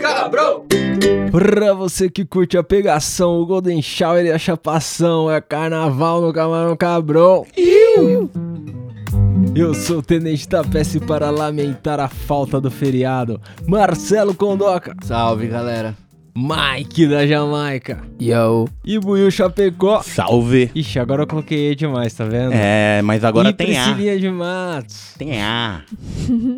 Cabrão! 0.00 0.64
Pra 1.30 1.74
você 1.74 2.08
que 2.08 2.24
curte 2.24 2.56
a 2.56 2.62
pegação, 2.62 3.40
o 3.40 3.44
Golden 3.44 3.82
Shower 3.82 4.24
e 4.24 4.32
a 4.32 4.38
chapação, 4.38 5.30
é 5.30 5.38
carnaval 5.38 6.22
no 6.22 6.32
Camarão 6.32 6.74
Cabrão. 6.74 7.46
Eu 9.54 9.74
sou 9.74 9.98
o 9.98 10.02
Tenente 10.02 10.48
da 10.48 10.64
Peça 10.64 10.96
e 10.96 11.00
para 11.00 11.28
lamentar 11.28 12.00
a 12.00 12.08
falta 12.08 12.58
do 12.58 12.70
feriado, 12.70 13.38
Marcelo 13.66 14.34
Condoca, 14.34 14.96
Salve, 15.02 15.46
galera. 15.46 16.03
Mike 16.36 17.06
da 17.06 17.24
Jamaica 17.26 18.02
Yo. 18.20 18.66
e 18.84 18.98
Buiu 18.98 19.30
Chapecó. 19.30 20.02
Salve. 20.02 20.68
Ixi, 20.74 20.98
agora 20.98 21.22
eu 21.22 21.26
coloquei 21.28 21.70
E 21.70 21.74
demais, 21.76 22.12
tá 22.12 22.24
vendo? 22.24 22.52
É, 22.52 23.00
mas 23.02 23.22
agora 23.22 23.50
e 23.50 23.52
tem 23.52 23.78
A. 23.78 23.84
Priscilinha 23.84 24.18
de 24.18 24.28
Matos. 24.30 25.14
Tem 25.16 25.40
A. 25.40 25.84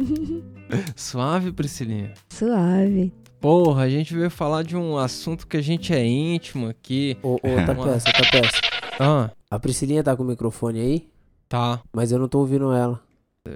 Suave, 0.96 1.52
Priscilinha. 1.52 2.12
Suave. 2.30 3.12
Porra, 3.38 3.82
a 3.82 3.88
gente 3.90 4.14
veio 4.14 4.30
falar 4.30 4.62
de 4.62 4.76
um 4.76 4.96
assunto 4.96 5.46
que 5.46 5.58
a 5.58 5.62
gente 5.62 5.92
é 5.92 6.04
íntimo 6.04 6.68
aqui. 6.68 7.16
Ô, 7.22 7.34
ô, 7.34 7.38
Tapeça, 7.66 8.10
Tapeça. 8.12 8.60
Ah, 8.98 9.30
A 9.50 9.58
Priscilinha 9.58 10.02
tá 10.02 10.16
com 10.16 10.22
o 10.22 10.26
microfone 10.26 10.80
aí, 10.80 11.08
tá. 11.48 11.80
mas 11.92 12.10
eu 12.12 12.18
não 12.18 12.28
tô 12.28 12.38
ouvindo 12.38 12.72
ela. 12.72 12.98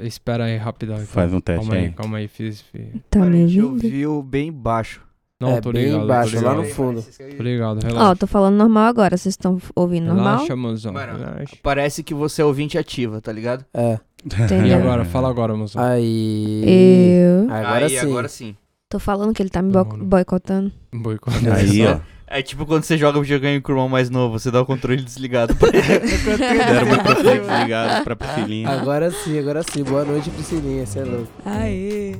Espera 0.02 0.44
aí, 0.44 0.56
rapidão. 0.58 0.96
então. 0.96 1.06
Faz 1.06 1.32
um 1.32 1.40
teste 1.40 1.62
Calma 1.66 1.80
aí, 1.80 1.86
aí. 1.86 1.92
calma 1.92 2.18
aí, 2.18 2.28
fiz. 2.28 2.60
fiz. 2.60 2.84
Tá 3.08 3.20
me 3.20 3.48
gente 3.48 3.62
ouvindo? 3.62 3.84
ouviu 3.86 4.22
bem 4.22 4.52
baixo. 4.52 5.00
Não, 5.40 5.56
é 5.56 5.60
tô 5.60 5.72
bem 5.72 5.86
ligado. 5.86 6.04
embaixo, 6.04 6.36
tô 6.38 6.44
lá 6.44 6.54
no 6.54 6.64
fundo. 6.64 7.02
Tô 7.36 7.42
ligado, 7.42 7.78
Ó, 7.82 7.86
relaxa. 7.86 8.16
tô 8.16 8.26
falando 8.26 8.56
normal 8.56 8.84
agora. 8.88 9.16
Vocês 9.16 9.32
estão 9.32 9.58
ouvindo 9.74 10.06
normal? 10.08 10.34
Relaxa, 10.34 10.54
mozão. 10.56 10.92
Mano, 10.92 11.16
relaxa. 11.18 11.56
Parece 11.62 12.02
que 12.02 12.12
você 12.12 12.42
é 12.42 12.44
ouvinte 12.44 12.76
ativa, 12.76 13.20
tá 13.20 13.32
ligado? 13.32 13.64
É. 13.72 13.98
E 14.22 14.42
Entendeu? 14.42 14.78
agora? 14.78 15.04
Fala 15.06 15.30
agora, 15.30 15.56
mozão. 15.56 15.82
Aí. 15.82 16.62
Eu 16.66 17.50
Agora 17.50 17.86
Aí, 17.86 17.90
sim. 17.90 17.98
agora 17.98 18.28
sim. 18.28 18.56
tô 18.88 18.98
falando 18.98 19.32
que 19.32 19.42
ele 19.42 19.48
tá 19.48 19.62
me 19.62 19.72
bo- 19.72 19.84
boicotando. 19.84 20.70
Boicote. 20.92 21.48
Aí, 21.48 21.86
ó. 21.86 21.98
É 22.32 22.42
tipo 22.42 22.64
quando 22.64 22.84
você 22.84 22.96
joga 22.96 23.20
videogame 23.20 23.60
com 23.60 23.72
o 23.72 23.74
irmão 23.74 23.88
mais 23.88 24.08
novo, 24.08 24.38
você 24.38 24.52
dá 24.52 24.60
o 24.60 24.66
controle 24.66 25.02
desligado 25.02 25.56
pra 25.56 25.68
ele. 25.70 25.80
Deram 26.38 26.86
o 26.86 26.90
microfone 26.90 27.40
desligado 27.40 28.04
pra 28.04 28.14
Priscilinha. 28.14 28.68
Agora 28.68 29.10
sim, 29.10 29.36
agora 29.38 29.62
sim. 29.64 29.82
Boa 29.82 30.04
noite, 30.04 30.30
Priscilinha. 30.30 30.86
Você 30.86 31.00
é 31.00 31.04
louco. 31.04 31.28
Aê. 31.44 32.14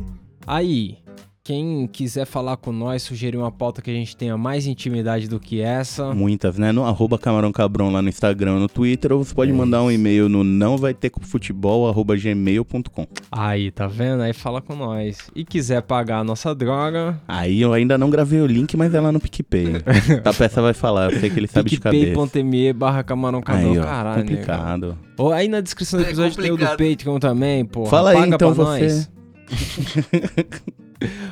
Aí, 0.47 0.97
quem 1.43 1.87
quiser 1.87 2.27
falar 2.27 2.57
com 2.59 2.71
nós, 2.71 3.03
sugerir 3.03 3.37
uma 3.37 3.51
pauta 3.51 3.81
que 3.81 3.91
a 3.91 3.95
gente 3.95 4.17
tenha 4.17 4.37
mais 4.37 4.67
intimidade 4.67 5.27
do 5.27 5.41
que 5.41 5.61
essa. 5.61 6.15
Muitas, 6.15 6.59
né? 6.59 6.71
No 6.71 6.85
arroba 6.85 7.19
Camarão 7.19 7.51
Cabrão 7.51 7.91
lá 7.91 8.03
no 8.03 8.09
Instagram, 8.09 8.59
no 8.59 8.69
Twitter, 8.69 9.13
ou 9.13 9.25
você 9.25 9.35
pode 9.35 9.51
É 9.51 9.55
mandar 9.55 9.83
um 9.83 9.91
e-mail 9.91 10.29
no 10.29 10.45
não 10.45 10.77
vai 10.77 10.93
ter 10.93 11.11
futebol 11.23 11.89
arroba 11.89 12.17
gmail.com. 12.17 13.07
Aí, 13.33 13.71
tá 13.71 13.87
vendo? 13.87 14.23
Aí 14.23 14.33
fala 14.33 14.61
com 14.61 14.77
nós. 14.77 15.31
E 15.35 15.45
quiser 15.45 15.83
pagar 15.83 16.19
a 16.19 16.25
nossa 16.25 16.55
droga, 16.55 17.21
Aí 17.27 17.61
eu 17.61 17.73
ainda 17.73 17.97
não 17.97 18.11
gravei 18.11 18.41
o 18.41 18.47
link, 18.47 18.77
mas 18.77 18.95
é 18.95 19.01
lá 19.01 19.11
no 19.11 19.21
PicPay. 19.21 19.67
a 20.25 20.33
peça 20.33 20.61
vai 20.61 20.75
falar, 20.75 21.13
eu 21.13 21.21
sei 21.21 21.31
que 21.31 21.39
ele 21.39 21.47
sabe 21.47 21.71
de 21.71 21.81
cabeça. 21.81 22.07
picpay.me 22.07 22.73
barra 22.73 23.03
camarão 23.03 23.41
cabrão, 23.41 23.73
Aí, 23.73 23.79
ó, 23.79 23.83
caralho, 23.83 24.17
né, 24.17 24.23
complicado. 24.23 24.99
Ou 25.17 25.33
aí 25.33 25.49
na 25.49 25.61
descrição 25.61 26.01
do 26.01 26.07
É 26.07 26.09
episódio 26.09 26.41
tem 26.41 26.51
o 26.51 26.57
do. 26.57 26.67
Patreon 26.67 27.19
também, 27.19 27.65
pô. 27.65 27.87
Fala 27.87 28.11
aí, 28.11 28.17
paga 28.17 28.35
então, 28.35 28.55
pra 28.55 28.65
você. 28.65 29.09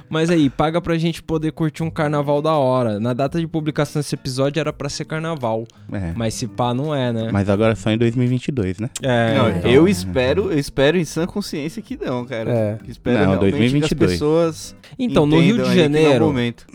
Mas 0.09 0.31
aí, 0.31 0.49
paga 0.49 0.81
pra 0.81 0.97
gente 0.97 1.23
poder 1.23 1.53
curtir 1.53 1.83
um 1.83 1.91
carnaval 1.91 2.41
da 2.41 2.55
hora. 2.55 2.99
Na 2.99 3.13
data 3.13 3.39
de 3.39 3.47
publicação 3.47 4.01
desse 4.01 4.15
episódio 4.15 4.59
era 4.61 4.73
pra 4.73 4.89
ser 4.89 5.05
carnaval. 5.05 5.65
É. 5.93 6.13
Mas 6.17 6.35
se 6.35 6.47
pá, 6.47 6.73
não 6.73 6.95
é, 6.95 7.13
né? 7.13 7.29
Mas 7.33 7.49
agora 7.49 7.73
é 7.73 7.77
só 7.77 7.91
em 7.91 7.99
2022, 7.99 8.79
né? 8.79 8.89
É, 9.03 9.37
não, 9.37 9.51
então. 9.51 9.71
eu 9.71 9.87
espero, 9.89 10.51
eu 10.51 10.59
espero 10.59 10.97
em 10.97 11.05
sã 11.05 11.27
consciência 11.27 11.83
que 11.83 11.97
não, 11.97 12.25
cara. 12.25 12.51
É. 12.51 12.79
Espero 12.89 13.19
Não, 13.19 13.25
realmente 13.39 13.51
2022. 13.51 13.89
que 13.89 14.05
as 14.05 14.11
pessoas 14.13 14.77
Então, 14.99 15.27
no 15.27 15.39
Rio 15.41 15.57
de 15.57 15.63
é 15.71 15.75
Janeiro, 15.75 16.25
momento. 16.27 16.67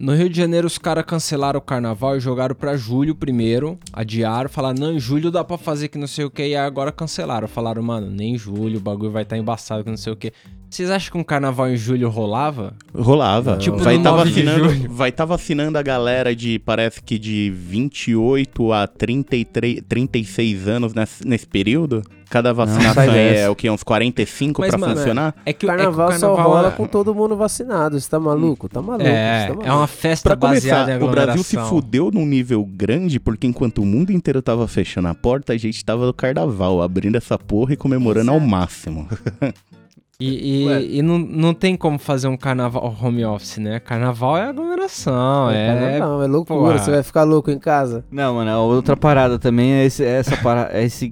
no 0.00 0.14
Rio 0.14 0.28
de 0.28 0.36
Janeiro 0.36 0.66
os 0.66 0.78
caras 0.78 1.04
cancelaram 1.04 1.58
o 1.58 1.62
carnaval 1.62 2.16
e 2.16 2.20
jogaram 2.20 2.54
pra 2.54 2.76
julho 2.76 3.14
primeiro, 3.14 3.78
adiaram, 3.92 4.48
falaram, 4.48 4.80
não, 4.80 4.92
em 4.92 4.98
julho 4.98 5.30
dá 5.30 5.44
pra 5.44 5.56
fazer 5.56 5.88
que 5.88 5.98
não 5.98 6.06
sei 6.08 6.24
o 6.24 6.30
que, 6.30 6.44
e 6.46 6.56
agora 6.56 6.90
cancelaram. 6.90 7.46
Falaram, 7.46 7.82
mano, 7.82 8.10
nem 8.10 8.34
em 8.34 8.38
julho, 8.38 8.78
o 8.78 8.82
bagulho 8.82 9.12
vai 9.12 9.22
estar 9.22 9.36
embaçado 9.38 9.84
que 9.84 9.90
não 9.90 9.96
sei 9.96 10.12
o 10.12 10.16
que. 10.16 10.32
Vocês 10.72 10.90
acham 10.90 11.12
que 11.12 11.18
um 11.18 11.22
carnaval 11.22 11.68
em 11.68 11.76
julho 11.76 12.08
rolava? 12.08 12.72
Rolava. 12.94 13.58
Tipo, 13.58 13.76
vai 13.76 13.98
no 13.98 14.02
tá 14.02 14.10
9 14.12 14.30
de 14.30 14.42
vacinando, 14.42 14.88
vai 14.88 15.12
tá 15.12 15.24
vacinando 15.26 15.76
a 15.76 15.82
galera 15.82 16.34
de, 16.34 16.58
parece 16.60 17.02
que 17.02 17.18
de 17.18 17.52
28 17.54 18.72
a 18.72 18.86
33, 18.86 19.82
36 19.86 20.68
anos 20.68 20.94
nesse, 20.94 21.28
nesse 21.28 21.46
período. 21.46 22.02
Cada 22.30 22.54
vacinação 22.54 22.94
sai 22.94 23.40
é, 23.40 23.50
o 23.50 23.54
que, 23.54 23.68
uns 23.68 23.82
45 23.82 24.62
Mas, 24.62 24.70
pra 24.70 24.78
mano, 24.78 24.96
funcionar? 24.96 25.34
É 25.44 25.52
que, 25.52 25.66
O 25.66 25.68
carnaval, 25.68 26.06
é 26.08 26.12
que 26.12 26.16
o 26.16 26.20
só 26.20 26.28
carnaval 26.28 26.52
rola 26.54 26.68
é- 26.68 26.70
com 26.70 26.86
todo 26.86 27.14
mundo 27.14 27.36
vacinado. 27.36 28.00
Você 28.00 28.08
tá 28.08 28.18
maluco? 28.18 28.66
Tá 28.66 28.80
maluco. 28.80 29.04
É, 29.06 29.42
tá 29.42 29.48
maluco. 29.50 29.66
é 29.68 29.72
uma 29.74 29.86
festa 29.86 30.30
Pra 30.30 30.36
baseada 30.36 30.94
em 30.94 30.98
começar, 30.98 31.04
o 31.04 31.10
Brasil 31.26 31.42
se 31.44 31.58
fudeu 31.68 32.10
num 32.10 32.24
nível 32.24 32.64
grande, 32.64 33.20
porque 33.20 33.46
enquanto 33.46 33.82
o 33.82 33.84
mundo 33.84 34.10
inteiro 34.10 34.40
tava 34.40 34.66
fechando 34.66 35.08
a 35.08 35.14
porta, 35.14 35.52
a 35.52 35.58
gente 35.58 35.84
tava 35.84 36.06
no 36.06 36.14
carnaval, 36.14 36.80
abrindo 36.80 37.16
essa 37.16 37.38
porra 37.38 37.74
e 37.74 37.76
comemorando 37.76 38.30
ao 38.30 38.40
máximo. 38.40 39.06
E, 40.24 40.68
e, 40.68 40.98
e 40.98 41.02
não, 41.02 41.18
não 41.18 41.52
tem 41.52 41.76
como 41.76 41.98
fazer 41.98 42.28
um 42.28 42.36
carnaval 42.36 42.96
home 43.02 43.24
office, 43.24 43.58
né? 43.58 43.80
Carnaval 43.80 44.36
é 44.38 44.44
aglomeração, 44.44 45.50
é... 45.50 45.96
É, 45.96 45.98
não, 45.98 46.22
é 46.22 46.26
loucura. 46.28 46.74
Pô, 46.74 46.78
Você 46.78 46.92
vai 46.92 47.02
ficar 47.02 47.24
louco 47.24 47.50
em 47.50 47.58
casa. 47.58 48.04
Não, 48.08 48.36
mano, 48.36 48.50
a 48.50 48.58
outra 48.60 48.96
parada 48.96 49.36
também 49.36 49.72
é 49.72 49.84
esse, 49.84 50.04
essa, 50.04 50.36
para, 50.36 50.70
é 50.72 50.84
esse, 50.84 51.10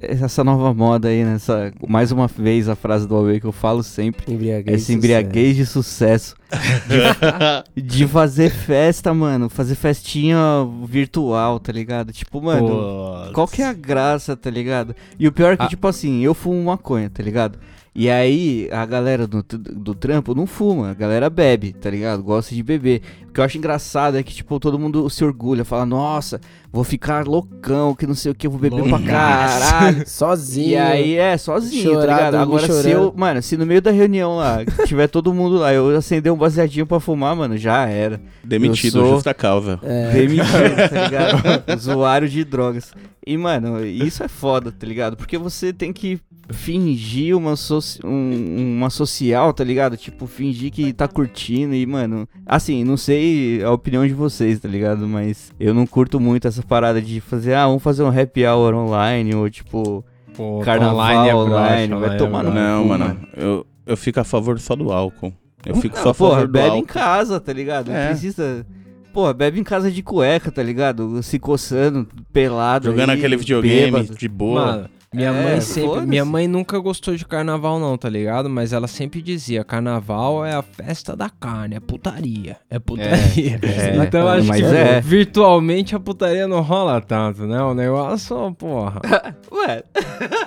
essa 0.00 0.44
nova 0.44 0.72
moda 0.72 1.08
aí, 1.08 1.24
nessa. 1.24 1.72
Mais 1.88 2.12
uma 2.12 2.28
vez 2.28 2.68
a 2.68 2.76
frase 2.76 3.06
do 3.08 3.14
Huawei 3.16 3.40
que 3.40 3.46
eu 3.46 3.52
falo 3.52 3.82
sempre. 3.82 4.32
Embriaguez. 4.32 4.82
Essa 4.82 4.92
embriaguez 4.92 5.56
de 5.56 5.66
sucesso. 5.66 6.36
De, 7.74 7.82
de 7.82 8.06
fazer 8.06 8.50
festa, 8.50 9.12
mano. 9.12 9.48
Fazer 9.48 9.74
festinha 9.74 10.38
virtual, 10.86 11.58
tá 11.58 11.72
ligado? 11.72 12.12
Tipo, 12.12 12.40
mano. 12.40 13.32
Qual 13.32 13.48
que 13.48 13.60
é 13.60 13.66
a 13.66 13.72
graça, 13.72 14.36
tá 14.36 14.50
ligado? 14.50 14.94
E 15.18 15.26
o 15.26 15.32
pior 15.32 15.54
é 15.54 15.56
que, 15.56 15.64
Ah. 15.64 15.68
tipo 15.68 15.88
assim, 15.88 16.20
eu 16.22 16.32
fumo 16.34 16.62
maconha, 16.62 17.10
tá 17.10 17.22
ligado? 17.22 17.58
E 17.94 18.08
aí, 18.08 18.70
a 18.72 18.86
galera 18.86 19.26
do, 19.26 19.42
do 19.42 19.94
trampo 19.94 20.34
não 20.34 20.46
fuma, 20.46 20.90
a 20.90 20.94
galera 20.94 21.28
bebe, 21.28 21.74
tá 21.74 21.90
ligado? 21.90 22.22
Gosta 22.22 22.54
de 22.54 22.62
beber. 22.62 23.02
O 23.28 23.32
que 23.34 23.38
eu 23.40 23.44
acho 23.44 23.58
engraçado 23.58 24.16
é 24.16 24.22
que, 24.22 24.32
tipo, 24.32 24.58
todo 24.58 24.78
mundo 24.78 25.10
se 25.10 25.22
orgulha, 25.22 25.62
fala, 25.62 25.84
nossa, 25.84 26.40
vou 26.72 26.84
ficar 26.84 27.26
loucão, 27.26 27.94
que 27.94 28.06
não 28.06 28.14
sei 28.14 28.32
o 28.32 28.34
que, 28.34 28.48
vou 28.48 28.58
beber 28.58 28.82
pra 28.82 28.96
Loucaço. 28.96 29.60
caralho. 29.70 30.04
Sozinho. 30.08 30.68
E 30.70 30.76
aí, 30.78 31.16
é, 31.16 31.36
sozinho, 31.36 31.82
Chorar, 31.82 32.06
tá 32.06 32.14
ligado? 32.30 32.36
Agora, 32.36 32.72
se 32.72 32.90
eu, 32.90 33.12
mano, 33.14 33.42
se 33.42 33.58
no 33.58 33.66
meio 33.66 33.82
da 33.82 33.90
reunião 33.90 34.36
lá, 34.36 34.64
tiver 34.86 35.06
todo 35.08 35.34
mundo 35.34 35.56
lá, 35.56 35.74
eu 35.74 35.94
acender 35.94 36.32
um 36.32 36.36
baseadinho 36.36 36.86
pra 36.86 36.98
fumar, 36.98 37.36
mano, 37.36 37.58
já 37.58 37.86
era. 37.86 38.18
Demitido, 38.42 39.00
Eu 39.00 39.04
sou- 39.04 39.14
justa 39.16 39.34
causa. 39.34 39.78
É, 39.82 40.12
Demitido, 40.12 40.48
tá 40.90 41.04
ligado? 41.04 41.78
Usuário 41.78 42.26
de 42.26 42.42
drogas. 42.42 42.94
E, 43.26 43.36
mano, 43.36 43.84
isso 43.84 44.24
é 44.24 44.28
foda, 44.28 44.72
tá 44.72 44.86
ligado? 44.86 45.14
Porque 45.16 45.36
você 45.36 45.74
tem 45.74 45.92
que 45.92 46.18
fingir 46.52 47.36
uma, 47.36 47.56
soci- 47.56 48.00
um- 48.04 48.76
uma 48.78 48.90
social, 48.90 49.52
tá 49.52 49.64
ligado? 49.64 49.96
Tipo, 49.96 50.26
fingir 50.26 50.70
que 50.70 50.92
tá 50.92 51.08
curtindo 51.08 51.74
e, 51.74 51.84
mano, 51.86 52.28
assim, 52.46 52.84
não 52.84 52.96
sei 52.96 53.62
a 53.62 53.70
opinião 53.70 54.06
de 54.06 54.12
vocês, 54.14 54.60
tá 54.60 54.68
ligado? 54.68 55.06
Mas 55.08 55.52
eu 55.58 55.72
não 55.74 55.86
curto 55.86 56.20
muito 56.20 56.46
essa 56.48 56.62
parada 56.62 57.00
de 57.00 57.20
fazer, 57.20 57.54
ah, 57.54 57.66
vamos 57.66 57.82
fazer 57.82 58.02
um 58.02 58.08
happy 58.20 58.44
hour 58.46 58.74
online 58.74 59.34
ou, 59.34 59.48
tipo, 59.50 60.04
Pô, 60.34 60.60
Carnaval 60.60 61.26
é 61.26 61.34
online, 61.34 61.88
vai 61.94 61.98
online 62.00 62.18
tomar 62.18 62.40
é 62.40 62.48
no. 62.48 62.54
Não, 62.54 62.84
mano, 62.86 63.18
eu, 63.36 63.66
eu 63.86 63.96
fico 63.96 64.18
a 64.20 64.24
favor 64.24 64.58
só 64.58 64.74
do 64.74 64.90
álcool. 64.92 65.32
Eu 65.64 65.76
fico 65.76 65.94
Não, 65.96 66.02
só 66.02 66.10
a 66.10 66.14
porra, 66.14 66.30
favor 66.36 66.46
do 66.46 66.52
bebe 66.52 66.66
em 66.68 66.70
álcool. 66.80 66.86
casa, 66.86 67.38
tá 67.40 67.52
ligado? 67.52 67.88
Não 67.88 67.96
É. 67.96 68.08
precisa. 68.08 68.66
Porra, 69.12 69.34
bebe 69.34 69.60
em 69.60 69.62
casa 69.62 69.90
de 69.92 70.02
cueca, 70.02 70.50
tá 70.50 70.62
ligado? 70.62 71.22
Se 71.22 71.38
coçando, 71.38 72.08
pelado. 72.32 72.86
Jogando 72.90 73.10
aí, 73.10 73.18
aquele 73.18 73.36
videogame 73.36 73.90
bêbado. 73.92 74.14
de 74.18 74.26
boa. 74.28 74.64
Mano, 74.64 74.90
minha 75.12 75.28
É, 75.30 75.42
mãe 75.44 75.60
sempre. 75.60 76.00
Minha 76.06 76.24
mãe 76.24 76.48
nunca 76.48 76.78
gostou 76.78 77.14
de 77.14 77.24
carnaval, 77.26 77.78
não, 77.78 77.96
tá 77.98 78.08
ligado? 78.08 78.48
Mas 78.48 78.72
ela 78.72 78.86
sempre 78.86 79.20
dizia: 79.22 79.62
carnaval 79.64 80.44
é 80.44 80.54
a 80.54 80.62
festa 80.62 81.14
da 81.16 81.28
carne, 81.28 81.76
é 81.76 81.80
putaria. 81.80 82.56
É 82.70 82.78
putaria. 82.78 83.58
é, 83.62 83.96
então 84.04 84.26
acho 84.28 84.46
mas 84.48 84.60
que 84.60 84.66
é. 84.66 85.00
virtualmente 85.00 85.94
a 85.94 86.00
putaria 86.00 86.46
não 86.48 86.60
rola 86.62 87.00
tanto, 87.00 87.46
né? 87.46 87.60
O 87.62 87.74
negócio, 87.74 88.54
porra. 88.54 89.00
Ué, 89.52 89.82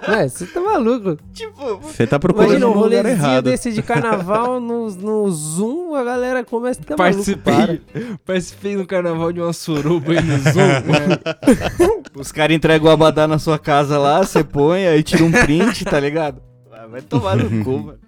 Ué, 0.10 0.28
você 0.28 0.46
tá 0.48 0.60
maluco. 0.62 1.18
tipo, 1.34 1.78
Você 1.78 2.08
tá 2.08 2.20
procurando 2.20 2.66
um 2.66 2.70
lugar 2.70 2.82
rolezinho 2.82 3.08
errado. 3.10 3.44
desse 3.46 3.72
de 3.72 3.82
carnaval 3.82 4.60
no, 4.62 4.90
no 4.92 5.30
Zoom, 5.32 5.94
a 5.96 6.04
galera 6.04 6.44
começa 6.44 6.80
a 6.80 6.84
ficar. 6.84 6.96
Participei, 6.96 7.82
participei 8.26 8.76
no 8.76 8.86
carnaval 8.86 9.32
de 9.32 9.42
uma 9.42 9.54
suruba 9.54 10.12
aí 10.14 10.22
no 10.22 10.38
Zoom. 10.40 12.05
Os 12.16 12.32
caras 12.32 12.56
entregam 12.56 12.90
o 12.90 12.92
abadá 12.92 13.28
na 13.28 13.38
sua 13.38 13.60
casa 13.60 13.98
lá, 13.98 14.24
você 14.24 14.44
põe, 14.44 14.88
aí 14.88 15.04
tira 15.04 15.24
um 15.24 15.32
print, 15.32 15.84
tá 15.86 16.00
ligado? 16.00 16.42
Vai 16.90 17.02
tomar 17.02 17.36
no 17.36 17.64
cu, 17.64 17.78
mano. 17.80 18.00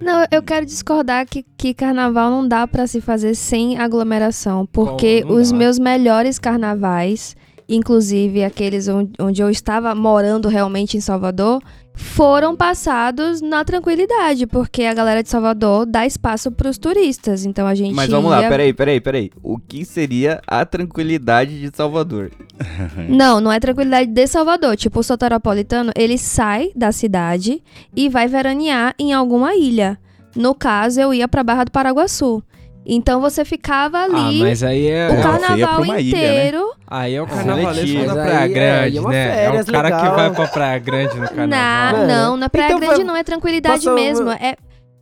Não, 0.00 0.26
eu 0.30 0.42
quero 0.42 0.64
discordar 0.66 1.26
que, 1.26 1.44
que 1.56 1.74
carnaval 1.74 2.30
não 2.30 2.46
dá 2.46 2.66
pra 2.66 2.86
se 2.86 3.00
fazer 3.00 3.34
sem 3.34 3.78
aglomeração, 3.78 4.66
porque 4.66 5.24
os 5.28 5.50
dá? 5.50 5.58
meus 5.58 5.78
melhores 5.78 6.38
carnavais, 6.38 7.36
inclusive 7.68 8.42
aqueles 8.42 8.88
onde, 8.88 9.12
onde 9.20 9.42
eu 9.42 9.50
estava 9.50 9.94
morando 9.94 10.48
realmente 10.48 10.96
em 10.96 11.00
Salvador, 11.00 11.62
foram 11.98 12.54
passados 12.54 13.40
na 13.42 13.64
tranquilidade, 13.64 14.46
porque 14.46 14.84
a 14.84 14.94
galera 14.94 15.20
de 15.20 15.28
Salvador 15.28 15.84
dá 15.84 16.06
espaço 16.06 16.52
pros 16.52 16.78
turistas. 16.78 17.44
Então 17.44 17.66
a 17.66 17.74
gente 17.74 17.92
Mas 17.92 18.08
vamos 18.08 18.30
lá, 18.30 18.40
ia- 18.42 18.48
peraí, 18.48 18.72
peraí, 18.72 19.00
peraí. 19.00 19.30
O 19.42 19.58
que 19.58 19.84
seria 19.84 20.40
a 20.46 20.64
tranquilidade 20.64 21.60
de 21.60 21.76
Salvador? 21.76 22.30
Não, 23.08 23.40
não 23.40 23.50
é 23.52 23.58
tranquilidade 23.58 24.10
de 24.10 24.26
Salvador. 24.28 24.76
Tipo, 24.76 25.00
o 25.00 25.02
soteropolitano, 25.02 25.90
ele 25.96 26.16
sai 26.18 26.70
da 26.74 26.92
cidade 26.92 27.62
e 27.96 28.08
vai 28.08 28.28
veranear 28.28 28.94
em 28.98 29.12
alguma 29.12 29.54
ilha. 29.56 29.98
No 30.36 30.54
caso, 30.54 31.00
eu 31.00 31.12
ia 31.12 31.26
pra 31.26 31.42
Barra 31.42 31.64
do 31.64 31.72
Paraguaçu. 31.72 32.42
Então 32.90 33.20
você 33.20 33.44
ficava 33.44 33.98
Ah, 33.98 34.04
ali 34.04 34.40
mas 34.40 34.62
aí 34.62 34.86
é. 34.86 35.08
o 35.10 35.22
carnaval 35.22 35.84
ilha, 35.84 35.92
né? 35.94 36.00
inteiro. 36.00 36.72
Aí 36.86 37.14
é 37.14 37.20
o 37.20 37.24
Ah, 37.24 37.28
carnavalesco 37.28 37.98
da 37.98 38.14
Mas 38.14 38.24
Praia 38.24 38.44
é- 38.44 38.48
Grande, 38.48 38.96
é 38.96 39.00
uma 39.02 39.10
né? 39.10 39.28
É 39.28 39.34
férias 39.34 39.68
o 39.68 39.72
cara 39.72 39.90
que 39.90 39.96
legal. 39.96 40.14
vai 40.16 40.30
pra 40.30 40.46
Praia 40.48 40.78
Grande 40.78 41.14
no 41.16 41.20
Na, 41.20 41.28
carnaval. 41.28 41.92
Mano, 42.00 42.06
não, 42.08 42.36
na 42.38 42.48
Praia 42.48 42.66
então 42.72 42.80
Grande 42.80 43.04
não 43.04 43.14
é 43.14 43.22
tranquilidade 43.22 43.84
passa- 43.84 43.94
mesmo. 43.94 44.30
É, 44.30 44.56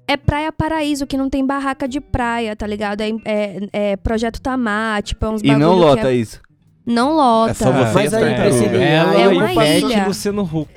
é 0.09 0.17
Praia 0.17 0.51
Paraíso, 0.51 1.07
que 1.07 1.17
não 1.17 1.31
tem 1.31 1.47
barraca 1.47 1.87
de 1.87 2.01
praia, 2.01 2.57
tá 2.57 2.67
ligado? 2.67 3.03
É, 3.03 3.11
é- 3.25 3.69
é 3.93 3.97
Projeto 3.97 4.41
Tamar, 4.41 5.01
tipo, 5.05 5.25
é 5.25 5.29
uns 5.29 5.41
E 5.45 5.55
não 5.55 5.75
que 5.75 5.81
lota 5.81 6.11
é- 6.11 6.15
isso. 6.15 6.41
Não 6.85 7.13
lota. 7.15 7.51
É 7.51 7.55
só 7.55 7.71
você 7.73 7.95
Mas 7.95 8.13
e 8.13 8.17
a 8.17 8.19
aí. 8.19 8.35
Priscilinha, 8.35 8.85
Ela 8.85 9.15
É 9.17 9.23
é 9.23 9.29
uma 9.29 9.53
ilha. 9.65 9.99
e 9.99 10.05
Luciano 10.07 10.43
Huck. 10.43 10.71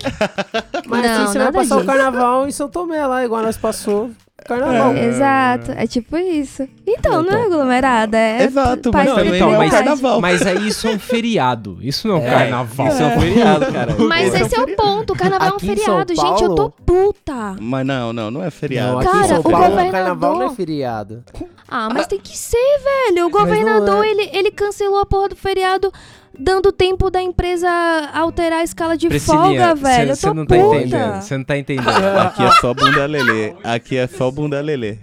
Mas 0.87 1.03
Não, 1.03 1.23
assim, 1.23 1.31
você 1.33 1.39
vai 1.39 1.51
passar 1.51 1.75
o 1.75 1.81
disso. 1.81 1.91
carnaval 1.91 2.47
em 2.47 2.51
São 2.51 2.67
Tomé 2.69 3.05
lá, 3.05 3.23
igual 3.23 3.41
nós 3.43 3.57
passou. 3.57 4.09
Carnaval. 4.49 4.95
Exato, 4.97 5.71
é 5.71 5.87
tipo 5.87 6.17
isso. 6.17 6.67
Então, 6.85 7.21
não 7.23 7.31
é 7.33 7.43
aglomerada, 7.43 8.17
é 8.17 8.43
Exato, 8.43 8.91
mas 8.91 9.09
também 9.13 9.35
então, 9.35 9.47
não 9.47 9.53
é 9.53 9.57
um 9.57 9.59
mas- 9.59 9.71
carnaval. 9.71 10.21
Mas 10.21 10.41
aí 10.45 10.67
isso 10.67 10.87
é 10.87 10.91
um 10.91 10.99
feriado. 10.99 11.77
Isso 11.81 12.07
não 12.07 12.15
é 12.15 12.19
um 12.19 12.27
É. 12.27 12.29
carnaval. 12.29 12.87
Isso 12.87 13.01
é 13.03 13.05
um 13.05 13.19
feriado, 13.21 13.71
cara. 13.71 13.95
Mas 14.09 14.33
esse 14.33 14.55
é 14.55 14.61
o 14.61 14.75
ponto, 14.75 15.13
o 15.13 15.15
carnaval 15.15 15.47
Aqui 15.49 15.67
é 15.69 15.71
um 15.71 15.75
feriado, 15.75 16.15
gente, 16.15 16.43
eu 16.43 16.49
tô 16.55 16.69
Paulo- 16.69 16.73
puta. 16.85 17.55
Mas 17.59 17.85
não, 17.85 18.11
não, 18.11 18.31
não 18.31 18.41
é 18.41 18.45
Não, 18.45 18.51
feriado. 18.51 19.01
em 19.01 19.05
Cara, 19.05 19.27
São 19.27 19.39
o 19.39 19.43
Paulo, 19.43 19.57
governador- 19.57 19.91
carnaval 19.91 20.35
não 20.35 20.43
é 20.47 20.49
feriado. 20.55 21.23
Ah, 21.67 21.89
mas 21.93 22.07
tem 22.07 22.19
que 22.19 22.35
ser, 22.37 22.57
velho. 22.57 23.27
O 23.27 23.29
não 23.29 23.31
governador, 23.31 24.03
é. 24.03 24.09
ele, 24.09 24.29
ele 24.33 24.51
cancelou 24.51 24.99
a 24.99 25.05
porra 25.05 25.29
do 25.29 25.35
feriado, 25.35 25.91
dando 26.39 26.71
tempo 26.71 27.09
da 27.11 27.21
empresa 27.21 27.69
alterar 28.13 28.59
a 28.59 28.63
escala 28.63 28.97
de 28.97 29.19
folga, 29.19 29.75
velho. 29.75 30.11
Eu 30.11 30.15
você 30.15 30.27
tô 30.27 30.33
não 30.33 30.45
tá 30.45 30.55
puta. 30.55 30.77
entendendo. 30.77 31.21
Você 31.21 31.37
não 31.37 31.43
tá 31.43 31.57
entendendo. 31.57 31.89
Aqui 31.89 32.43
é 32.43 32.51
só 32.53 32.73
bunda 32.73 33.05
lelê. 33.05 33.53
Aqui 33.63 33.97
é 33.97 34.07
só 34.07 34.31
bunda 34.31 34.61
lelê. 34.61 34.97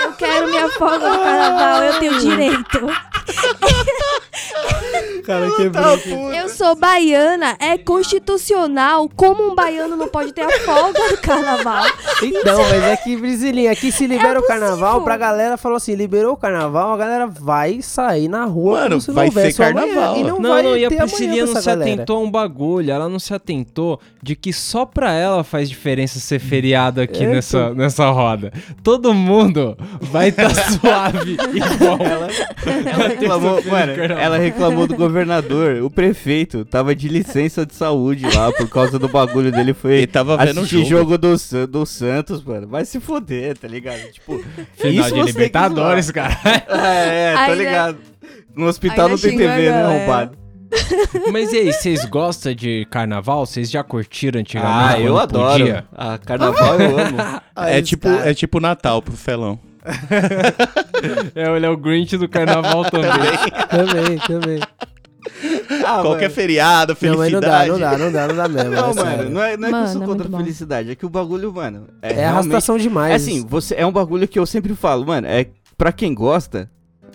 Eu 0.00 0.12
quero 0.12 0.48
minha 0.48 0.68
folga 0.70 1.10
no 1.10 1.18
carnaval, 1.18 1.84
eu 1.84 1.98
tenho 1.98 2.20
direito. 2.20 2.86
Cara, 5.28 5.46
Eu 6.34 6.48
sou 6.48 6.74
baiana, 6.74 7.54
é 7.60 7.76
constitucional. 7.76 9.08
Como 9.14 9.52
um 9.52 9.54
baiano 9.54 9.94
não 9.96 10.08
pode 10.08 10.32
ter 10.32 10.40
a 10.40 10.50
folga 10.60 10.98
do 11.10 11.18
carnaval? 11.18 11.84
Então, 12.22 12.58
mas 12.62 12.82
é 12.82 12.96
que, 12.96 13.14
Brisilinha, 13.16 13.70
aqui 13.70 13.92
se 13.92 14.06
libera 14.06 14.40
o 14.40 14.46
carnaval, 14.46 15.02
pra 15.02 15.16
galera, 15.18 15.56
falou 15.58 15.76
assim, 15.76 15.94
liberou 15.94 16.32
o 16.32 16.36
carnaval, 16.36 16.94
a 16.94 16.96
galera 16.96 17.26
vai 17.26 17.82
sair 17.82 18.26
na 18.28 18.44
rua 18.44 18.78
Mano, 18.80 18.88
como 18.90 19.00
se 19.02 19.10
vai 19.10 19.30
ser 19.52 19.62
amanhã, 19.62 19.86
carnaval. 19.94 20.16
E 20.16 20.24
não, 20.24 20.38
Não, 20.40 20.50
vai 20.50 20.62
não, 20.62 20.76
e 20.76 20.84
a 20.84 20.88
Priscilinha 20.88 21.44
não 21.46 21.54
se 21.60 21.66
galera. 21.66 21.92
atentou 21.92 22.16
a 22.16 22.20
um 22.20 22.30
bagulho. 22.30 22.90
Ela 22.90 23.08
não 23.08 23.18
se 23.18 23.34
atentou 23.34 24.00
de 24.22 24.34
que 24.34 24.52
só 24.52 24.86
pra 24.86 25.12
ela 25.12 25.44
faz 25.44 25.68
diferença 25.68 26.18
ser 26.18 26.38
feriado 26.38 27.00
aqui 27.00 27.24
É, 27.24 27.26
nessa, 27.28 27.74
nessa 27.74 28.08
roda. 28.10 28.52
Todo 28.82 29.12
mundo 29.12 29.76
vai 30.00 30.28
estar 30.30 30.48
suave 30.72 31.32
igual. 31.32 31.98
Ela 32.86 33.08
reclamou, 33.08 33.62
mano, 33.64 33.92
ela 34.18 34.38
reclamou 34.38 34.86
do 34.86 34.96
governador. 35.18 35.82
O 35.82 35.90
prefeito 35.90 36.64
tava 36.64 36.94
de 36.94 37.08
licença 37.08 37.64
de 37.66 37.74
saúde 37.74 38.24
lá 38.34 38.52
por 38.52 38.68
causa 38.68 38.98
do 38.98 39.08
bagulho 39.08 39.50
dele. 39.52 39.74
Foi 39.74 39.94
Ele 39.98 40.06
tava 40.06 40.36
vendo 40.36 40.58
o 40.58 40.60
assistir 40.60 40.84
jogo. 40.84 41.16
jogo 41.16 41.18
do, 41.18 41.66
do 41.66 41.86
Santos, 41.86 42.42
mano. 42.42 42.66
Vai 42.68 42.84
se 42.84 43.00
foder, 43.00 43.56
tá 43.58 43.66
ligado? 43.68 44.00
Tipo, 44.12 44.42
Final 44.76 45.06
isso 45.06 45.14
de 45.14 45.20
você 45.20 45.26
Libertadores, 45.32 46.10
cara. 46.10 46.36
É, 46.44 47.32
é, 47.32 47.34
tô 47.34 47.40
Ainda- 47.40 47.54
ligado. 47.54 47.98
No 48.54 48.66
hospital 48.66 49.06
ainda 49.06 49.08
não 49.10 49.18
tem 49.18 49.30
xingou 49.30 49.46
a 49.46 49.50
TV, 49.54 49.62
né, 49.62 49.70
galera. 49.82 49.88
arrombado? 49.96 50.38
Mas 51.32 51.52
e 51.52 51.56
aí, 51.58 51.72
vocês 51.72 52.04
gostam 52.04 52.52
de 52.54 52.86
carnaval? 52.90 53.46
Vocês 53.46 53.70
já 53.70 53.82
curtiram 53.82 54.40
antigamente? 54.40 54.94
Ah, 54.96 55.00
eu 55.00 55.16
adoro. 55.18 55.58
podia? 55.60 55.84
Ah, 55.96 56.18
carnaval 56.18 56.78
eu 56.80 56.98
amo. 56.98 57.16
É 57.56 57.80
tipo, 57.80 58.06
é 58.08 58.34
tipo 58.34 58.60
Natal 58.60 59.00
pro 59.00 59.16
Celão. 59.16 59.58
É, 61.34 61.54
ele 61.56 61.64
é 61.64 61.70
o 61.70 61.76
Grinch 61.76 62.16
do 62.16 62.28
carnaval 62.28 62.84
também. 62.90 63.08
Também, 63.70 64.18
também. 64.18 64.60
Ah, 65.84 66.00
Qualquer 66.02 66.22
mano. 66.22 66.30
feriado, 66.34 66.96
Não, 67.02 67.16
mas 67.18 67.32
não 67.32 67.40
dá, 67.40 67.60
felicidade. 67.60 67.70
não 67.70 67.78
dá, 67.78 67.98
não 67.98 68.12
dá, 68.12 68.28
não 68.28 68.36
dá 68.36 68.48
mesmo. 68.48 68.70
Não, 68.70 68.78
é 68.78 68.94
mano, 68.94 68.94
sério. 68.94 69.30
não 69.30 69.42
é, 69.42 69.56
não 69.56 69.68
é 69.68 69.70
que 69.70 69.74
eu 69.76 69.80
Mano, 69.80 69.92
sou 69.92 70.02
é 70.02 70.06
contra 70.06 70.28
a 70.28 70.38
felicidade, 70.38 70.90
é 70.90 70.94
que 70.94 71.06
o 71.06 71.08
bagulho, 71.10 71.52
mano, 71.52 71.86
é, 72.02 72.12
É 72.20 72.24
arrastação 72.26 72.76
É 72.76 72.78
demais. 72.78 73.14
assim, 73.22 73.44
você, 73.46 73.74
é 73.76 73.86
um 73.86 73.92
bagulho 73.92 74.26
que 74.28 74.38
eu 74.38 74.46
sempre 74.46 74.74
falo, 74.74 75.06
mano, 75.06 75.26
é 75.26 75.46
pra 75.76 75.92
quem 75.92 76.14
gosta, 76.14 76.70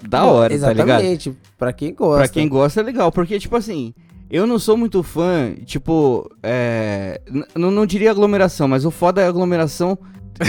da 0.08 0.26
hora, 0.26 0.58
tá 0.60 0.70
ligado? 0.74 0.90
Exatamente, 0.90 1.38
pra 1.58 1.72
quem 1.74 1.94
gosta. 1.94 2.18
Pra 2.18 2.28
quem 2.28 2.48
gosta 2.50 2.80
é 2.80 2.84
legal, 2.84 3.12
porque, 3.12 3.40
tipo 3.40 3.56
assim, 3.56 3.94
eu 4.30 4.46
não 4.48 4.58
sou 4.60 4.76
muito 4.76 5.02
fã, 5.04 5.54
tipo, 5.66 6.30
é. 6.42 7.22
Não, 7.56 7.72
não 7.72 7.86
diria 7.86 8.12
aglomeração, 8.12 8.68
mas 8.68 8.84
o 8.86 8.92
foda 8.92 9.22
é 9.22 9.28
aglomeração 9.28 9.98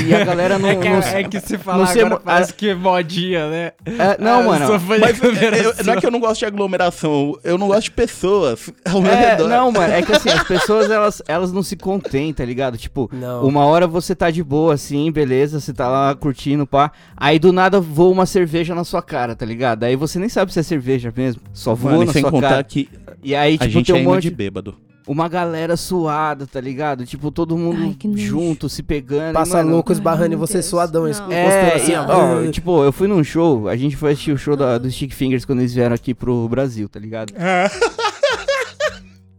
e 0.06 0.14
a 0.14 0.24
galera 0.24 0.58
não. 0.58 0.68
É 0.68 0.76
que, 0.76 0.88
não, 0.88 0.98
é 0.98 1.24
que 1.24 1.40
se 1.40 1.58
sei 1.92 2.02
agora 2.02 2.20
parece 2.20 2.54
que 2.54 2.70
é 2.70 2.74
modinha, 2.74 3.48
né? 3.48 3.72
é, 3.86 4.16
não, 4.20 4.38
Ah, 4.38 4.42
eu 4.42 4.44
mano. 4.48 4.80
Mas 5.00 5.22
eu- 5.22 5.30
aglomeração. 5.30 5.84
não 5.84 5.92
é 5.94 6.00
que 6.00 6.06
eu 6.06 6.10
não 6.10 6.20
gosto 6.20 6.38
de 6.40 6.46
aglomeração, 6.46 7.38
eu 7.44 7.58
não 7.58 7.68
gosto 7.68 7.84
de 7.84 7.90
pessoas 7.90 8.70
ao 8.84 9.00
meu 9.00 9.12
É, 9.12 9.30
redor. 9.32 9.48
não, 9.48 9.70
mano, 9.72 9.92
é 9.92 10.02
que 10.02 10.12
assim, 10.12 10.28
as 10.30 10.42
pessoas 10.46 10.90
elas, 10.90 11.22
elas 11.28 11.52
não 11.52 11.62
se 11.62 11.76
contêm, 11.76 12.32
tá 12.32 12.44
ligado? 12.44 12.76
Tipo, 12.78 13.10
Não. 13.12 13.46
uma 13.46 13.64
hora 13.66 13.86
você 13.86 14.14
tá 14.14 14.30
de 14.30 14.42
boa, 14.42 14.74
assim, 14.74 15.10
beleza, 15.12 15.60
você 15.60 15.72
tá 15.72 15.88
lá 15.88 16.14
curtindo, 16.14 16.66
pá. 16.66 16.90
Aí 17.16 17.38
do 17.38 17.52
nada 17.52 17.80
voa 17.80 18.10
uma 18.10 18.26
cerveja 18.26 18.74
na 18.74 18.84
sua 18.84 19.02
cara, 19.02 19.34
tá 19.36 19.44
ligado? 19.46 19.84
Aí 19.84 19.96
você 19.96 20.18
nem 20.18 20.28
sabe 20.28 20.52
se 20.52 20.58
é 20.60 20.62
cerveja 20.62 21.12
mesmo, 21.16 21.42
só 21.52 21.74
voa 21.74 21.92
Mano, 21.92 22.02
e 22.04 22.06
na 22.06 22.12
sem 22.12 22.22
sua 22.22 22.30
contar 22.30 22.48
cara. 22.48 22.64
que 22.64 22.88
E 23.22 23.34
aí, 23.34 23.54
a 23.54 23.58
tipo, 23.58 23.70
gente 23.70 23.92
tem 23.92 24.00
é 24.02 24.06
um 24.06 24.10
monte 24.10 24.22
de 24.22 24.30
bêbado. 24.30 24.74
Uma 25.06 25.28
galera 25.28 25.76
suada, 25.76 26.46
tá 26.46 26.60
ligado? 26.60 27.04
Tipo, 27.04 27.30
todo 27.30 27.56
mundo 27.58 27.78
Ai, 27.82 28.16
junto, 28.16 28.68
se 28.68 28.82
pegando. 28.82 29.34
Passa 29.34 29.58
mano, 29.58 29.70
louco 29.72 29.92
esbarrando 29.92 30.34
em 30.34 30.38
você 30.38 30.54
Deus, 30.54 30.66
suadão, 30.66 31.02
não. 31.02 31.32
É, 31.32 31.74
assim, 31.74 31.92
ó. 31.94 32.50
tipo, 32.50 32.82
eu 32.82 32.92
fui 32.92 33.06
num 33.06 33.22
show, 33.22 33.68
a 33.68 33.76
gente 33.76 33.96
foi 33.96 34.12
assistir 34.12 34.32
o 34.32 34.38
show 34.38 34.56
da, 34.56 34.78
do 34.78 34.90
Stick 34.90 35.12
Fingers 35.12 35.44
quando 35.44 35.60
eles 35.60 35.74
vieram 35.74 35.94
aqui 35.94 36.14
pro 36.14 36.48
Brasil, 36.48 36.88
tá 36.88 36.98
ligado? 36.98 37.32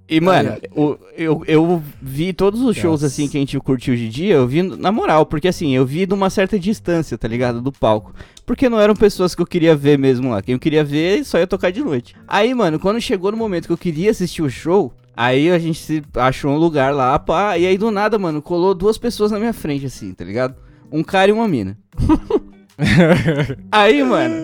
E, 0.08 0.22
mano, 0.22 0.56
o- 0.76 0.98
eu, 1.18 1.44
eu 1.48 1.82
vi 2.00 2.32
todos 2.32 2.62
os 2.62 2.78
shows, 2.78 3.04
assim, 3.04 3.28
que 3.28 3.38
a 3.38 3.40
gente 3.40 3.60
curtiu 3.60 3.96
de 3.96 4.08
dia, 4.08 4.36
eu 4.36 4.48
vi 4.48 4.62
na 4.62 4.92
moral, 4.92 5.26
porque, 5.26 5.48
assim, 5.48 5.76
eu 5.76 5.84
vi 5.84 6.06
de 6.06 6.14
uma 6.14 6.30
certa 6.30 6.60
distância, 6.60 7.18
tá 7.18 7.28
ligado? 7.28 7.60
Do 7.60 7.72
palco. 7.72 8.14
Porque 8.46 8.70
não 8.70 8.80
eram 8.80 8.96
pessoas 8.96 9.34
que 9.34 9.42
eu 9.42 9.48
queria 9.48 9.76
ver 9.76 9.98
mesmo 9.98 10.30
lá. 10.30 10.44
Quem 10.44 10.54
eu 10.54 10.60
queria 10.60 10.84
ver 10.84 11.26
só 11.26 11.40
ia 11.40 11.48
tocar 11.48 11.72
de 11.72 11.84
noite. 11.84 12.16
Aí, 12.28 12.54
mano, 12.54 12.80
quando 12.80 13.02
chegou 13.02 13.32
no 13.32 13.38
momento 13.38 13.66
que 13.66 13.74
eu 13.74 13.78
queria 13.78 14.12
assistir 14.12 14.44
o 14.44 14.50
show, 14.50 14.94
aí 15.16 15.52
a 15.52 15.60
gente 15.60 15.80
se 15.80 16.04
achou 16.16 16.52
um 16.52 16.58
lugar 16.58 16.94
lá, 16.94 17.18
pá, 17.18 17.58
e 17.58 17.66
aí 17.66 17.78
do 17.78 17.92
nada, 17.92 18.18
mano, 18.20 18.42
colou 18.42 18.74
duas 18.74 18.98
pessoas 18.98 19.32
na 19.32 19.40
minha 19.40 19.54
frente, 19.54 19.86
assim, 19.86 20.14
tá 20.14 20.24
ligado? 20.24 20.56
Um 20.92 21.04
cara 21.04 21.30
e 21.30 21.34
uma 21.34 21.48
mina. 21.48 21.78
Aí, 23.72 24.04
mano, 24.04 24.36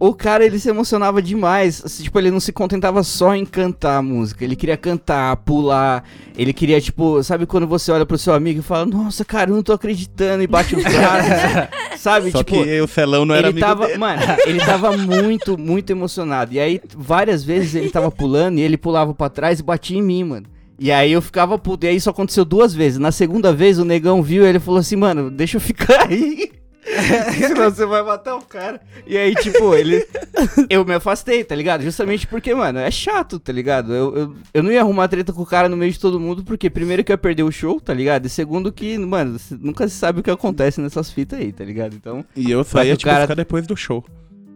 o 0.00 0.14
cara 0.14 0.44
ele 0.44 0.58
se 0.58 0.68
emocionava 0.68 1.20
demais. 1.20 1.82
assim, 1.84 2.04
Tipo, 2.04 2.18
ele 2.18 2.30
não 2.30 2.38
se 2.40 2.52
contentava 2.52 3.02
só 3.02 3.34
em 3.34 3.44
cantar 3.44 3.98
a 3.98 4.02
música. 4.02 4.44
Ele 4.44 4.54
queria 4.54 4.76
cantar, 4.76 5.36
pular. 5.38 6.04
Ele 6.36 6.52
queria, 6.52 6.80
tipo, 6.80 7.22
sabe 7.22 7.46
quando 7.46 7.66
você 7.66 7.90
olha 7.90 8.06
pro 8.06 8.16
seu 8.16 8.32
amigo 8.32 8.60
e 8.60 8.62
fala, 8.62 8.86
nossa, 8.86 9.24
cara, 9.24 9.50
eu 9.50 9.56
não 9.56 9.62
tô 9.62 9.72
acreditando, 9.72 10.42
e 10.42 10.46
bate 10.46 10.76
os 10.76 10.82
braços. 10.82 11.68
sabe? 11.98 12.30
Só 12.30 12.38
tipo, 12.44 12.62
que 12.62 12.80
o 12.80 12.86
Celão 12.86 13.24
não 13.24 13.34
era 13.34 13.48
ele 13.48 13.58
amigo 13.58 13.66
tava, 13.66 13.86
dele. 13.86 13.98
mano, 13.98 14.22
ele 14.46 14.60
tava 14.60 14.96
muito, 14.96 15.58
muito 15.58 15.90
emocionado. 15.90 16.54
E 16.54 16.60
aí, 16.60 16.80
várias 16.96 17.42
vezes 17.42 17.74
ele 17.74 17.90
tava 17.90 18.10
pulando 18.10 18.58
e 18.58 18.62
ele 18.62 18.76
pulava 18.76 19.12
pra 19.12 19.28
trás 19.28 19.58
e 19.58 19.62
batia 19.62 19.98
em 19.98 20.02
mim, 20.02 20.24
mano. 20.24 20.46
E 20.78 20.92
aí 20.92 21.10
eu 21.10 21.20
ficava 21.20 21.58
puto. 21.58 21.86
E 21.86 21.88
aí 21.88 21.96
isso 21.96 22.08
aconteceu 22.08 22.44
duas 22.44 22.72
vezes. 22.72 22.98
Na 22.98 23.10
segunda 23.10 23.52
vez 23.52 23.78
o 23.80 23.84
negão 23.84 24.22
viu 24.22 24.44
e 24.44 24.46
ele 24.48 24.60
falou 24.60 24.78
assim, 24.78 24.94
mano, 24.94 25.28
deixa 25.28 25.56
eu 25.56 25.60
ficar 25.60 26.06
aí. 26.08 26.52
Senão 27.46 27.70
você 27.70 27.84
vai 27.84 28.02
matar 28.02 28.36
o 28.36 28.42
cara. 28.42 28.80
E 29.06 29.16
aí, 29.16 29.34
tipo, 29.34 29.74
ele. 29.74 30.06
Eu 30.70 30.84
me 30.84 30.94
afastei, 30.94 31.44
tá 31.44 31.54
ligado? 31.54 31.82
Justamente 31.82 32.26
porque, 32.26 32.54
mano, 32.54 32.78
é 32.78 32.90
chato, 32.90 33.38
tá 33.38 33.52
ligado? 33.52 33.92
Eu, 33.94 34.16
eu, 34.16 34.36
eu 34.54 34.62
não 34.62 34.72
ia 34.72 34.80
arrumar 34.80 35.08
treta 35.08 35.32
com 35.32 35.42
o 35.42 35.46
cara 35.46 35.68
no 35.68 35.76
meio 35.76 35.92
de 35.92 35.98
todo 36.00 36.18
mundo, 36.20 36.42
porque 36.44 36.70
primeiro 36.70 37.04
que 37.04 37.12
eu 37.12 37.14
ia 37.14 37.18
perder 37.18 37.42
o 37.42 37.52
show, 37.52 37.80
tá 37.80 37.92
ligado? 37.92 38.26
E 38.26 38.28
segundo 38.28 38.72
que, 38.72 38.96
mano, 38.98 39.38
nunca 39.60 39.86
se 39.88 39.96
sabe 39.96 40.20
o 40.20 40.22
que 40.22 40.30
acontece 40.30 40.80
nessas 40.80 41.10
fitas 41.10 41.38
aí, 41.38 41.52
tá 41.52 41.64
ligado? 41.64 41.94
Então, 41.94 42.24
E 42.34 42.50
eu 42.50 42.64
o 42.94 42.96
tipo, 42.96 43.10
cara- 43.10 43.22
ficar 43.22 43.34
depois 43.34 43.66
do 43.66 43.76
show. 43.76 44.04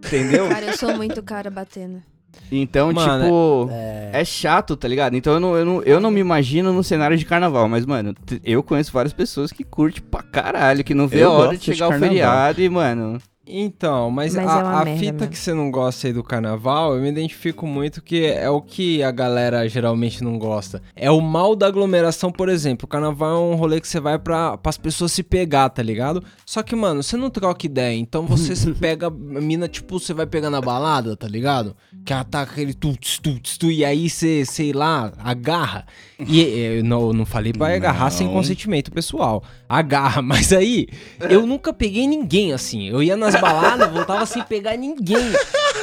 entendeu? 0.04 0.48
Cara, 0.48 0.66
eu 0.66 0.76
sou 0.76 0.96
muito 0.96 1.22
cara 1.22 1.50
batendo. 1.50 2.02
Então, 2.50 2.92
Mano, 2.92 3.24
tipo, 3.24 3.68
É. 3.72 4.10
é 4.20 4.24
chato, 4.24 4.76
tá 4.76 4.86
ligado? 4.86 5.16
Então 5.16 5.32
eu 5.34 5.40
não, 5.40 5.56
eu, 5.56 5.64
não, 5.64 5.82
eu 5.82 6.00
não 6.00 6.10
me 6.10 6.20
imagino 6.20 6.72
no 6.72 6.84
cenário 6.84 7.16
de 7.16 7.24
carnaval, 7.24 7.68
mas, 7.68 7.86
mano, 7.86 8.14
eu 8.44 8.62
conheço 8.62 8.92
várias 8.92 9.12
pessoas 9.12 9.50
que 9.50 9.64
curtem 9.64 10.02
pra 10.02 10.22
caralho, 10.22 10.84
que 10.84 10.94
não 10.94 11.08
vê 11.08 11.22
Eu 11.24 11.30
a 11.32 11.34
hora 11.38 11.56
de 11.56 11.64
chegar 11.64 11.88
o 11.88 11.98
feriado 11.98 12.60
e, 12.60 12.68
mano. 12.68 13.18
Então, 13.44 14.08
mas, 14.08 14.36
Mas 14.36 14.46
a, 14.46 14.84
é 14.86 14.92
a 14.92 14.96
fita 14.96 15.12
mesmo. 15.12 15.28
que 15.28 15.38
você 15.38 15.52
não 15.52 15.68
gosta 15.68 16.06
aí 16.06 16.12
do 16.12 16.22
carnaval, 16.22 16.94
eu 16.94 17.02
me 17.02 17.08
identifico 17.08 17.66
muito 17.66 18.00
que 18.00 18.24
é 18.24 18.48
o 18.48 18.62
que 18.62 19.02
a 19.02 19.10
galera 19.10 19.68
geralmente 19.68 20.22
não 20.22 20.38
gosta. 20.38 20.80
É 20.94 21.10
o 21.10 21.20
mal 21.20 21.56
da 21.56 21.66
aglomeração, 21.66 22.30
por 22.30 22.48
exemplo. 22.48 22.84
O 22.84 22.88
carnaval 22.88 23.34
é 23.34 23.52
um 23.52 23.56
rolê 23.56 23.80
que 23.80 23.88
você 23.88 23.98
vai 23.98 24.16
pra, 24.16 24.56
as 24.62 24.78
pessoas 24.78 25.10
se 25.10 25.24
pegar, 25.24 25.68
tá 25.70 25.82
ligado? 25.82 26.22
Só 26.46 26.62
que, 26.62 26.76
mano, 26.76 27.02
você 27.02 27.16
não 27.16 27.30
troca 27.30 27.66
ideia. 27.66 27.96
Então 27.98 28.26
você 28.26 28.54
se 28.54 28.70
pega, 28.74 29.08
a 29.08 29.10
mina, 29.10 29.66
tipo, 29.66 29.98
você 29.98 30.14
vai 30.14 30.26
pegar 30.26 30.48
na 30.48 30.60
balada, 30.60 31.16
tá 31.16 31.26
ligado? 31.26 31.74
Que 32.04 32.12
ela 32.12 32.24
tá 32.24 32.46
com 32.46 32.52
aquele 32.52 32.74
tuts, 32.74 33.18
tuts, 33.18 33.58
tu, 33.58 33.72
e 33.72 33.84
aí 33.84 34.08
você, 34.08 34.44
sei 34.44 34.72
lá, 34.72 35.12
agarra. 35.18 35.84
E 36.20 36.40
eu 36.40 36.84
não, 36.84 37.12
não 37.12 37.26
falei 37.26 37.52
pra 37.52 37.74
agarrar 37.74 38.10
sem 38.10 38.28
consentimento 38.28 38.92
pessoal. 38.92 39.42
Agarra, 39.68 40.22
mas 40.22 40.52
aí 40.52 40.86
eu 41.28 41.44
nunca 41.44 41.72
peguei 41.72 42.06
ninguém 42.06 42.52
assim. 42.52 42.88
Eu 42.88 43.02
ia 43.02 43.16
nas 43.16 43.31
baladas, 43.40 43.90
voltava 43.90 44.26
sem 44.26 44.42
pegar 44.42 44.76
ninguém. 44.76 45.32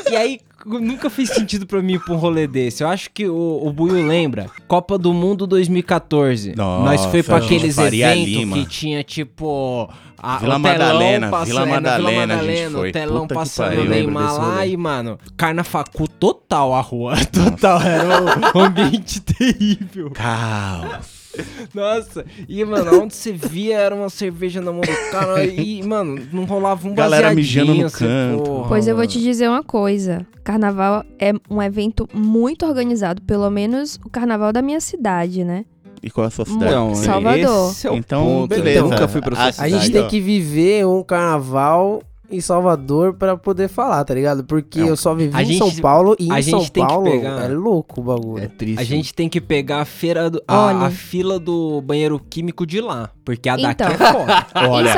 E 0.09 0.15
aí 0.15 0.39
nunca 0.65 1.09
fez 1.09 1.29
sentido 1.29 1.65
pra 1.65 1.81
mim 1.81 1.93
ir 1.93 1.99
pra 1.99 2.13
um 2.13 2.17
rolê 2.17 2.47
desse. 2.47 2.83
Eu 2.83 2.89
acho 2.89 3.09
que 3.11 3.27
o, 3.27 3.61
o 3.63 3.71
Buiu 3.71 4.05
lembra. 4.07 4.47
Copa 4.67 4.97
do 4.97 5.13
Mundo 5.13 5.47
2014. 5.47 6.53
Nós 6.55 7.05
foi 7.05 7.23
pra 7.23 7.35
Nossa, 7.35 7.45
aqueles 7.45 7.77
eventos 7.77 8.53
que 8.53 8.65
tinha 8.65 9.03
tipo. 9.03 9.89
A, 10.21 10.37
Vila 10.37 10.57
o 10.57 10.61
telão 10.61 10.75
Madalena, 10.75 11.45
Vila 11.45 11.61
é, 11.61 11.65
na 11.65 11.71
Madalena 11.71 12.35
a 12.35 12.43
gente 12.43 12.67
o 12.67 12.71
foi. 12.79 12.91
telão 12.91 13.21
Puta 13.21 13.35
passando 13.35 13.79
o 13.79 13.85
Neymar 13.85 14.37
lá 14.37 14.65
e, 14.65 14.75
mano, 14.75 15.17
carnafacu 15.37 16.09
total 16.09 16.73
a 16.73 16.81
rua. 16.81 17.15
Total, 17.31 17.81
era 17.81 18.05
um 18.53 18.59
ambiente 18.59 19.21
terrível. 19.21 20.11
Caos. 20.11 21.18
Nossa, 21.73 22.25
e 22.47 22.63
mano, 22.65 23.01
onde 23.03 23.15
você 23.15 23.31
via 23.31 23.77
era 23.77 23.93
uma 23.95 24.09
cerveja 24.09 24.61
na 24.61 24.71
mão 24.71 24.81
do 24.81 25.11
cara 25.11 25.43
e, 25.45 25.81
mano, 25.83 26.19
não 26.33 26.45
rolava 26.45 26.87
um 26.87 26.93
Galera 26.95 27.33
mijando 27.33 27.73
no 27.75 27.85
assim, 27.85 28.05
canto. 28.05 28.43
porra, 28.43 28.67
Pois 28.67 28.87
eu 28.87 28.95
vou 28.95 29.05
te 29.07 29.19
dizer 29.19 29.47
uma 29.47 29.63
coisa. 29.63 30.25
Carnaval 30.43 31.03
é 31.19 31.31
um 31.49 31.61
evento 31.61 32.07
muito 32.13 32.65
organizado, 32.65 33.21
pelo 33.21 33.49
menos 33.49 33.99
o 34.03 34.09
carnaval 34.09 34.51
da 34.51 34.61
minha 34.61 34.79
cidade, 34.81 35.43
né? 35.43 35.65
E 36.01 36.09
qual 36.09 36.23
é 36.23 36.27
a 36.29 36.31
sua 36.31 36.45
cidade? 36.45 36.65
Então, 36.71 36.95
Salvador. 36.95 37.71
esse 37.71 37.85
é 37.87 37.91
o 37.91 37.95
Então, 37.95 38.23
ponto. 38.25 38.49
beleza. 38.49 38.79
Eu 38.79 38.89
nunca 38.89 39.07
fui 39.07 39.21
pra 39.21 39.35
sua 39.35 39.45
A- 39.45 39.47
A 39.49 39.51
cidade. 39.53 39.71
gente 39.79 39.91
tem 39.91 40.07
que 40.07 40.21
viver 40.21 40.85
um 40.87 41.03
carnaval 41.03 42.01
em 42.31 42.41
Salvador 42.41 43.13
pra 43.13 43.35
poder 43.37 43.67
falar, 43.67 44.03
tá 44.03 44.13
ligado? 44.13 44.43
Porque 44.43 44.79
É 44.79 44.89
eu 44.89 44.95
só 44.95 45.13
vivi 45.15 45.35
em 45.41 45.45
gente- 45.45 45.57
São 45.57 45.71
Paulo 45.81 46.15
e 46.19 46.31
a 46.31 46.39
em 46.39 46.43
São 46.43 46.65
Paulo 46.67 47.09
pegar- 47.11 47.43
é 47.43 47.47
louco 47.49 48.01
o 48.01 48.03
bagulho. 48.03 48.43
É 48.43 48.47
triste. 48.47 48.79
A 48.79 48.83
gente 48.83 49.13
tem 49.13 49.27
que 49.29 49.39
pegar 49.41 49.81
a 49.81 49.85
feira 49.85 50.29
do, 50.29 50.41
a, 50.47 50.85
a 50.85 50.91
fila 50.91 51.39
do 51.39 51.81
banheiro 51.81 52.19
químico 52.29 52.65
de 52.65 52.81
lá, 52.81 53.09
porque 53.25 53.49
a 53.49 53.55
daqui 53.57 53.83
Então. 53.83 53.87
é 53.87 53.97
foda. 53.97 54.47
Olha. 54.69 54.89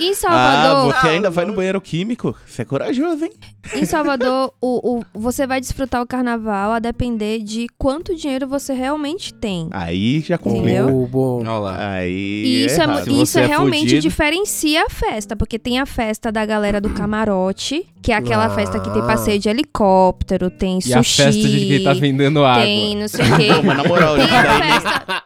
Em, 0.00 0.10
Ah, 0.10 0.14
Salvador, 0.14 0.94
você 0.94 1.08
ainda 1.08 1.30
vai 1.30 1.44
no 1.44 1.54
banheiro 1.54 1.80
químico? 1.80 2.34
Você 2.46 2.62
é 2.62 2.64
corajoso, 2.64 3.24
hein? 3.24 3.32
em 3.74 3.84
Salvador, 3.86 4.52
o, 4.60 4.98
o- 4.98 5.04
você 5.12 5.46
vai 5.46 5.60
desfrutar 5.60 6.00
o 6.02 6.06
carnaval 6.06 6.72
a 6.72 6.78
depender 6.78 7.40
de 7.40 7.66
quanto 7.76 8.14
dinheiro 8.14 8.46
você 8.46 8.72
realmente 8.72 9.34
tem. 9.34 9.68
Aí 9.72 10.20
já 10.20 10.38
complica. 10.38 10.86
Bom. 10.86 11.40
Olha 11.40 11.50
lá. 11.58 11.92
Aí 11.94 12.12
E 12.12 12.64
isso, 12.66 12.80
é. 12.80 13.02
Se 13.04 13.22
isso 13.22 13.38
é 13.38 13.42
é 13.42 13.46
realmente 13.46 13.80
fudido. 13.80 14.00
diferencia 14.02 14.84
a 14.86 14.90
festa, 14.90 15.34
porque 15.36 15.58
tem 15.58 15.78
a 15.80 15.86
festa 15.86 16.30
da 16.30 16.45
galera 16.46 16.80
do 16.80 16.90
camarote, 16.90 17.84
que 18.02 18.12
é 18.12 18.14
aquela 18.16 18.46
Ah. 18.46 18.50
festa 18.50 18.78
que 18.80 18.88
tem 18.90 19.02
passeio 19.02 19.38
de 19.38 19.48
helicóptero, 19.48 20.48
tem 20.50 20.78
E 20.86 20.94
a 20.94 21.02
sushi, 21.02 21.22
festa 21.22 21.48
de 21.48 21.66
quem 21.66 21.82
tá 21.84 21.92
vendendo 21.92 22.44
água. 22.44 22.62
tem 22.62 22.96
não 22.96 23.08
sei 23.08 23.24
o 23.24 23.28
quê. 23.36 23.48
Pô, 23.54 23.62
mas 23.62 23.76
na 23.76 23.84
moral, 23.84 24.14
Tem 24.16 24.24
a 24.24 24.28
festa... 24.58 25.22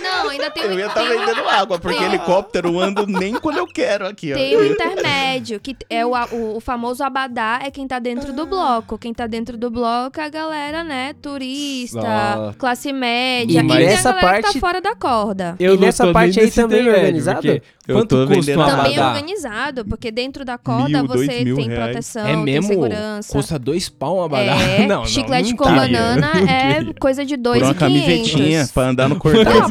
Não, 0.00 0.28
ainda 0.30 0.50
tem, 0.52 0.62
eu 0.64 0.70
o- 0.70 0.78
ia 0.78 0.86
estar 0.86 1.02
o- 1.02 1.08
vendendo 1.08 1.48
água, 1.48 1.78
porque 1.80 1.98
tem- 1.98 2.06
helicóptero 2.06 2.68
eu 2.68 2.78
ando 2.80 3.06
nem 3.08 3.34
quando 3.34 3.58
eu 3.58 3.66
quero 3.66 4.06
aqui, 4.06 4.32
ó. 4.32 4.36
Tem 4.36 4.56
o 4.56 4.64
intermédio, 4.64 5.58
que 5.58 5.76
é 5.90 6.06
o, 6.06 6.12
o, 6.12 6.56
o 6.58 6.60
famoso 6.60 7.02
abadá, 7.02 7.58
é 7.60 7.70
quem 7.72 7.86
tá 7.86 7.98
dentro 7.98 8.32
do 8.32 8.46
bloco. 8.46 8.96
Quem 8.96 9.12
tá 9.12 9.26
dentro 9.26 9.56
do 9.58 9.70
bloco 9.70 10.20
é 10.20 10.24
a 10.26 10.28
galera, 10.28 10.84
né, 10.84 11.12
turista, 11.20 12.00
Nossa. 12.00 12.54
classe 12.56 12.92
média. 12.92 13.60
E 13.60 13.64
E, 13.64 13.66
nessa 13.66 14.12
galera 14.12 14.36
que 14.36 14.42
parte- 14.42 14.54
tá 14.54 14.60
fora 14.60 14.80
da 14.80 14.94
corda. 14.94 15.56
Eu 15.58 15.74
E 15.74 15.76
não 15.76 15.86
nessa 15.86 16.12
parte 16.12 16.38
aí 16.38 16.50
também 16.52 16.86
é 16.86 16.90
organizado? 16.90 17.60
Eu 17.86 17.96
Quanto 17.96 18.08
tô 18.08 18.26
custa 18.26 18.40
vendendo 18.40 18.58
um 18.58 18.62
água. 18.62 18.76
Também 18.76 18.94
é 18.94 18.98
abadá? 18.98 19.08
organizado, 19.18 19.84
porque 19.84 20.10
dentro 20.10 20.44
da 20.44 20.56
corda 20.56 21.02
Mil, 21.02 21.06
você 21.06 21.26
tem 21.44 21.68
reais. 21.68 21.74
proteção, 21.74 22.26
É 22.26 22.32
tem 22.34 22.44
mesmo? 22.44 22.68
segurança. 22.68 23.32
Custa 23.32 23.58
dois 23.58 23.88
pau 23.90 24.16
uma 24.16 24.24
abadá? 24.26 24.54
É, 24.56 24.86
não, 24.88 25.00
não, 25.00 25.06
chiclete 25.06 25.50
não 25.50 25.56
com 25.56 25.64
queria. 25.68 25.80
banana 25.80 26.32
é 26.50 26.92
coisa 26.98 27.24
de 27.26 27.36
Por 27.36 27.42
dois 27.42 27.62
uma 27.62 27.72
e 27.72 27.74
camisetinha 27.74 28.66
pra 28.72 28.84
andar 28.88 29.08
no 29.08 29.16
Uma 29.16 29.20
cordão. 29.20 29.70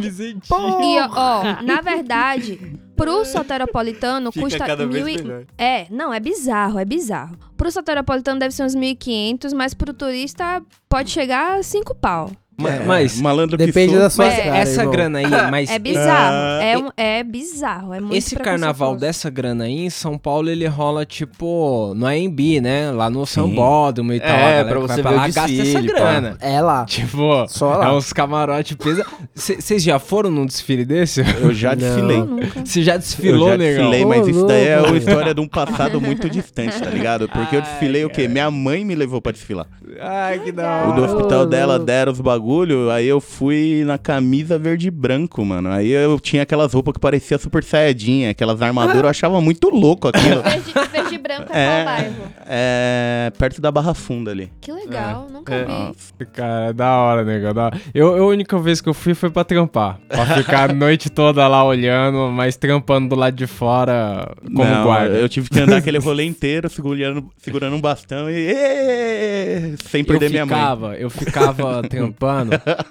E, 0.82 1.00
ó, 1.16 1.62
na 1.64 1.82
verdade, 1.82 2.60
pro 2.96 3.26
soteropolitano 3.26 4.32
Fica 4.32 4.44
custa 4.46 4.60
cada 4.66 4.86
vez 4.86 5.04
mil 5.06 5.10
e... 5.10 5.18
melhor. 5.22 5.46
É, 5.58 5.88
não, 5.90 6.14
é 6.14 6.20
bizarro, 6.20 6.78
é 6.80 6.86
bizarro. 6.86 7.36
Pro 7.58 7.72
soteropolitano 7.72 8.40
deve 8.40 8.54
ser 8.54 8.64
uns 8.64 8.76
1.500, 8.76 9.54
mas 9.56 9.74
pro 9.74 9.94
turista 9.94 10.62
pode 10.88 11.10
chegar 11.10 11.58
a 11.60 11.64
5 11.64 11.96
pau. 11.96 12.30
É, 12.66 12.86
Mas 12.86 13.20
malandro 13.20 13.58
Depende 13.58 13.98
da 13.98 14.10
sua 14.10 14.26
Mas 14.26 14.36
cara, 14.38 14.58
essa 14.58 14.82
irmão. 14.82 14.92
grana 14.92 15.20
aí, 15.20 15.26
mas 15.50 15.70
É 15.72 15.80
bizarro, 15.80 16.36
Ah, 16.36 16.60
é, 16.64 16.78
um- 16.78 16.90
é 16.96 17.24
bizarro, 17.24 17.94
é 17.94 18.00
muito 18.00 18.16
esse 18.16 18.36
carnaval 18.36 18.96
dessa 18.96 19.30
grana 19.30 19.64
aí 19.64 19.86
em 19.86 19.90
São 19.90 20.18
Paulo 20.18 20.50
ele 20.50 20.68
rola 20.68 21.06
tipo 21.06 21.94
no 21.96 22.06
AMB, 22.06 22.62
né? 22.62 22.92
Lá 22.92 23.10
no. 23.10 23.26
Sambódromo 23.26 24.14
e 24.14 24.20
tal. 24.20 24.30
É, 24.30 24.60
a 24.60 24.64
galera 24.64 24.66
pra 24.66 24.82
que 24.82 24.88
vai 24.88 24.96
você 24.98 25.02
pra 25.02 25.12
ver 25.12 25.16
o 25.16 25.20
lá 25.20 25.26
gasta 25.28 25.42
essa 25.42 25.64
desfile, 25.64 25.88
pá. 25.94 26.00
grana. 26.00 26.38
É 26.40 26.62
lá. 26.62 26.86
Tipo, 26.86 27.46
Só 27.48 27.76
lá. 27.78 27.88
é 27.88 27.92
uns 27.92 28.14
camarotes 28.14 28.76
pesados. 28.78 29.12
Vocês 29.34 29.82
já 29.84 29.98
foram 29.98 30.30
num 30.30 30.46
desfile 30.46 30.86
desse? 30.86 31.22
Eu 31.42 31.54
já 31.54 31.74
desfilei. 31.74 32.20
Eu. 32.20 32.40
Você 32.66 32.84
já 32.84 32.98
desfilou, 32.98 33.48
eu 33.48 33.52
já 33.54 33.58
negão? 33.58 33.90
desfilei, 33.90 34.06
mas 34.06 34.28
isso 34.28 34.46
daí 34.46 34.68
é 34.68 34.80
uma 34.82 34.96
história 34.98 35.34
de 35.34 35.42
um 35.42 35.48
passado 35.48 36.00
muito 36.00 36.30
distante, 36.30 36.80
tá 36.82 36.90
ligado? 36.90 37.28
Porque 37.28 37.56
eu 37.56 37.62
Ai, 37.64 37.66
desfilei 37.70 38.06
o 38.06 38.10
quê? 38.10 38.28
Minha 38.28 38.52
mãe 38.52 38.86
me 38.86 38.94
levou 38.94 39.20
pra 39.22 39.32
desfilar. 39.32 39.66
Ai, 40.00 40.40
que 40.40 40.52
da 40.52 40.84
Ah, 40.84 40.90
O 40.90 40.94
do 40.94 41.02
hora. 41.04 41.12
hospital 41.16 41.46
dela 41.46 41.80
deram 41.80 42.12
os 42.12 42.20
bagulho, 42.48 42.92
aí 42.92 43.08
eu 43.08 43.22
fui 43.22 43.84
na 43.86 43.98
camisa 43.98 44.60
verde 44.60 44.88
e 44.90 44.92
branco, 44.92 45.46
mano. 45.46 45.70
Aí 45.72 45.90
eu 45.90 46.20
tinha 46.20 46.44
aquelas 46.44 46.74
roupas 46.74 46.94
que 46.94 47.00
parecia 47.00 47.38
super 47.38 47.64
saiyajin, 47.64 48.28
aquelas 48.28 48.62
armaduras, 48.62 49.04
eu 49.04 49.10
achava 49.10 49.40
muito 49.40 49.70
louco 49.70 50.10
aquilo. 50.10 50.42
Verde, 50.44 50.74
verde 50.92 51.16
e 51.16 51.18
branco 51.18 51.54
é, 51.54 51.64
É. 51.64 51.74
qual 51.84 51.86
bairro? 51.96 52.16
É. 52.46 53.32
perto 53.38 53.62
da 53.62 53.72
Barra 53.72 53.94
Funda 53.94 54.32
ali. 54.32 54.52
Que 54.60 54.72
legal, 54.72 55.28
nunca 55.32 55.54
É. 55.56 55.64
vi. 55.66 55.72
Nossa. 55.72 56.14
Cara, 56.34 56.66
é 56.70 56.74
da 56.74 56.98
hora, 56.98 57.24
negão. 57.24 57.54
Da 57.54 57.66
hora. 57.66 57.82
Eu, 57.94 58.18
eu, 58.18 58.24
a 58.26 58.28
única 58.28 58.58
vez 58.60 58.82
que 58.82 58.90
eu 58.90 58.94
fui 58.94 59.14
foi 59.14 59.30
pra 59.30 59.44
trampar. 59.46 60.00
Pra 60.10 60.26
ficar 60.26 60.70
a 60.70 60.74
noite 60.74 61.10
toda 61.10 61.48
lá 61.48 61.64
olhando, 61.64 62.30
mas 62.32 62.58
trampando 62.58 63.10
do 63.10 63.16
lado 63.16 63.36
de 63.36 63.48
fora 63.48 64.34
como 64.44 64.64
Não, 64.66 64.84
guarda. 64.84 65.16
Eu 65.16 65.30
tive 65.30 65.50
que 65.50 65.60
andar 65.60 65.78
aquele 65.78 65.98
rolê 66.04 66.26
inteiro 66.26 66.70
segurando, 66.70 67.26
segurando 67.38 67.76
um 67.76 67.82
bastão 67.82 68.30
e. 68.30 69.76
sem 69.86 70.04
perder 70.04 70.26
eu 70.28 70.32
minha 70.32 70.46
mãe. 70.46 70.56
ficava, 70.58 70.96
eu 70.98 71.10
ficava 71.10 71.82
trampando 71.88 72.33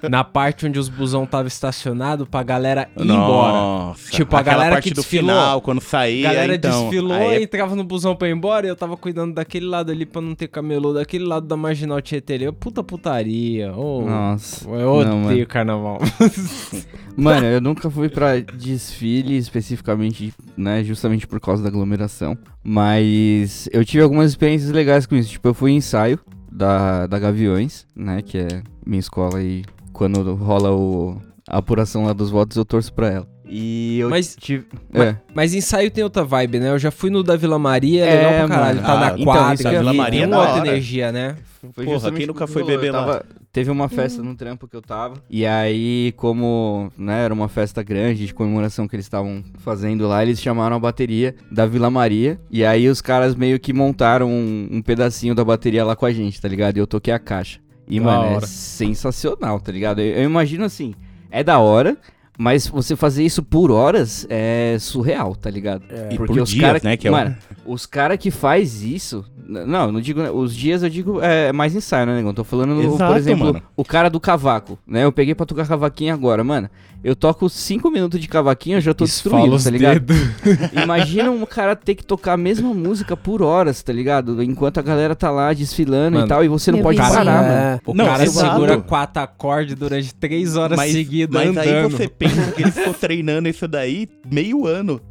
na 0.09 0.23
parte 0.23 0.65
onde 0.65 0.77
os 0.79 0.89
busão 0.89 1.25
tava 1.25 1.47
estacionado 1.47 2.25
pra 2.25 2.43
galera 2.43 2.89
ir 2.97 3.03
embora. 3.03 3.53
Nossa. 3.53 4.11
Tipo, 4.11 4.35
a 4.35 4.41
galera 4.41 4.71
parte 4.73 4.89
que 4.89 4.93
do 4.93 5.01
desfilou. 5.01 5.31
final, 5.31 5.61
quando 5.61 5.81
saía. 5.81 6.29
A 6.29 6.33
galera 6.33 6.55
então, 6.55 6.81
desfilou 6.81 7.13
aí 7.13 7.35
é 7.35 7.39
e 7.39 7.43
entrava 7.43 7.75
no 7.75 7.83
busão 7.83 8.15
pra 8.15 8.27
ir 8.27 8.31
embora 8.31 8.65
e 8.65 8.69
eu 8.69 8.75
tava 8.75 8.97
cuidando 8.97 9.33
daquele 9.33 9.65
lado 9.65 9.91
ali 9.91 10.05
pra 10.05 10.21
não 10.21 10.35
ter 10.35 10.47
camelô, 10.47 10.93
daquele 10.93 11.25
lado 11.25 11.47
da 11.47 11.55
Marginal 11.55 12.01
Tietê. 12.01 12.51
Puta 12.51 12.83
putaria. 12.83 13.73
Ô, 13.75 14.01
Nossa. 14.01 14.67
eu 14.69 14.91
odeio 14.91 15.39
Não, 15.39 15.45
carnaval. 15.45 15.99
Mano, 17.15 17.45
eu 17.45 17.61
nunca 17.61 17.89
fui 17.89 18.09
pra 18.09 18.39
desfile 18.39 19.37
especificamente, 19.37 20.33
né? 20.57 20.83
Justamente 20.83 21.27
por 21.27 21.39
causa 21.39 21.61
da 21.61 21.69
aglomeração. 21.69 22.37
Mas 22.63 23.69
eu 23.71 23.85
tive 23.85 24.01
algumas 24.03 24.31
experiências 24.31 24.71
legais 24.71 25.05
com 25.05 25.15
isso. 25.15 25.29
Tipo, 25.29 25.49
eu 25.49 25.53
fui 25.53 25.71
em 25.71 25.77
ensaio 25.77 26.19
da, 26.55 27.07
da 27.07 27.19
Gaviões, 27.19 27.85
né? 27.95 28.21
Que 28.21 28.37
é 28.39 28.47
minha 28.85 28.99
escola 28.99 29.41
e 29.41 29.63
quando 29.91 30.33
rola 30.35 30.71
o, 30.71 31.17
a 31.47 31.57
apuração 31.57 32.05
lá 32.05 32.13
dos 32.13 32.29
votos, 32.29 32.57
eu 32.57 32.65
torço 32.65 32.93
pra 32.93 33.09
ela. 33.11 33.27
E 33.45 33.99
eu 33.99 34.09
Mas- 34.09 34.35
tive. 34.39 34.65
mas- 34.91 35.03
é. 35.03 35.17
Mas 35.35 35.53
ensaio 35.53 35.91
tem 35.91 36.03
outra 36.03 36.23
vibe, 36.23 36.59
né? 36.59 36.69
Eu 36.69 36.79
já 36.79 36.89
fui 36.91 37.09
no 37.09 37.21
da 37.23 37.35
Vila 37.35 37.59
Maria, 37.59 38.05
é 38.05 38.09
É, 38.09 38.15
legal 38.15 38.47
pra 38.47 38.55
caralho. 38.55 38.75
mano. 38.81 38.87
Tá 38.87 38.93
Ah, 38.93 38.99
na 38.99 39.11
então, 39.13 39.23
quadra, 39.25 39.53
isso 39.53 39.63
da 39.63 39.69
ali, 39.69 39.77
Vila 39.79 39.93
Maria 39.93 40.11
tem 40.11 40.23
é 40.23 40.27
uma 40.27 40.35
da 40.35 40.41
outra 40.41 40.59
hora. 40.61 40.67
energia, 40.69 41.11
né? 41.11 41.35
Foi 41.71 41.85
Porra, 41.85 42.11
quem 42.11 42.25
nunca 42.27 42.45
foi 42.47 42.63
beber 42.63 42.91
tava- 42.91 43.25
Teve 43.51 43.69
uma 43.71 43.87
festa 43.87 44.21
no 44.23 44.35
trampo 44.35 44.67
que 44.67 44.75
eu 44.75 44.81
tava. 44.81 45.15
E 45.29 45.45
aí, 45.45 46.11
como 46.17 46.91
né, 46.97 47.23
era 47.23 47.33
uma 47.33 47.47
festa 47.47 47.81
grande 47.83 48.25
de 48.25 48.33
comemoração 48.33 48.87
que 48.87 48.95
eles 48.95 49.05
estavam 49.05 49.43
fazendo 49.59 50.07
lá, 50.07 50.23
eles 50.23 50.41
chamaram 50.41 50.75
a 50.75 50.79
bateria 50.79 51.35
da 51.51 51.65
Vila 51.65 51.89
Maria. 51.89 52.39
E 52.51 52.65
aí 52.65 52.89
os 52.89 52.99
caras 53.01 53.35
meio 53.35 53.59
que 53.59 53.71
montaram 53.71 54.29
um, 54.29 54.67
um 54.71 54.81
pedacinho 54.81 55.35
da 55.35 55.45
bateria 55.45 55.85
lá 55.85 55.95
com 55.95 56.05
a 56.05 56.11
gente, 56.11 56.41
tá 56.41 56.47
ligado? 56.47 56.77
E 56.77 56.79
eu 56.79 56.87
toquei 56.87 57.13
a 57.13 57.19
caixa. 57.19 57.59
E, 57.87 57.99
Da 57.99 58.05
mano, 58.05 58.23
é 58.25 58.35
hora. 58.37 58.47
sensacional, 58.47 59.59
tá 59.59 59.71
ligado? 59.71 59.99
Eu, 60.01 60.15
eu 60.15 60.23
imagino 60.23 60.63
assim, 60.65 60.93
é 61.29 61.43
da 61.43 61.59
hora. 61.59 61.97
Mas 62.37 62.67
você 62.67 62.95
fazer 62.95 63.23
isso 63.23 63.43
por 63.43 63.69
horas 63.69 64.25
é 64.29 64.77
surreal, 64.79 65.35
tá 65.35 65.49
ligado? 65.51 65.83
E 66.09 66.17
Porque 66.17 66.33
por 66.33 66.41
os 66.41 66.49
dias, 66.49 66.61
cara, 66.65 66.81
né? 66.83 66.97
Que 66.97 67.07
é 67.07 67.11
o- 67.11 67.13
mano, 67.13 67.35
os 67.63 67.85
cara 67.85 68.17
que 68.17 68.31
faz 68.31 68.81
isso, 68.81 69.23
não, 69.47 69.91
não 69.91 70.01
digo, 70.01 70.19
os 70.31 70.55
dias 70.55 70.81
eu 70.81 70.89
digo 70.89 71.21
é 71.21 71.51
mais 71.53 71.75
ensaio, 71.75 72.07
né, 72.07 72.15
negão? 72.15 72.33
Tô 72.33 72.43
falando, 72.43 72.73
no, 72.73 72.81
por 72.81 72.95
Exato, 72.95 73.17
exemplo, 73.19 73.45
mano. 73.53 73.61
o 73.77 73.85
cara 73.85 74.09
do 74.09 74.19
cavaco, 74.19 74.79
né? 74.87 75.03
Eu 75.03 75.11
peguei 75.11 75.35
pra 75.35 75.45
tocar 75.45 75.67
cavaquinho 75.67 76.11
agora, 76.13 76.43
mano. 76.43 76.69
Eu 77.03 77.15
toco 77.15 77.49
5 77.49 77.91
minutos 77.91 78.19
de 78.19 78.27
cavaquinho, 78.29 78.77
eu 78.77 78.81
já 78.81 78.93
tô 78.93 79.03
Esfala 79.03 79.35
destruído, 79.47 79.55
os 79.55 79.63
tá 79.65 79.69
ligado? 79.69 79.99
dedos. 79.99 80.17
Imagina 80.83 81.31
um 81.31 81.45
cara 81.45 81.75
ter 81.75 81.95
que 81.95 82.03
tocar 82.05 82.33
a 82.33 82.37
mesma 82.37 82.73
música 82.73 83.17
por 83.17 83.41
horas, 83.41 83.83
tá 83.83 83.91
ligado? 83.91 84.41
Enquanto 84.41 84.77
a 84.77 84.81
galera 84.81 85.13
tá 85.13 85.29
lá 85.29 85.51
desfilando 85.51 86.13
Mano, 86.15 86.25
e 86.25 86.29
tal, 86.29 86.43
e 86.45 86.47
você 86.47 86.71
não 86.71 86.81
pode 86.81 86.97
vizinho. 86.97 87.15
parar, 87.17 87.41
mano. 87.41 87.53
É. 87.53 87.79
O 87.85 87.93
Não, 87.93 88.05
cara 88.05 88.23
exato. 88.23 88.53
segura 88.53 88.81
quatro 88.81 89.21
acordes 89.21 89.75
durante 89.75 90.15
três 90.15 90.55
horas 90.55 90.77
Mas, 90.77 90.93
seguidas 90.93 91.33
mas 91.33 91.57
aí 91.57 91.69
andando. 91.69 91.91
você 91.97 92.07
pensa 92.07 92.51
que 92.53 92.61
ele 92.61 92.71
ficou 92.71 92.93
treinando 92.93 93.49
isso 93.49 93.67
daí 93.67 94.07
meio 94.31 94.65
ano. 94.65 95.01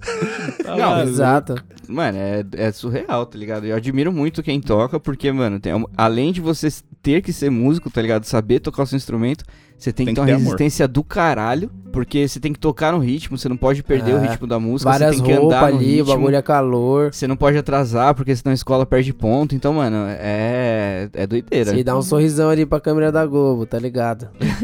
Tá 0.64 0.70
Não, 0.76 0.78
maluco. 0.78 1.08
Exato. 1.10 1.54
Mano, 1.88 2.16
é, 2.16 2.42
é 2.54 2.72
surreal, 2.72 3.26
tá 3.26 3.36
ligado? 3.36 3.66
Eu 3.66 3.76
admiro 3.76 4.10
muito 4.10 4.42
quem 4.42 4.60
toca, 4.60 4.98
porque, 4.98 5.30
mano, 5.30 5.60
tem, 5.60 5.72
além 5.96 6.32
de 6.32 6.40
você 6.40 6.68
ter 7.02 7.20
que 7.20 7.32
ser 7.34 7.50
músico, 7.50 7.90
tá 7.90 8.00
ligado? 8.00 8.24
Saber 8.24 8.60
tocar 8.60 8.84
o 8.84 8.86
seu 8.86 8.96
instrumento, 8.96 9.44
você 9.76 9.92
tem, 9.92 10.06
Tem 10.06 10.14
que 10.14 10.16
ter 10.16 10.20
uma 10.20 10.26
ter 10.28 10.32
amor. 10.34 10.44
resistência 10.44 10.86
do 10.88 11.02
caralho, 11.02 11.70
porque 11.92 12.26
você 12.26 12.40
tem 12.40 12.52
que 12.52 12.58
tocar 12.58 12.92
no 12.92 12.98
ritmo, 12.98 13.36
você 13.38 13.48
não 13.48 13.56
pode 13.56 13.82
perder 13.82 14.12
É. 14.12 14.14
o 14.14 14.20
ritmo 14.20 14.46
da 14.46 14.58
música, 14.58 14.90
Várias 14.90 15.16
você 15.16 15.22
tem 15.22 15.32
que 15.34 15.38
roupas 15.38 15.58
andar 15.58 15.70
no 15.72 15.78
ali, 15.78 16.02
o 16.02 16.04
bagulho 16.06 16.36
é 16.36 16.42
calor. 16.42 17.12
Você 17.12 17.26
não 17.26 17.36
pode 17.36 17.58
atrasar, 17.58 18.14
porque 18.14 18.34
senão 18.34 18.50
a 18.50 18.54
escola 18.54 18.84
perde 18.86 19.12
ponto. 19.12 19.54
Então, 19.54 19.74
mano, 19.74 20.06
é, 20.08 21.08
é 21.12 21.26
doideira. 21.26 21.70
Você 21.72 21.84
dá 21.84 21.96
um 21.96 22.02
sorrisão 22.02 22.48
ali 22.50 22.64
pra 22.66 22.80
câmera 22.80 23.12
da 23.12 23.24
Globo, 23.26 23.66
tá 23.66 23.78
ligado? 23.78 24.28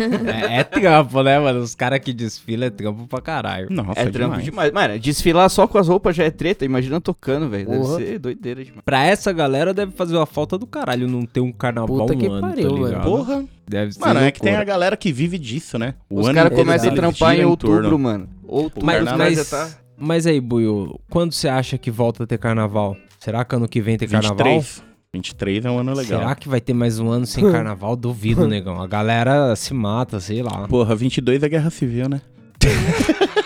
É, 0.48 0.60
é 0.60 0.64
trampo, 0.64 1.22
né, 1.22 1.38
mano? 1.38 1.60
Os 1.60 1.74
caras 1.74 1.98
que 1.98 2.12
desfilam 2.12 2.68
é 2.68 2.70
trampo 2.70 3.06
pra 3.08 3.20
caralho. 3.20 3.66
Nossa, 3.70 4.00
É 4.00 4.06
trampo 4.06 4.36
demais. 4.38 4.44
demais. 4.44 4.72
Mano, 4.72 4.98
desfilar 4.98 5.48
só 5.50 5.66
com 5.66 5.76
as 5.78 5.88
roupas 5.88 6.14
já 6.16 6.24
é 6.24 6.30
treta. 6.30 6.64
Imagina 6.64 7.00
tocando, 7.00 7.48
velho. 7.48 7.68
Deve 7.68 7.84
ser 7.96 8.18
doideira 8.18 8.64
demais. 8.64 8.82
Pra 8.84 9.04
essa 9.04 9.32
galera 9.32 9.74
deve 9.74 9.92
fazer 9.92 10.16
uma 10.16 10.26
falta 10.26 10.56
do 10.56 10.66
caralho 10.66 11.08
não 11.08 11.22
ter 11.26 11.40
um 11.40 11.50
carnaval 11.52 11.98
Puta 11.98 12.14
um 12.14 12.18
que 12.18 12.26
ano, 12.26 12.40
pariu, 12.40 12.68
tá 12.68 12.74
mano. 12.74 12.86
ligado? 12.86 13.04
Porra. 13.04 13.44
Deve 13.68 13.92
ser 13.92 14.00
Mano, 14.00 14.20
é 14.20 14.30
que 14.30 14.40
tem 14.40 14.56
a 14.56 14.64
galera 14.64 14.96
que 14.96 15.12
vive 15.12 15.38
disso, 15.38 15.78
né? 15.78 15.94
O 16.08 16.20
Os 16.20 16.28
caras 16.30 16.56
começam 16.56 16.90
a 16.90 16.94
trampar 16.94 17.36
em 17.36 17.44
outubro, 17.44 17.98
mano. 17.98 18.28
Outubro. 18.46 18.86
Mas, 18.86 19.04
mas, 19.04 19.50
tá... 19.50 19.68
mas 19.96 20.26
aí, 20.26 20.40
Buiu, 20.40 20.98
quando 21.10 21.32
você 21.32 21.48
acha 21.48 21.76
que 21.76 21.90
volta 21.90 22.24
a 22.24 22.26
ter 22.26 22.38
carnaval? 22.38 22.96
Será 23.18 23.44
que 23.44 23.54
ano 23.54 23.68
que 23.68 23.80
vem 23.80 23.98
tem 23.98 24.08
carnaval? 24.08 24.36
23. 24.36 24.88
23 25.12 25.64
é 25.64 25.70
um 25.70 25.78
ano 25.78 25.94
legal. 25.94 26.20
Será 26.20 26.34
que 26.34 26.48
vai 26.48 26.60
ter 26.60 26.72
mais 26.72 26.98
um 26.98 27.10
ano 27.10 27.26
sem 27.26 27.44
carnaval? 27.52 27.96
Duvido, 27.96 28.46
negão. 28.46 28.80
A 28.80 28.86
galera 28.86 29.54
se 29.56 29.74
mata, 29.74 30.20
sei 30.20 30.42
lá. 30.42 30.66
Porra, 30.68 30.94
22 30.94 31.42
é 31.42 31.48
guerra 31.48 31.70
civil, 31.70 32.08
né? 32.08 32.20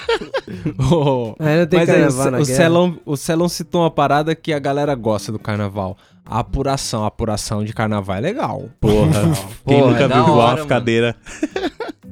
Oh, 0.93 1.35
Mas 1.39 1.89
aí, 1.89 2.03
o, 2.05 2.41
o. 2.41 2.45
Celão, 2.45 2.99
o 3.07 3.17
Celão 3.17 3.49
citou 3.49 3.81
uma 3.83 3.91
parada 3.91 4.35
que 4.35 4.53
a 4.53 4.59
galera 4.59 4.95
gosta 4.95 5.33
do 5.33 5.39
carnaval. 5.39 5.97
A 6.33 6.39
apuração. 6.41 7.05
A 7.05 7.09
apuração 7.09 7.63
de 7.65 7.73
carnaval 7.73 8.17
é 8.17 8.21
legal. 8.21 8.65
Porra. 8.81 9.23
Quem 9.67 9.79
Porra, 9.81 9.91
nunca 9.93 10.05
é 10.05 10.09
da 10.09 10.23
viu 10.23 10.35
hora, 10.35 10.61
as 10.63 10.67
cadeiras? 10.67 11.15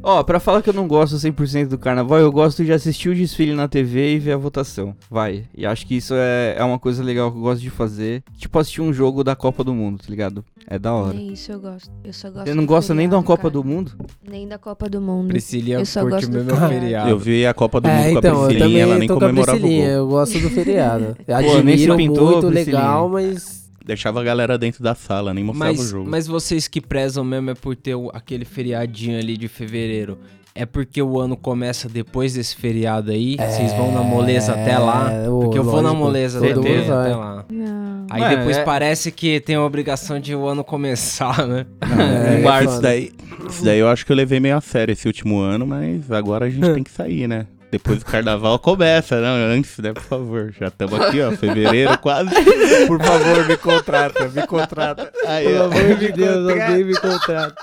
Ó, 0.02 0.22
pra 0.22 0.40
falar 0.40 0.62
que 0.62 0.70
eu 0.70 0.74
não 0.74 0.88
gosto 0.88 1.16
100% 1.16 1.68
do 1.68 1.78
carnaval, 1.78 2.18
eu 2.18 2.32
gosto 2.32 2.64
de 2.64 2.72
assistir 2.72 3.10
o 3.10 3.14
desfile 3.14 3.52
na 3.54 3.68
TV 3.68 4.14
e 4.14 4.18
ver 4.18 4.32
a 4.32 4.36
votação. 4.38 4.94
Vai. 5.10 5.44
E 5.54 5.66
acho 5.66 5.86
que 5.86 5.94
isso 5.94 6.14
é, 6.16 6.54
é 6.56 6.64
uma 6.64 6.78
coisa 6.78 7.02
legal 7.02 7.30
que 7.30 7.36
eu 7.36 7.42
gosto 7.42 7.60
de 7.60 7.68
fazer. 7.68 8.22
Tipo 8.38 8.58
assistir 8.58 8.80
um 8.80 8.92
jogo 8.94 9.22
da 9.22 9.36
Copa 9.36 9.62
do 9.62 9.74
Mundo, 9.74 9.98
tá 9.98 10.06
ligado? 10.08 10.42
É 10.66 10.78
da 10.78 10.92
hora. 10.94 11.14
Nem 11.14 11.32
isso 11.32 11.52
eu 11.52 11.60
gosto. 11.60 11.90
Eu 12.02 12.12
só 12.14 12.30
gosto 12.30 12.46
Você 12.46 12.54
não 12.54 12.64
gosta 12.64 12.94
nem 12.94 13.08
de 13.08 13.14
uma 13.14 13.20
feriado, 13.22 13.26
Copa 13.26 13.50
cara. 13.50 13.52
do 13.52 13.64
Mundo? 13.64 13.92
Nem 14.26 14.48
da 14.48 14.56
Copa 14.58 14.88
do 14.88 15.00
Mundo. 15.02 15.28
Priscilinha 15.28 15.78
Eu 15.80 15.86
só 15.86 16.00
curte 16.00 16.26
gosto 16.26 16.30
do 16.30 16.44
mesmo 16.44 16.68
feriado. 16.68 17.10
Eu 17.10 17.18
vi 17.18 17.46
a 17.46 17.52
Copa 17.52 17.80
do 17.80 17.88
Mundo 17.88 17.98
É, 18.00 18.12
com 18.12 18.18
então, 18.18 18.36
a 18.38 18.42
eu 18.42 18.48
Priscilinha, 18.48 18.82
ela 18.82 18.98
nem 18.98 19.08
com 19.08 19.14
a 19.14 19.20
comemorava 19.20 19.58
o 19.58 19.60
gol. 19.60 19.70
eu 19.70 20.08
gosto 20.08 20.38
do 20.38 20.50
feriado. 20.50 21.16
Pô, 21.26 21.62
nem 21.62 21.76
se 21.76 21.90
admiro 21.90 21.96
pintou, 21.96 22.32
muito, 22.32 22.48
legal, 22.48 23.08
mas... 23.08 23.69
Deixava 23.84 24.20
a 24.20 24.24
galera 24.24 24.58
dentro 24.58 24.82
da 24.82 24.94
sala, 24.94 25.32
nem 25.32 25.42
mostrava 25.42 25.72
o 25.72 25.76
Mas, 25.76 25.88
jogo. 25.90 26.10
mas 26.10 26.26
vocês 26.26 26.68
que 26.68 26.80
prezam 26.80 27.24
mesmo 27.24 27.50
é 27.50 27.54
por 27.54 27.74
ter 27.74 27.94
o- 27.94 28.10
aquele 28.12 28.44
feriadinho 28.44 29.18
ali 29.18 29.36
de 29.36 29.48
fevereiro. 29.48 30.18
É 30.54 30.66
porque 30.66 31.00
o 31.00 31.18
ano 31.18 31.36
começa 31.36 31.88
depois 31.88 32.34
desse 32.34 32.56
feriado 32.56 33.12
aí? 33.12 33.36
Vocês 33.36 33.72
vão 33.72 33.92
na 33.92 34.02
moleza 34.02 34.52
até 34.52 34.76
lá? 34.76 35.10
É, 35.12 35.28
ô, 35.30 35.38
Porque 35.40 35.58
eu 35.58 35.62
vou 35.64 35.80
na 35.80 35.94
moleza 35.94 36.40
todo 36.40 36.62
vai. 36.62 36.78
até 36.82 37.14
lá. 37.16 37.44
Não. 37.48 38.06
Aí 38.10 38.20
Mano, 38.20 38.36
depois 38.38 38.56
é- 38.58 38.64
parece 38.64 39.12
que 39.12 39.40
tem 39.40 39.54
a 39.54 39.62
obrigação 39.64 40.18
de 40.18 40.34
o 40.34 40.46
ano 40.46 40.64
começar, 40.64 41.46
né? 41.46 41.66
É, 41.80 42.42
março, 42.42 42.64
foda. 42.64 42.72
isso 42.74 42.82
daí, 42.82 43.12
isso 43.48 43.64
daí 43.64 43.78
eu 43.78 43.88
acho 43.88 44.04
que 44.04 44.10
eu 44.12 44.16
levei 44.16 44.40
meio 44.40 44.56
a 44.56 44.60
sério 44.60 44.92
esse 44.92 45.06
último 45.06 45.38
ano, 45.38 45.66
mas 45.66 46.10
agora 46.10 46.46
a 46.46 46.50
gente 46.50 46.68
tem 46.74 46.82
que 46.82 46.90
sair, 46.90 47.28
né? 47.28 47.46
Depois 47.70 47.98
do 48.00 48.04
carnaval 48.04 48.58
começa, 48.58 49.20
né? 49.20 49.28
Antes, 49.54 49.78
né? 49.78 49.92
Por 49.92 50.02
favor. 50.02 50.52
Já 50.58 50.66
estamos 50.68 51.00
aqui, 51.00 51.20
ó. 51.20 51.30
Fevereiro 51.32 51.96
quase. 51.98 52.30
Por 52.88 53.00
favor, 53.02 53.46
me 53.46 53.56
contrata, 53.56 54.28
me 54.28 54.46
contrata. 54.46 55.12
Aí, 55.26 55.46
Pelo 55.46 55.64
amor 55.64 55.96
de 55.96 56.12
Deus, 56.12 56.50
alguém 56.50 56.84
me 56.84 56.94
contrata. 56.98 57.54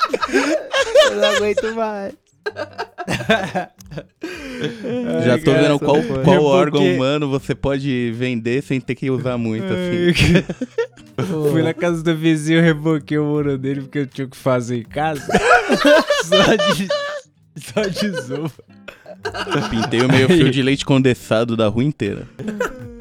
Eu 1.11 1.15
não 1.17 1.35
aguento 1.35 1.75
mais. 1.75 2.13
Já 5.25 5.37
tô 5.43 5.51
vendo 5.53 5.79
qual, 5.79 6.01
qual 6.23 6.35
É 6.35 6.39
órgão 6.39 6.81
porque- 6.81 6.95
humano 6.95 7.29
você 7.29 7.53
pode 7.53 8.11
vender 8.11 8.63
sem 8.63 8.79
ter 8.79 8.95
que 8.95 9.09
usar 9.09 9.37
muito, 9.37 9.65
assim. 9.65 10.43
Fui 11.51 11.61
na 11.63 11.73
casa 11.73 12.01
do 12.03 12.15
vizinho, 12.15 12.61
reboquei 12.61 13.17
o 13.17 13.25
muro 13.25 13.57
dele 13.57 13.81
porque 13.81 13.99
eu 13.99 14.07
tinha 14.07 14.25
o 14.25 14.29
que 14.29 14.37
fazer 14.37 14.77
em 14.79 14.83
casa. 14.83 15.25
só 16.23 16.55
de. 16.73 16.87
Só 17.59 17.81
de 17.81 18.09
zoa. 18.21 18.51
Pintei 19.69 20.01
o 20.01 20.07
meio 20.11 20.27
fio 20.27 20.49
de 20.49 20.61
leite 20.61 20.85
condensado 20.85 21.55
da 21.55 21.67
rua 21.67 21.83
inteira. 21.83 22.27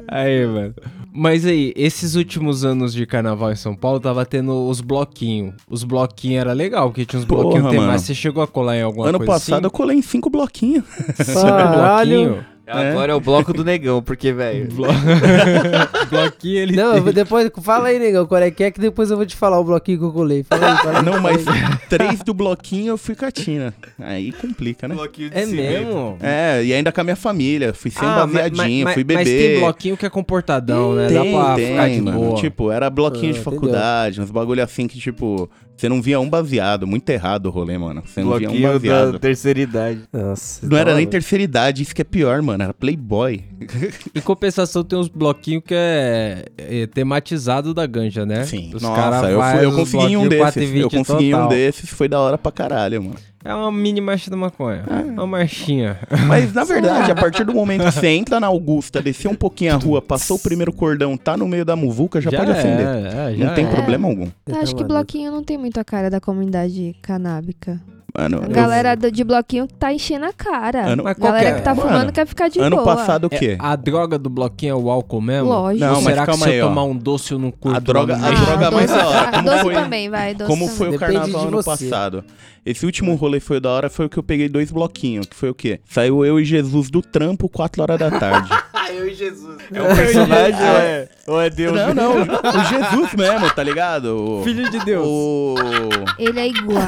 Aí, 0.07 0.45
mano. 0.45 0.73
Mas 1.13 1.45
aí, 1.45 1.73
esses 1.75 2.13
últimos 2.15 2.63
anos 2.63 2.93
de 2.93 3.05
carnaval 3.07 3.51
em 3.51 3.55
São 3.55 3.75
Paulo, 3.75 3.99
tava 3.99 4.23
tendo 4.25 4.67
os 4.69 4.81
bloquinhos. 4.81 5.55
Os 5.67 5.83
bloquinhos 5.83 6.41
era 6.41 6.53
legal, 6.53 6.89
porque 6.89 7.05
tinha 7.05 7.19
uns 7.19 7.25
Porra, 7.25 7.41
bloquinhos 7.41 7.63
mano. 7.65 7.79
temáticos. 7.79 8.05
Você 8.05 8.13
chegou 8.13 8.43
a 8.43 8.47
colar 8.47 8.77
em 8.77 8.83
alguma 8.83 9.07
ano 9.09 9.17
coisa 9.17 9.33
passado 9.33 9.63
eu 9.63 9.67
assim? 9.67 9.75
colei 9.77 9.97
em 9.97 10.01
cinco 10.03 10.29
bloquinhos. 10.29 10.83
Sobre 11.25 11.49
Caralho. 11.51 12.45
Bloquinho? 12.73 12.91
Agora 12.91 13.11
é 13.11 13.15
o 13.15 13.19
bloco 13.19 13.53
do 13.53 13.63
negão, 13.63 14.01
porque, 14.01 14.31
velho. 14.33 14.67
Blo... 14.73 14.87
bloquinho 16.09 16.57
ele 16.59 16.75
Não, 16.75 17.01
tem. 17.03 17.13
depois, 17.13 17.49
fala 17.61 17.87
aí, 17.89 17.99
negão, 17.99 18.25
qual 18.25 18.41
é 18.41 18.51
que 18.51 18.63
é 18.63 18.71
que 18.71 18.79
depois 18.79 19.09
eu 19.11 19.17
vou 19.17 19.25
te 19.25 19.35
falar 19.35 19.59
o 19.59 19.63
bloquinho 19.63 19.97
que 19.99 20.03
eu 20.05 20.11
colei. 20.11 20.43
Fala 20.43 20.71
aí, 20.71 20.77
fala 20.77 20.99
aí. 20.99 21.05
Não, 21.05 21.21
mas 21.21 21.43
três 21.89 22.19
do 22.23 22.33
bloquinho 22.33 22.89
eu 22.91 22.97
fui 22.97 23.15
catina. 23.15 23.73
Aí 23.99 24.31
complica, 24.31 24.87
né? 24.87 24.95
É 25.31 25.45
mesmo? 25.45 26.17
É, 26.21 26.63
e 26.63 26.73
ainda 26.73 26.91
com 26.91 27.01
a 27.01 27.03
minha 27.03 27.15
família. 27.15 27.73
Fui 27.73 27.91
sem 27.91 28.07
Ah, 28.07 28.25
baseadinho, 28.25 28.83
mas- 28.85 28.93
fui 28.93 29.03
Mas 29.07 29.27
tem 29.27 29.37
beber. 29.37 29.59
bloquinho 29.59 29.97
que 29.97 30.05
é 30.05 30.09
comportadão, 30.09 30.93
né? 30.95 31.09
Dá 31.09 31.21
Tem, 31.21 31.33
pra 31.33 31.55
tem, 31.55 31.67
ficar 31.67 31.89
de 31.89 32.01
mano. 32.01 32.19
boa. 32.19 32.35
Tipo, 32.41 32.71
era 32.71 32.89
bloquinho 32.89 33.29
Ah, 33.29 33.33
de 33.33 33.39
entendeu. 33.39 33.53
faculdade, 33.53 34.21
uns 34.21 34.31
bagulho 34.31 34.63
assim 34.63 34.87
que, 34.87 34.99
tipo, 34.99 35.49
você 35.77 35.87
não 35.87 36.01
via 36.01 36.19
um 36.19 36.29
baseado. 36.29 36.87
Muito 36.87 37.07
errado 37.09 37.45
o 37.45 37.49
rolê, 37.49 37.77
mano. 37.77 38.01
Você 38.05 38.21
não 38.23 38.35
via 38.37 38.49
um 38.49 38.51
Bloquinho 38.51 38.67
da 38.67 38.73
baseado. 38.73 39.19
terceira 39.19 39.59
idade. 39.59 40.01
Nossa, 40.11 40.65
Não 40.67 40.75
era 40.77 40.95
nem 40.95 41.05
terceira 41.05 41.43
idade, 41.43 41.83
isso 41.83 41.93
que 41.93 42.01
é 42.01 42.05
pior, 42.05 42.41
mano. 42.41 42.63
Era 42.63 42.73
Playboy. 42.73 43.43
Em 44.15 44.21
compensação, 44.21 44.83
tem 44.83 44.97
uns 44.97 45.07
bloquinhos 45.07 45.63
que 45.65 45.73
é, 45.75 46.45
é 46.57 46.87
tematizado 46.87 47.73
da 47.73 47.85
ganja, 47.85 48.25
né? 48.25 48.43
Sim. 48.43 48.71
Os 48.73 48.81
Nossa, 48.81 49.29
eu, 49.29 49.41
fui, 49.41 49.65
eu 49.65 49.71
consegui 49.71 50.17
um 50.17 50.27
desses. 50.27 50.63
4,20 50.63 50.77
Eu 50.79 50.89
consegui 50.89 51.27
um 51.27 51.37
total. 51.37 51.49
desses, 51.49 51.89
foi 51.89 52.07
da 52.07 52.19
hora 52.19 52.37
pra 52.37 52.51
caralho, 52.51 53.03
mano. 53.03 53.15
É 53.47 53.55
uma 53.55 53.71
mini 53.71 54.01
marcha 54.01 54.29
da 54.29 54.35
maconha. 54.35 54.83
Ah. 54.89 55.01
Uma 55.01 55.25
marchinha. 55.25 55.97
Mas, 56.27 56.53
na 56.53 56.63
verdade, 56.65 57.11
a 57.11 57.15
partir 57.15 57.45
do 57.45 57.53
momento 57.53 57.85
que 57.85 57.91
você 57.91 58.07
entra 58.07 58.41
na 58.41 58.47
Augusta, 58.47 59.01
desceu 59.01 59.31
um 59.31 59.35
pouquinho 59.35 59.73
a 59.73 59.77
rua, 59.77 60.01
passou 60.01 60.35
o 60.35 60.39
primeiro 60.39 60.73
cordão, 60.73 61.15
tá 61.15 61.37
no 61.37 61.47
meio 61.47 61.63
da 61.63 61.73
muvuca, 61.73 62.19
já, 62.19 62.29
pode 62.29 62.51
acender. 62.51 62.85
É, 62.85 63.31
é, 63.31 63.35
já 63.37 63.45
Não 63.45 63.55
tem 63.55 63.65
é. 63.65 63.69
problema 63.69 64.07
algum. 64.09 64.27
Eu 64.45 64.55
acho 64.57 64.75
que 64.75 64.83
bloquinho 64.83 65.31
não 65.31 65.41
tem 65.41 65.57
muito 65.57 65.79
a 65.79 65.83
cara 65.85 66.09
da 66.09 66.19
comunidade 66.19 66.93
canábica. 67.01 67.79
Mano, 68.17 68.39
A 68.41 68.45
eu- 68.45 68.49
galera 68.51 68.95
do- 68.95 69.11
de 69.11 69.23
bloquinho 69.23 69.67
que 69.67 69.73
tá 69.73 69.93
enchendo 69.93 70.25
a 70.25 70.33
cara. 70.33 70.87
Ano- 70.87 71.03
Mas 71.03 71.17
galera 71.17 71.51
que 71.53 71.57
é? 71.59 71.61
tá 71.61 71.75
Mano, 71.75 71.87
fumando 71.89 72.11
quer 72.11 72.25
ficar 72.25 72.47
de 72.49 72.59
ano 72.59 72.77
boa. 72.77 72.95
passado 72.95 73.25
o 73.25 73.29
É, 73.31 73.37
quê? 73.37 73.55
a 73.59 73.75
droga 73.75 74.17
do 74.17 74.29
bloquinho 74.29 74.71
é 74.71 74.75
o 74.75 74.89
álcool 74.89 75.21
mesmo? 75.21 75.49
Lógico. 75.49 75.85
Não, 75.85 76.01
será 76.01 76.25
que 76.25 76.37
se 76.37 76.49
aí, 76.49 76.57
eu 76.57 76.65
ó. 76.65 76.69
tomar 76.69 76.83
um 76.85 76.95
doce 76.95 77.33
eu 77.33 77.39
não 77.39 77.51
curto? 77.51 77.75
A 77.75 77.79
droga- 77.79 78.15
a 78.15 78.31
droga 78.31 78.71
mais 78.71 78.89
doce, 78.89 79.01
da 79.03 79.07
hora, 79.09 79.19
ah, 79.27 79.31
como 79.31 79.49
doce 79.49 79.61
foi- 79.61 79.73
também, 79.75 80.09
vai. 80.09 80.33
Doce 80.33 80.49
Como 80.49 80.61
também. 80.63 80.77
foi 80.77 80.87
o 80.87 80.91
Depende 80.91 81.13
carnaval 81.13 81.47
ano 81.47 81.63
passado? 81.63 82.23
Esse 82.65 82.85
último 82.85 83.15
rolê 83.15 83.39
foi 83.39 83.59
da 83.61 83.69
hora, 83.71 83.89
foi 83.89 84.05
o 84.07 84.09
que 84.09 84.17
eu 84.17 84.23
peguei 84.23 84.49
dois 84.49 84.71
bloquinhos, 84.71 85.25
que 85.25 85.35
foi 85.35 85.49
o 85.49 85.55
quê? 85.55 85.79
Saiu 85.85 86.25
eu 86.25 86.37
e 86.39 86.43
Jesus 86.45 86.89
do 86.89 87.01
trampo, 87.01 87.47
4 87.47 87.81
horas 87.81 87.97
da 87.99 88.11
tarde. 88.11 88.49
eu 88.91 89.07
e 89.07 89.13
Jesus. 89.13 89.57
É 89.73 89.81
um 89.81 89.95
personagem 89.95 90.59
ou 90.61 90.77
é, 90.77 91.09
ou 91.27 91.41
é 91.41 91.49
Deus? 91.49 91.75
não, 91.75 91.93
não, 91.93 92.13
o 92.21 92.63
Jesus 92.69 93.13
mesmo, 93.13 93.49
tá 93.53 93.63
ligado? 93.63 94.39
O, 94.39 94.43
Filho 94.43 94.69
de 94.69 94.79
Deus. 94.85 95.05
o, 95.05 95.55
Ele 96.17 96.39
é 96.39 96.47
igual. 96.47 96.83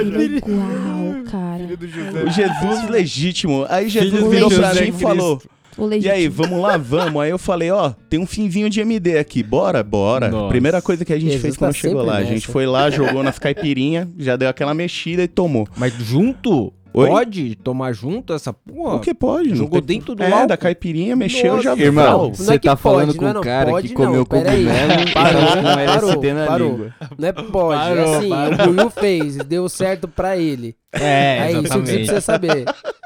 ele 0.00 0.16
é 0.16 0.36
igual, 0.38 1.24
cara. 1.30 2.26
o 2.26 2.30
Jesus 2.30 2.88
legítimo. 2.90 3.66
Aí 3.68 3.88
Jesus 3.88 4.14
Filho 4.14 4.30
virou 4.30 4.50
pra 4.50 4.68
José 4.72 4.84
mim 4.84 4.88
e 4.88 4.92
falou: 4.92 5.42
E 5.78 5.82
legítimo. 5.82 6.12
aí, 6.14 6.28
vamos 6.28 6.60
lá, 6.60 6.76
vamos. 6.76 7.22
Aí 7.22 7.30
eu 7.30 7.38
falei, 7.38 7.70
ó, 7.70 7.92
tem 8.10 8.18
um 8.18 8.26
finzinho 8.26 8.68
de 8.68 8.80
MD 8.80 9.18
aqui, 9.18 9.42
bora? 9.42 9.82
Bora. 9.82 10.28
Nossa. 10.28 10.48
Primeira 10.48 10.82
coisa 10.82 11.04
que 11.04 11.12
a 11.12 11.16
gente 11.18 11.26
Jesus 11.32 11.42
fez 11.42 11.56
quando 11.56 11.72
tá 11.72 11.78
chegou 11.78 12.02
lá. 12.02 12.16
A 12.16 12.22
gente 12.22 12.32
nessa. 12.34 12.52
foi 12.52 12.66
lá, 12.66 12.90
jogou 12.90 13.22
nas 13.22 13.38
caipirinhas, 13.38 14.08
já 14.18 14.36
deu 14.36 14.48
aquela 14.48 14.74
mexida 14.74 15.22
e 15.22 15.28
tomou. 15.28 15.68
Mas 15.76 15.92
junto? 15.94 16.72
Oi? 17.00 17.08
Pode 17.08 17.54
tomar 17.56 17.92
junto 17.92 18.32
essa 18.32 18.52
porra? 18.52 18.96
O 18.96 19.00
que 19.00 19.14
pode? 19.14 19.50
não 19.50 19.56
Jogou 19.56 19.80
tem- 19.82 19.98
dentro 19.98 20.14
do 20.14 20.22
É, 20.22 20.30
álcool? 20.32 20.46
da 20.48 20.56
caipirinha, 20.56 21.14
mexeu, 21.14 21.52
Nossa. 21.56 21.62
já 21.62 21.76
Irmão, 21.76 22.18
Não 22.22 22.26
é 22.26 22.34
você 22.34 22.58
que 22.58 22.68
tá 22.68 22.76
falando 22.76 23.06
pode, 23.14 23.18
com 23.18 23.22
não 23.24 23.28
é 23.28 23.30
um 23.30 23.34
não 23.34 23.42
cara 23.42 23.70
pode, 23.70 23.88
que 23.88 23.94
comeu 23.94 24.26
cogumelo 24.26 24.58
e 24.60 25.12
Parou, 25.12 25.40
com 25.62 25.68
LSD 25.68 26.16
parou, 26.28 26.34
na 26.34 26.46
parou. 26.46 26.70
língua. 26.72 26.94
Não 27.18 27.28
é 27.28 27.32
pode, 27.32 27.80
Parou, 27.80 27.96
é 28.04 28.16
assim, 28.16 28.28
parou. 28.30 28.52
o 28.68 28.72
Buiu 28.72 28.90
fez, 28.90 29.36
deu 29.36 29.68
certo 29.68 30.08
pra 30.08 30.36
ele. 30.36 30.74
É, 30.92 31.38
É, 31.38 31.52
isso 31.52 31.62
que 31.62 31.68
você 31.68 31.94
precisa 31.94 32.20
saber. 32.20 32.64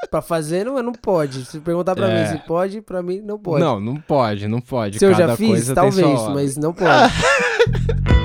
Pra 0.09 0.21
fazer, 0.21 0.63
não, 0.65 0.81
não 0.81 0.93
pode. 0.93 1.43
Se 1.45 1.59
perguntar 1.59 1.95
pra 1.95 2.09
É. 2.09 2.21
mim 2.31 2.37
se 2.37 2.47
pode, 2.47 2.81
pra 2.81 3.01
mim 3.03 3.19
não 3.23 3.37
pode. 3.37 3.63
Não, 3.63 3.79
não 3.79 3.95
pode, 3.97 4.47
não 4.47 4.61
pode. 4.61 4.99
se 4.99 5.05
eu 5.05 5.11
Cada 5.11 5.27
já 5.29 5.35
fiz, 5.35 5.67
talvez, 5.73 6.27
mas 6.33 6.55
não 6.57 6.73
pode. 6.73 6.89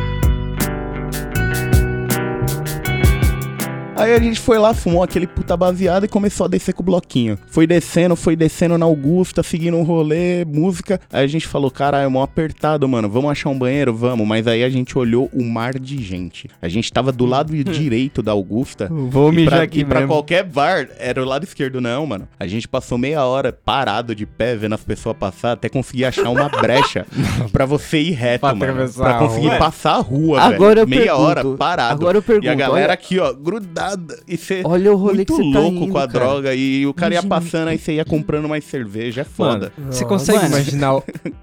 Aí 3.99 4.15
a 4.15 4.19
gente 4.21 4.41
foi 4.41 4.59
lá, 4.59 4.73
fumou 4.75 5.03
aquele 5.03 5.27
puta 5.27 5.57
baseado 5.57 6.05
e 6.05 6.09
começou 6.09 6.47
a 6.47 6.49
descer 6.49 6.73
com 6.73 6.83
o 6.83 6.87
bloquinho. 6.87 7.39
Foi 7.49 7.67
descendo, 7.67 8.15
foi 8.17 8.37
descendo 8.37 8.79
na 8.79 8.87
Augusta, 8.87 9.43
seguindo 9.43 9.77
um 9.77 9.83
rolê, 9.83 10.45
música. 10.45 11.01
Aí 11.13 11.25
a 11.25 11.27
gente 11.27 11.47
falou, 11.47 11.71
caralho, 11.71 12.07
é 12.07 12.09
mó 12.09 12.23
apertado, 12.23 12.89
mano. 12.89 13.09
Vamos 13.09 13.31
achar 13.31 13.49
um 13.51 13.59
banheiro? 13.59 13.95
Vamos. 13.95 14.27
Mas 14.27 14.47
aí 14.47 14.63
a 14.63 14.71
gente 14.71 14.97
olhou 14.99 15.29
o 15.33 15.43
mar 15.45 15.79
de 15.79 16.03
gente. 16.03 16.49
A 16.63 16.69
gente 16.69 16.93
tava 16.93 17.11
do 17.13 17.27
lado 17.27 17.53
direito 17.65 18.23
da 18.23 18.33
Augusta. 18.33 18.89
Vou 18.91 19.33
mijar 19.33 19.55
pra, 19.55 19.63
aqui 19.63 19.81
e 19.81 19.85
pra 19.85 20.01
mesmo. 20.01 20.15
qualquer 20.15 20.45
bar, 20.45 20.89
era 20.99 21.23
o 21.23 21.25
lado 21.27 21.45
esquerdo, 21.45 21.81
não, 21.81 22.07
mano. 22.07 22.29
A 22.39 22.47
gente 22.47 22.69
passou 22.69 22.97
meia 22.99 23.25
hora 23.25 23.53
parado 23.53 24.15
de 24.15 24.25
pé, 24.27 24.55
vendo 24.57 24.75
as 24.75 24.85
pessoas 24.85 25.17
passar, 25.17 25.53
até 25.53 25.69
conseguir 25.69 26.05
achar 26.05 26.29
uma 26.31 26.49
brecha 26.49 27.07
pra 27.53 27.65
você 27.67 27.99
ir 28.01 28.13
reto, 28.13 28.41
Pra 28.41 28.55
mano. 28.55 28.65
atravessar 28.73 29.03
Pra 29.05 29.17
a 29.17 29.19
conseguir 29.19 29.49
rua. 29.49 29.59
passar 29.59 29.93
a 29.95 30.01
rua, 30.01 30.41
Agora 30.41 30.75
velho. 30.75 30.81
eu 30.85 30.87
Meia 30.89 31.03
pergunto, 31.03 31.23
hora 31.25 31.45
parado. 31.57 31.93
Agora 31.95 32.19
eu 32.19 32.23
pergunto. 32.23 32.47
E 32.47 32.49
a 32.49 32.55
galera 32.55 32.87
olha, 32.87 32.93
aqui, 32.95 33.19
ó, 33.19 33.33
grudada. 33.33 33.88
E 34.27 34.37
você 34.37 34.63
olha 34.65 34.93
o 34.93 34.97
rolê 34.97 35.15
muito 35.17 35.37
que 35.37 35.43
você 35.43 35.53
tá 35.53 35.59
louco 35.61 35.77
indo, 35.77 35.93
com 35.93 35.99
a 35.99 36.07
cara. 36.09 36.13
droga. 36.13 36.55
E 36.55 36.87
o 36.87 36.95
cara 36.95 37.15
ia 37.15 37.21
Imagina. 37.21 37.41
passando, 37.51 37.69
aí 37.69 37.79
você 37.79 37.93
ia 37.95 38.05
comprando 38.05 38.49
mais 38.49 38.65
cerveja. 38.65 39.21
É 39.21 39.25
foda. 39.25 39.73
Mano, 39.79 39.93
você 39.93 40.05
consegue 40.05 40.39
Mano. 40.39 40.49
imaginar. 40.55 40.93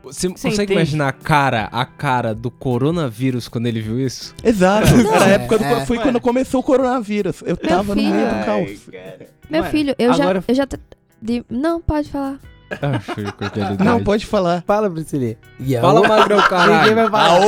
Você 0.03 0.27
Você 0.27 0.29
consegue 0.29 0.53
entende? 0.53 0.73
imaginar 0.73 1.07
a 1.09 1.13
cara, 1.13 1.69
a 1.71 1.85
cara 1.85 2.33
do 2.35 2.51
coronavírus 2.51 3.47
quando 3.47 3.67
ele 3.67 3.81
viu 3.81 3.99
isso? 3.99 4.33
Exato. 4.43 4.87
Era 4.87 5.25
a 5.25 5.29
época 5.29 5.57
do. 5.57 5.63
é. 5.63 5.85
Foi 5.85 5.97
Mano. 5.97 6.07
quando 6.09 6.21
começou 6.21 6.59
o 6.59 6.63
coronavírus. 6.63 7.43
Eu 7.45 7.57
tava 7.57 7.95
no 7.95 8.01
meio 8.01 8.11
do 8.13 8.45
caos. 8.45 8.79
Meu 9.49 9.61
Mano, 9.61 9.71
filho, 9.71 9.95
eu 9.97 10.11
agora- 10.13 10.39
já. 10.41 10.45
Eu 10.47 10.55
já. 10.55 10.67
de- 11.21 11.45
Não, 11.49 11.79
pode 11.81 12.09
falar. 12.09 12.39
Ah. 12.71 13.83
Não, 13.83 14.03
pode 14.03 14.25
falar. 14.25 14.63
Fala, 14.65 14.89
Priscilinha. 14.89 15.37
E 15.59 15.75
a 15.75 15.81
Fala, 15.81 16.07
Magrão, 16.07 16.37
Ninguém 16.37 16.49
caralho. 16.49 16.95
vai 16.95 17.09
falar. 17.09 17.39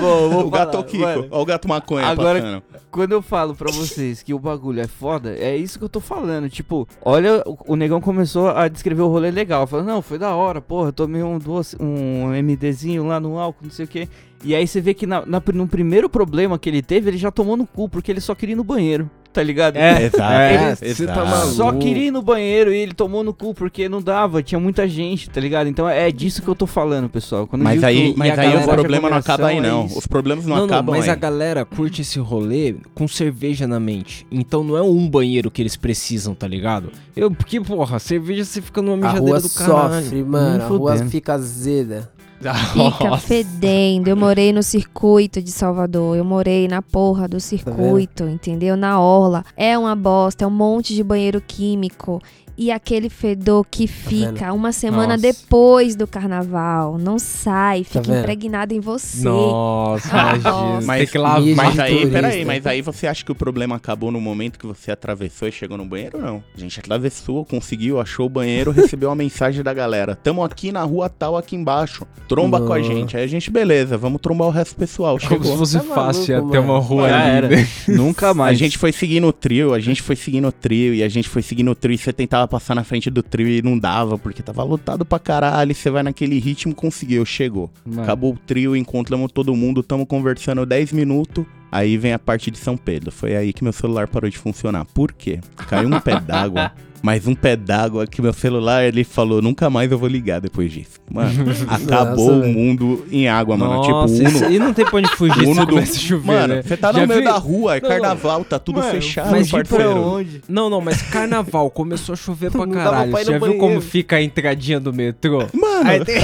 Vou- 0.00 0.30
vou 0.30 0.46
o 0.46 0.50
gato 0.50 0.72
falar, 0.72 0.84
Kiko. 0.84 1.02
mano. 1.02 1.26
Olha 1.30 1.42
o 1.42 1.44
gato 1.46 1.68
maconha 1.68 2.06
Agora- 2.06 2.40
passando. 2.40 2.62
Quando 2.90 3.12
eu 3.12 3.20
falo 3.20 3.54
pra 3.54 3.70
vocês 3.70 4.22
que 4.22 4.32
o 4.32 4.38
bagulho 4.38 4.80
é 4.80 4.86
foda, 4.86 5.30
é 5.36 5.54
isso 5.54 5.78
que 5.78 5.84
eu 5.84 5.88
tô 5.88 6.00
falando. 6.00 6.48
Tipo, 6.48 6.88
olha, 7.04 7.42
o, 7.44 7.72
o 7.72 7.76
negão 7.76 8.00
começou 8.00 8.48
a 8.48 8.68
descrever 8.68 9.02
o 9.02 9.08
rolê 9.08 9.30
legal. 9.30 9.66
Falando, 9.66 9.86
não, 9.88 10.00
foi 10.00 10.18
da 10.18 10.34
hora, 10.34 10.62
porra, 10.62 10.92
tomei 10.92 11.22
um, 11.22 11.38
doce, 11.38 11.76
um 11.78 12.28
MDzinho 12.28 13.06
lá 13.06 13.20
no 13.20 13.38
álcool, 13.38 13.64
não 13.64 13.70
sei 13.70 13.84
o 13.84 13.88
quê. 13.88 14.08
E 14.42 14.54
aí 14.54 14.66
você 14.66 14.80
vê 14.80 14.94
que 14.94 15.06
na, 15.06 15.26
na- 15.26 15.42
no 15.52 15.66
primeiro 15.66 16.08
problema 16.08 16.58
que 16.58 16.68
ele 16.70 16.80
teve, 16.80 17.10
ele 17.10 17.18
já 17.18 17.30
tomou 17.30 17.56
no 17.56 17.66
cu, 17.66 17.86
porque 17.88 18.10
ele 18.10 18.20
só 18.20 18.34
queria 18.34 18.54
ir 18.54 18.56
no 18.56 18.64
banheiro, 18.64 19.10
tá 19.36 19.42
ligado? 19.42 19.76
É, 19.76 20.04
Exato. 20.04 20.32
é, 20.32 20.74
você 20.74 21.06
tá 21.06 21.24
maluco. 21.24 21.52
Só 21.52 21.72
queria 21.72 22.06
ir 22.06 22.10
no 22.10 22.22
banheiro 22.22 22.72
e 22.72 22.78
ele 22.78 22.94
tomou 22.94 23.22
no 23.22 23.34
cu 23.34 23.52
porque 23.52 23.86
não 23.86 24.00
dava, 24.00 24.42
tinha 24.42 24.58
muita 24.58 24.88
gente, 24.88 25.28
tá 25.28 25.38
ligado? 25.38 25.68
Então 25.68 25.86
é 25.86 26.10
disso 26.10 26.40
que 26.40 26.48
eu 26.48 26.54
tô 26.54 26.66
falando, 26.66 27.06
pessoal. 27.08 27.46
Quando 27.46 27.60
eu 27.60 27.64
Mas 27.64 27.84
aí, 27.84 28.12
que- 28.14 28.18
mas 28.18 28.38
aí 28.38 28.56
o 28.56 28.62
problema 28.64 29.10
não 29.10 29.18
acaba 29.18 29.48
aí, 29.48 29.60
não. 29.60 29.82
é. 29.82 29.84
Os 29.98 30.06
problemas 30.06 30.46
não, 30.46 30.56
Não, 30.56 30.66
não, 30.66 30.74
acabam 30.74 30.94
mas 30.96 31.04
aí. 31.04 31.10
a 31.10 31.14
galera 31.14 31.64
curte 31.66 32.00
esse 32.00 32.18
rolê 32.18 32.76
com 32.94 33.06
cerveja 33.06 33.66
na 33.66 33.78
mente. 33.78 34.26
Então 34.32 34.64
não 34.64 34.76
é 34.76 34.82
um 34.82 35.06
banheiro 35.08 35.50
que 35.50 35.60
eles 35.60 35.76
precisam, 35.76 36.34
tá 36.34 36.48
ligado? 36.48 36.90
Eu, 37.14 37.30
porque, 37.30 37.60
porra, 37.60 37.98
cerveja 37.98 38.44
você 38.44 38.62
fica 38.62 38.80
numa 38.80 38.94
A 38.94 38.96
mijadeira 38.96 39.38
rua 39.38 39.40
do 39.40 39.50
caralho. 39.50 40.02
sofre, 40.04 40.22
mano. 40.24 40.64
A 40.64 40.66
rua 40.66 40.96
fica 41.08 41.34
azeda. 41.34 42.10
Fica 42.72 43.08
Nossa. 43.08 43.26
fedendo. 43.26 44.08
Eu 44.08 44.16
morei 44.16 44.52
no 44.52 44.62
circuito 44.62 45.40
de 45.40 45.50
Salvador. 45.50 46.16
Eu 46.16 46.24
morei 46.24 46.68
na 46.68 46.82
porra 46.82 47.26
do 47.26 47.40
circuito, 47.40 48.24
entendeu? 48.24 48.76
Na 48.76 49.00
orla. 49.00 49.44
É 49.56 49.76
uma 49.78 49.96
bosta, 49.96 50.44
é 50.44 50.46
um 50.46 50.50
monte 50.50 50.94
de 50.94 51.02
banheiro 51.02 51.40
químico. 51.40 52.20
E 52.58 52.70
aquele 52.70 53.10
fedor 53.10 53.66
que 53.70 53.86
fica 53.86 54.52
uma 54.52 54.72
semana 54.72 55.16
Nossa. 55.16 55.20
depois 55.32 55.94
do 55.94 56.06
carnaval. 56.06 56.96
Não 56.98 57.18
sai, 57.18 57.84
fica 57.84 58.00
vendo? 58.00 58.18
impregnado 58.20 58.72
em 58.72 58.80
você. 58.80 59.22
Nossa, 59.24 60.08
Ah, 60.12 60.22
imagina. 60.36 60.50
nossa. 60.50 61.18
Lavar. 61.18 61.40
Mídia 61.40 61.56
Mas 61.56 61.78
aí, 61.78 62.10
peraí, 62.10 62.44
mas 62.44 62.66
aí 62.66 62.80
você 62.82 63.06
acha 63.06 63.24
que 63.24 63.30
o 63.32 63.34
problema 63.34 63.76
acabou 63.76 64.10
no 64.10 64.20
momento 64.20 64.58
que 64.58 64.66
você 64.66 64.90
atravessou 64.90 65.48
e 65.48 65.52
chegou 65.52 65.76
no 65.76 65.84
banheiro? 65.84 66.18
Não. 66.20 66.42
A 66.56 66.58
gente 66.60 66.80
atravessou, 66.80 67.44
conseguiu, 67.44 68.00
achou 68.00 68.26
o 68.26 68.28
banheiro, 68.28 68.70
recebeu 68.70 69.08
uma 69.10 69.14
mensagem 69.16 69.62
da 69.62 69.74
galera. 69.74 70.16
Tamo 70.16 70.42
aqui 70.42 70.72
na 70.72 70.82
rua 70.82 71.08
tal, 71.08 71.36
aqui 71.36 71.56
embaixo. 71.56 72.06
Tromba 72.28 72.60
com 72.60 72.72
a 72.72 72.80
gente. 72.80 73.16
Aí 73.16 73.24
a 73.24 73.26
gente, 73.26 73.50
beleza, 73.50 73.96
vamos 73.98 74.20
trombar 74.20 74.48
o 74.48 74.50
resto 74.50 74.72
do 74.74 74.78
pessoal. 74.78 75.18
Como 75.18 75.28
se 75.28 75.42
Chegou. 75.44 75.58
fosse 75.58 75.76
Tá 75.78 75.94
fácil 75.94 76.34
maluco, 76.36 76.48
ia 76.54 76.60
ter 76.60 76.66
mano. 76.66 76.72
uma 76.72 76.80
rua 76.80 77.08
Já 77.08 77.20
ali. 77.20 77.30
era. 77.36 77.48
né? 77.48 77.68
Nunca 77.88 78.30
A 78.30 78.34
mais. 78.34 78.58
gente 78.58 78.78
foi 78.78 78.92
seguindo 78.92 79.26
o 79.26 79.32
trio, 79.32 79.74
a 79.74 79.78
gente 79.80 80.00
foi 80.02 80.16
seguindo 80.16 80.48
o 80.48 80.52
trio 80.52 80.94
e 80.94 81.02
a 81.02 81.08
gente 81.08 81.28
foi 81.28 81.42
seguindo 81.42 81.70
o 81.70 81.74
trio 81.74 81.94
e 81.94 81.98
você 81.98 82.12
tentava 82.12 82.45
passar 82.48 82.74
na 82.74 82.84
frente 82.84 83.10
do 83.10 83.22
trio 83.22 83.48
e 83.48 83.62
não 83.62 83.78
dava, 83.78 84.18
porque 84.18 84.42
tava 84.42 84.62
lotado 84.62 85.04
pra 85.04 85.18
caralho. 85.18 85.74
Você 85.74 85.90
vai 85.90 86.02
naquele 86.02 86.38
ritmo, 86.38 86.74
conseguiu, 86.74 87.24
chegou. 87.24 87.70
Mano, 87.84 88.02
Acabou 88.02 88.32
o 88.32 88.38
trio, 88.46 88.76
encontramos 88.76 89.30
todo 89.32 89.54
mundo, 89.54 89.82
tamo 89.82 90.06
conversando 90.06 90.64
10 90.64 90.92
minutos. 90.92 91.44
Aí 91.70 91.98
vem 91.98 92.12
a 92.12 92.18
parte 92.18 92.50
de 92.50 92.58
São 92.58 92.76
Pedro. 92.76 93.10
Foi 93.10 93.36
aí 93.36 93.52
que 93.52 93.62
meu 93.64 93.72
celular 93.72 94.06
parou 94.08 94.30
de 94.30 94.38
funcionar. 94.38 94.84
Por 94.86 95.12
quê? 95.12 95.40
Caiu 95.68 95.88
um 95.88 96.00
pé 96.00 96.20
d'água. 96.20 96.72
Mais 97.02 97.26
um 97.26 97.34
pé 97.34 97.54
d'água 97.56 98.06
que 98.06 98.20
meu 98.20 98.32
celular, 98.32 98.82
ele 98.84 99.04
falou, 99.04 99.40
nunca 99.40 99.70
mais 99.70 99.90
eu 99.92 99.98
vou 99.98 100.08
ligar 100.08 100.40
depois 100.40 100.72
disso. 100.72 100.98
Mano, 101.10 101.30
acabou 101.68 102.32
Nossa, 102.32 102.46
o 102.48 102.52
mundo 102.52 103.06
em 103.12 103.28
água, 103.28 103.56
mano. 103.56 103.74
Nossa, 103.74 104.14
tipo, 104.14 104.28
isso- 104.28 104.44
Uno, 104.44 104.54
e 104.54 104.58
não 104.58 104.72
tem 104.74 104.84
pra 104.84 104.96
onde 104.98 105.08
fugir 105.16 105.44
Uno 105.46 105.54
se 105.60 105.66
do- 105.66 105.66
começa 105.74 105.92
a 105.96 106.00
chover, 106.00 106.26
Mano, 106.26 106.54
né? 106.56 106.62
você 106.62 106.76
tá 106.76 106.92
no 106.92 106.98
Já 107.00 107.06
meio 107.06 107.20
viu? 107.22 107.30
da 107.30 107.36
rua, 107.38 107.76
é 107.76 107.80
Não, 107.80 107.88
carnaval, 107.88 108.44
tá 108.44 108.58
tudo 108.58 108.80
Mano, 108.80 108.90
fechado, 108.90 109.30
mas 109.30 109.52
ir 109.52 109.66
pra 109.66 109.88
onde? 109.90 110.42
Não, 110.48 110.68
não, 110.68 110.80
mas 110.80 111.00
carnaval 111.02 111.70
começou 111.70 112.12
a 112.14 112.16
chover 112.16 112.50
pra 112.50 112.66
caralho. 112.66 113.10
pra 113.10 113.20
no 113.20 113.26
já 113.26 113.32
viu 113.38 113.40
como 113.40 113.58
banheiro. 113.60 113.80
fica 113.82 114.16
a 114.16 114.22
entradinha 114.22 114.80
do 114.80 114.92
metrô? 114.92 115.46
Mano, 115.52 115.88
Aí 115.90 116.04
tem 116.04 116.16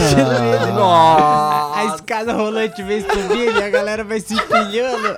Ah. 0.81 1.73
A 1.75 1.95
escada 1.95 2.33
rolante 2.33 2.83
vem 2.83 3.01
subindo 3.01 3.59
e 3.59 3.63
a 3.63 3.71
galera 3.71 4.05
vai 4.05 4.21
se 4.21 4.35
empilhando. 4.35 5.17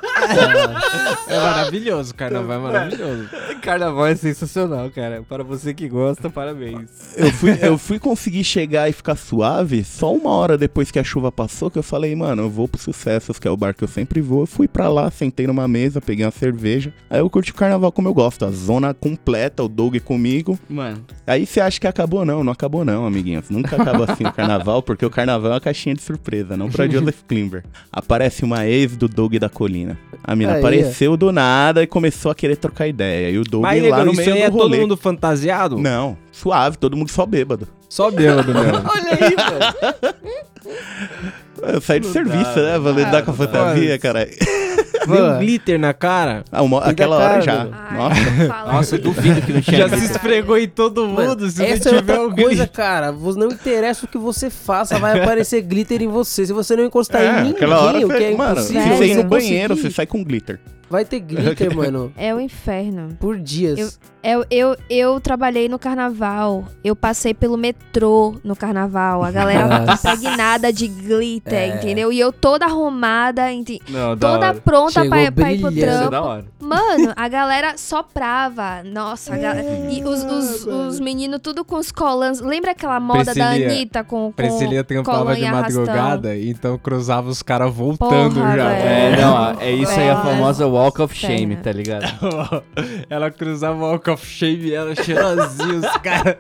É 1.29 1.39
maravilhoso, 1.39 2.15
carnaval 2.15 2.59
é 2.59 2.61
maravilhoso. 2.61 3.29
Carnaval 3.63 4.07
é 4.07 4.15
sensacional, 4.17 4.91
cara. 4.91 5.23
Para 5.29 5.44
você 5.45 5.73
que 5.73 5.89
gosta, 5.89 6.29
parabéns. 6.31 7.15
eu 7.17 7.31
fui, 7.33 7.59
eu 7.61 7.79
fui 7.79 7.99
conseguir 7.99 8.45
chegar 8.45 8.89
e 8.89 8.93
ficar 8.93 9.17
suave 9.17 9.85
só 9.85 10.13
uma 10.15 10.31
hora 10.31 10.59
depois 10.59 10.91
que 10.91 10.99
a 10.99 11.05
chuva 11.05 11.31
passou, 11.31 11.71
que 11.71 11.79
eu 11.79 11.83
falei, 11.83 12.15
mano, 12.17 12.43
eu 12.43 12.51
vou 12.51 12.67
pro 12.67 12.81
Sucessos, 12.81 13.39
que 13.39 13.47
é 13.47 13.51
o 13.51 13.57
bar 13.57 13.75
que 13.75 13.85
eu 13.85 13.89
sempre 13.89 14.21
vou. 14.21 14.41
Eu 14.41 14.47
fui 14.47 14.67
pra 14.67 14.89
lá, 14.89 15.11
sentei 15.11 15.47
numa 15.47 15.69
mesa, 15.69 16.01
peguei 16.01 16.25
uma 16.25 16.31
cerveja. 16.31 16.93
Aí 17.09 17.21
eu 17.21 17.31
curti 17.31 17.51
o 17.51 17.55
carnaval 17.55 17.93
como 17.93 18.09
eu 18.09 18.15
gosto, 18.15 18.45
a 18.45 18.51
zona 18.51 18.93
completa, 18.95 19.63
o 19.63 19.69
Doug 19.69 19.97
comigo. 19.99 20.59
Mano, 20.69 21.05
Aí 21.27 21.47
você 21.47 21.61
acha 21.61 21.81
que 21.81 21.87
acabou? 21.87 22.25
Não, 22.25 22.43
não 22.45 22.53
acabou 22.53 22.85
não, 22.85 23.07
amiguinhos. 23.07 23.51
Nunca 23.51 23.77
acaba 23.77 24.11
assim 24.11 24.25
o 24.25 24.33
carnaval, 24.33 24.83
porque 24.85 25.05
o 25.07 25.11
carnaval 25.11 25.53
é 25.53 25.55
uma 25.55 25.61
caixinha 25.61 25.95
de 25.95 26.03
surpresa, 26.03 26.57
não 26.57 26.69
pra 26.71 26.87
Joseph 26.89 27.23
Klimber. 27.27 27.65
Aparece 27.93 28.45
uma 28.45 28.67
ex 28.67 28.97
do 28.97 29.09
Doug 29.09 29.35
da 29.37 29.49
Colina. 29.49 29.99
A 30.23 30.35
mina 30.35 30.53
Aí, 30.55 30.59
apareceu 30.59 31.17
do 31.17 31.31
nada 31.31 31.83
e 31.83 31.87
começou 31.87 32.31
a 32.31 32.35
querer 32.35 32.57
trocar 32.57 32.89
ideia. 32.89 33.31
E 33.31 33.39
o 33.39 33.45
Doug 33.45 33.63
Mas, 33.63 33.83
lá 33.89 34.05
no 34.05 34.13
isso 34.13 34.21
meio 34.21 34.33
aí 34.35 34.41
do 34.41 34.45
é 34.47 34.51
todo 34.51 34.63
rolê. 34.63 34.79
mundo 34.81 34.97
fantasiado? 35.35 35.79
Não, 35.79 36.17
suave, 36.33 36.79
todo 36.79 36.97
mundo 36.97 37.11
só 37.11 37.27
bêbado. 37.27 37.69
Só 37.89 38.11
bêbado 38.11 38.53
mesmo. 38.55 38.79
olha 38.89 39.13
aí, 39.13 39.37
mano. 39.37 40.15
Eu 41.67 41.81
saí 41.81 42.01
de 42.01 42.07
Não 42.07 42.13
serviço, 42.13 42.57
né? 42.61 42.79
Vou 42.79 42.93
não 42.93 42.99
lidar 42.99 43.11
dá, 43.11 43.23
com 43.23 43.31
a 43.31 43.35
não 43.35 43.39
fantasia, 43.39 43.99
cara. 43.99 44.29
Deu 45.07 45.37
glitter 45.39 45.79
na 45.79 45.93
cara. 45.93 46.45
Ah, 46.51 46.63
uma- 46.63 46.81
aquela 46.85 47.17
hora 47.17 47.29
cara, 47.29 47.41
já. 47.43 47.55
mano. 47.65 47.71
Ai, 47.75 47.97
Nossa. 47.97 48.73
Nossa, 48.73 48.95
eu 48.97 48.99
duvido 49.01 49.43
que 49.43 49.53
não 49.53 49.61
tinha. 49.61 49.89
Já 49.89 49.97
se 49.99 50.05
esfregou 50.07 50.57
em 50.59 50.69
todo 50.69 51.07
mundo 51.07 51.17
Mano, 51.17 51.51
se 51.51 51.59
não 51.59 51.67
essa 51.67 51.91
é 51.91 51.99
tiver 51.99 52.19
outra 52.19 52.27
o 52.29 52.35
coisa, 52.35 52.49
glitter. 52.65 52.71
cara. 52.73 53.13
Não 53.13 53.49
interessa 53.49 54.07
o 54.07 54.09
que 54.09 54.19
você 54.19 54.49
faça, 54.51 54.99
vai 54.99 55.21
aparecer 55.21 55.61
glitter 55.63 56.03
em 56.03 56.09
você. 56.09 56.47
Se 56.47 56.53
você 56.53 56.75
não 56.77 56.85
encostar 56.85 57.21
É, 57.23 57.27
em 57.27 57.35
ninguém, 57.37 57.53
aquela 57.57 57.81
hora, 57.83 57.99
o 58.07 58.09
que 58.09 58.15
é 58.25 58.35
mano, 58.37 58.61
se 58.61 58.73
impossível, 58.73 58.97
você 58.97 59.05
ir 59.07 59.15
no 59.17 59.23
você 59.23 59.29
banheiro, 59.29 59.69
conseguir. 59.75 59.89
você 59.91 59.95
sai 59.95 60.07
com 60.07 60.25
glitter. 60.25 60.61
Vai 60.89 61.05
ter 61.05 61.19
glitter, 61.21 61.75
mano, 61.75 62.13
É 62.17 62.35
o 62.35 62.39
inferno. 62.41 63.09
por 63.19 63.39
dias. 63.39 63.99
Eu, 64.23 64.45
eu, 64.51 64.77
eu 64.89 65.21
trabalhei 65.21 65.69
no 65.69 65.79
carnaval. 65.79 66.67
Eu 66.83 66.95
passei 66.97 67.35
pelo 67.35 67.57
metrô 67.59 68.37
no 68.45 68.55
carnaval. 68.57 69.23
A 69.25 69.31
galera 69.31 69.81
Nossa. 69.81 70.13
impregnada 70.13 70.73
de 70.73 70.87
glitter, 70.87 71.54
É. 71.57 71.69
entendeu? 71.69 72.13
E 72.13 72.19
eu 72.21 72.33
toda 72.33 72.65
arrumada, 72.67 73.53
enti- 73.53 73.81
Não, 73.89 74.17
da 74.17 74.29
toda 74.33 74.49
hora. 74.49 74.61
pronta 74.61 75.03
Chegou 75.03 75.11
pra, 75.11 75.33
pra 75.33 75.53
ir 75.53 75.61
pro 75.61 75.69
é 75.71 75.81
trampo. 75.81 76.11
da. 76.11 76.43
Mano, 76.61 77.13
a 77.15 77.29
galera 77.29 77.77
soprava. 77.77 78.83
Nossa, 78.85 79.35
a 79.35 79.39
galera. 79.39 79.67
E 79.91 80.03
os, 80.05 80.23
os, 80.25 80.67
os 80.67 81.01
meninos 81.01 81.41
tudo 81.43 81.65
com 81.65 81.77
os 81.77 81.91
colãs. 81.93 82.41
Lembra 82.41 82.71
aquela 82.73 82.99
moda 83.01 83.25
da 83.25 83.33
Priscilia- 83.33 83.69
Anitta 83.69 84.05
com, 84.05 84.17
com 84.27 84.33
Priscilia 84.33 84.85
trampava 84.85 85.35
de 85.35 85.43
e 85.45 85.51
madrugada, 85.51 86.37
então 86.39 86.79
cruzava 86.79 87.29
os 87.29 87.43
caras 87.43 87.73
voltando 87.73 88.35
Porra, 88.37 88.57
já. 88.57 88.69
velho. 88.69 88.89
É, 88.89 89.21
não, 89.21 89.61
é 89.61 89.71
isso 89.73 89.93
aí 89.99 90.09
a 90.11 90.17
famosa 90.23 90.67
Walk 90.67 91.03
of 91.03 91.15
Shame, 91.15 91.57
tá 91.57 91.71
ligado? 91.73 92.05
ela 93.11 93.31
cruzava 93.31 93.77
o 93.85 93.91
Walk 93.91 94.11
of 94.11 94.27
Shame 94.27 94.65
e 94.69 94.75
ela 94.75 94.95
cheirosinha, 94.95 95.75
os 95.75 95.97
caras 95.99 96.37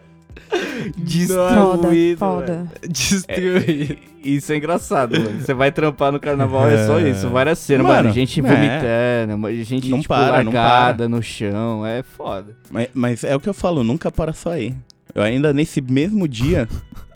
Destruído, 0.96 2.18
foda. 2.18 2.46
velho. 2.46 2.68
destruídos. 2.88 3.96
Isso 4.24 4.52
é 4.52 4.56
engraçado, 4.56 5.20
mano. 5.20 5.40
Você 5.40 5.52
vai 5.52 5.70
trampar 5.70 6.10
no 6.10 6.18
carnaval, 6.18 6.68
é 6.68 6.86
só 6.86 6.98
isso. 6.98 7.28
Várias 7.28 7.58
cenas, 7.58 7.86
mano. 7.86 8.04
Mano, 8.04 8.14
gente 8.14 8.40
é. 8.40 8.42
vomitando, 8.42 9.64
gente 9.64 9.88
Não 9.90 10.00
tipo, 10.00 10.14
para, 10.14 10.42
não 10.42 10.52
largada 10.52 11.08
no 11.08 11.22
chão. 11.22 11.84
É 11.84 12.02
foda. 12.02 12.56
Mas, 12.70 12.88
mas 12.94 13.24
é 13.24 13.36
o 13.36 13.40
que 13.40 13.48
eu 13.48 13.54
falo, 13.54 13.84
nunca 13.84 14.10
para 14.10 14.32
só 14.32 14.52
aí. 14.52 14.74
Eu 15.14 15.22
ainda 15.22 15.52
nesse 15.52 15.80
mesmo 15.80 16.26
dia, 16.26 16.66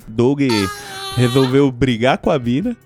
Doug 0.07 0.43
resolveu 1.17 1.73
brigar 1.73 2.19
com 2.19 2.31
a 2.31 2.39
mina. 2.39 2.77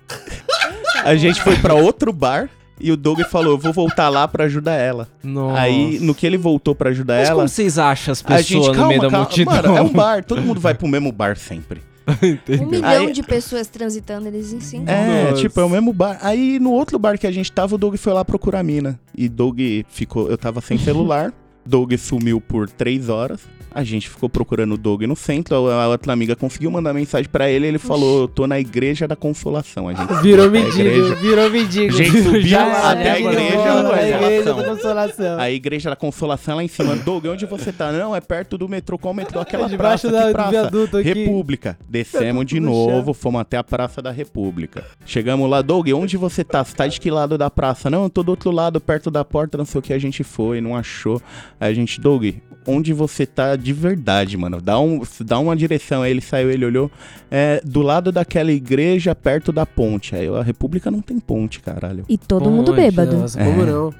A 1.03 1.15
gente 1.15 1.41
foi 1.41 1.57
pra 1.57 1.73
outro 1.73 2.13
bar 2.13 2.49
e 2.83 2.91
o 2.91 2.97
Doug 2.97 3.21
falou: 3.21 3.53
"Eu 3.53 3.57
vou 3.57 3.73
voltar 3.73 4.09
lá 4.09 4.27
pra 4.27 4.43
ajudar 4.45 4.73
ela". 4.73 5.07
Nossa. 5.23 5.59
Aí, 5.61 5.99
no 5.99 6.13
que 6.13 6.27
ele 6.27 6.37
voltou 6.37 6.75
pra 6.75 6.89
ajudar 6.91 7.15
Mas 7.19 7.29
ela, 7.29 7.35
como 7.37 7.47
vocês 7.49 7.79
acham 7.79 8.11
as 8.11 8.23
a 8.25 8.37
gente 8.41 8.47
pessoas 8.57 8.67
no 8.67 8.73
calma, 8.73 8.87
meio 8.89 9.01
da 9.01 9.09
calma, 9.09 9.25
multidão? 9.25 9.53
mano, 9.55 9.77
é 9.77 9.81
um 9.81 9.89
bar, 9.93 10.23
todo 10.23 10.41
mundo 10.41 10.59
vai 10.59 10.73
pro 10.75 10.87
mesmo 10.87 11.11
bar 11.11 11.35
sempre. 11.37 11.81
Um 12.61 12.65
milhão 12.67 13.05
Aí- 13.07 13.13
de 13.13 13.23
pessoas 13.23 13.67
transitando, 13.67 14.27
eles 14.27 14.51
em 14.51 14.59
cinco. 14.59 14.89
É, 14.91 15.29
Nossa. 15.29 15.41
tipo, 15.41 15.57
é 15.59 15.63
o 15.63 15.69
mesmo 15.69 15.93
bar. 15.93 16.19
Aí 16.21 16.59
no 16.59 16.71
outro 16.71 16.99
bar 16.99 17.17
que 17.17 17.25
a 17.25 17.31
gente 17.31 17.49
tava, 17.49 17.75
o 17.75 17.77
Doug 17.77 17.95
foi 17.95 18.11
lá 18.11 18.25
procurar 18.25 18.59
a 18.59 18.63
mina. 18.63 18.99
E 19.15 19.29
Doug 19.29 19.57
ficou. 19.87 20.29
Eu 20.29 20.37
tava 20.37 20.59
sem 20.59 20.77
celular. 20.79 21.31
Doug 21.65 21.93
sumiu 21.97 22.39
por 22.41 22.69
três 22.69 23.09
horas. 23.09 23.41
A 23.75 23.83
gente 23.83 24.07
ficou 24.07 24.29
procurando 24.29 24.73
o 24.73 24.77
Doug 24.77 25.01
no 25.01 25.15
centro. 25.15 25.67
A 25.67 25.83
a 25.85 25.87
outra 25.87 26.13
amiga 26.13 26.35
conseguiu 26.35 26.69
mandar 26.69 26.93
mensagem 26.93 27.27
pra 27.27 27.49
ele. 27.49 27.65
Ele 27.65 27.79
falou: 27.79 28.21
Eu 28.21 28.27
tô 28.27 28.45
na 28.45 28.59
igreja 28.59 29.07
da 29.07 29.15
consolação. 29.15 29.89
A 29.89 29.95
gente 29.95 30.13
Virou 30.21 30.45
a 30.45 30.49
mendigo, 30.49 31.15
virou 31.15 31.49
mendigo. 31.49 31.91
Gente, 31.91 32.21
subiu 32.21 32.41
Já 32.43 32.91
até 32.91 33.11
a 33.13 33.19
igreja 33.19 33.89
a 33.89 34.07
igreja 34.07 34.53
da 34.53 34.63
consolação. 34.63 35.39
A 35.39 35.49
igreja 35.51 35.89
da 35.89 35.95
consolação 35.95 36.55
lá 36.57 36.63
em 36.63 36.67
cima. 36.67 36.95
Doug, 36.97 37.25
onde 37.25 37.47
você 37.47 37.71
tá? 37.71 37.91
Não, 37.91 38.15
é 38.15 38.21
perto 38.21 38.59
do 38.59 38.69
metrô. 38.69 38.95
Qual 38.99 39.11
metrô? 39.11 39.39
Aquela 39.41 39.67
Debaixo 39.67 40.07
praça. 40.07 40.25
da- 40.27 40.31
praça? 40.31 40.51
viaduto 40.51 40.97
aqui. 40.97 41.11
República. 41.11 41.75
Descemos 41.89 42.45
de 42.45 42.59
no 42.59 42.69
novo, 42.69 43.05
chão. 43.05 43.13
fomos 43.15 43.41
até 43.41 43.57
a 43.57 43.63
Praça 43.63 44.03
da 44.03 44.11
República. 44.11 44.83
Chegamos 45.03 45.49
lá, 45.49 45.63
Doug, 45.63 45.87
onde 45.95 46.15
você 46.15 46.43
tá? 46.43 46.63
Você 46.63 46.75
tá 46.75 46.85
de 46.85 46.99
que 47.01 47.09
lado 47.09 47.39
da 47.39 47.49
praça? 47.49 47.89
Não, 47.89 48.03
eu 48.03 48.09
tô 48.11 48.21
do 48.21 48.29
outro 48.29 48.51
lado, 48.51 48.79
perto 48.79 49.09
da 49.09 49.25
porta, 49.25 49.57
não 49.57 49.65
sei 49.65 49.79
o 49.79 49.81
que. 49.81 49.93
A 49.93 49.99
gente 49.99 50.23
foi, 50.23 50.61
não 50.61 50.75
achou. 50.77 51.19
Aí 51.63 51.71
a 51.71 51.73
gente, 51.75 51.99
Doug, 52.01 52.25
onde 52.67 52.91
você 52.93 53.25
tá 53.25 53.55
de 53.55 53.71
verdade, 53.73 54.35
mano? 54.37 54.61
Dá, 54.61 54.79
um, 54.79 55.01
dá 55.21 55.39
uma 55.39 55.55
direção. 55.55 56.01
Aí 56.01 56.11
ele 56.11 56.21
saiu, 56.21 56.49
ele 56.51 56.65
olhou. 56.65 56.89
É, 57.31 57.61
do 57.65 57.81
lado 57.81 58.11
daquela 58.11 58.51
igreja, 58.51 59.15
perto 59.15 59.51
da 59.51 59.65
ponte. 59.65 60.15
Aí 60.15 60.25
eu, 60.25 60.35
a 60.35 60.43
República 60.43 60.91
não 60.91 61.01
tem 61.01 61.19
ponte, 61.19 61.59
caralho. 61.59 62.03
E 62.07 62.17
todo 62.17 62.49
mundo 62.51 62.71
Poxa, 62.71 62.81
bêbado. 62.81 63.17
Nossa, 63.17 63.43
como 63.43 63.61
É. 63.61 63.65
não? 63.65 63.93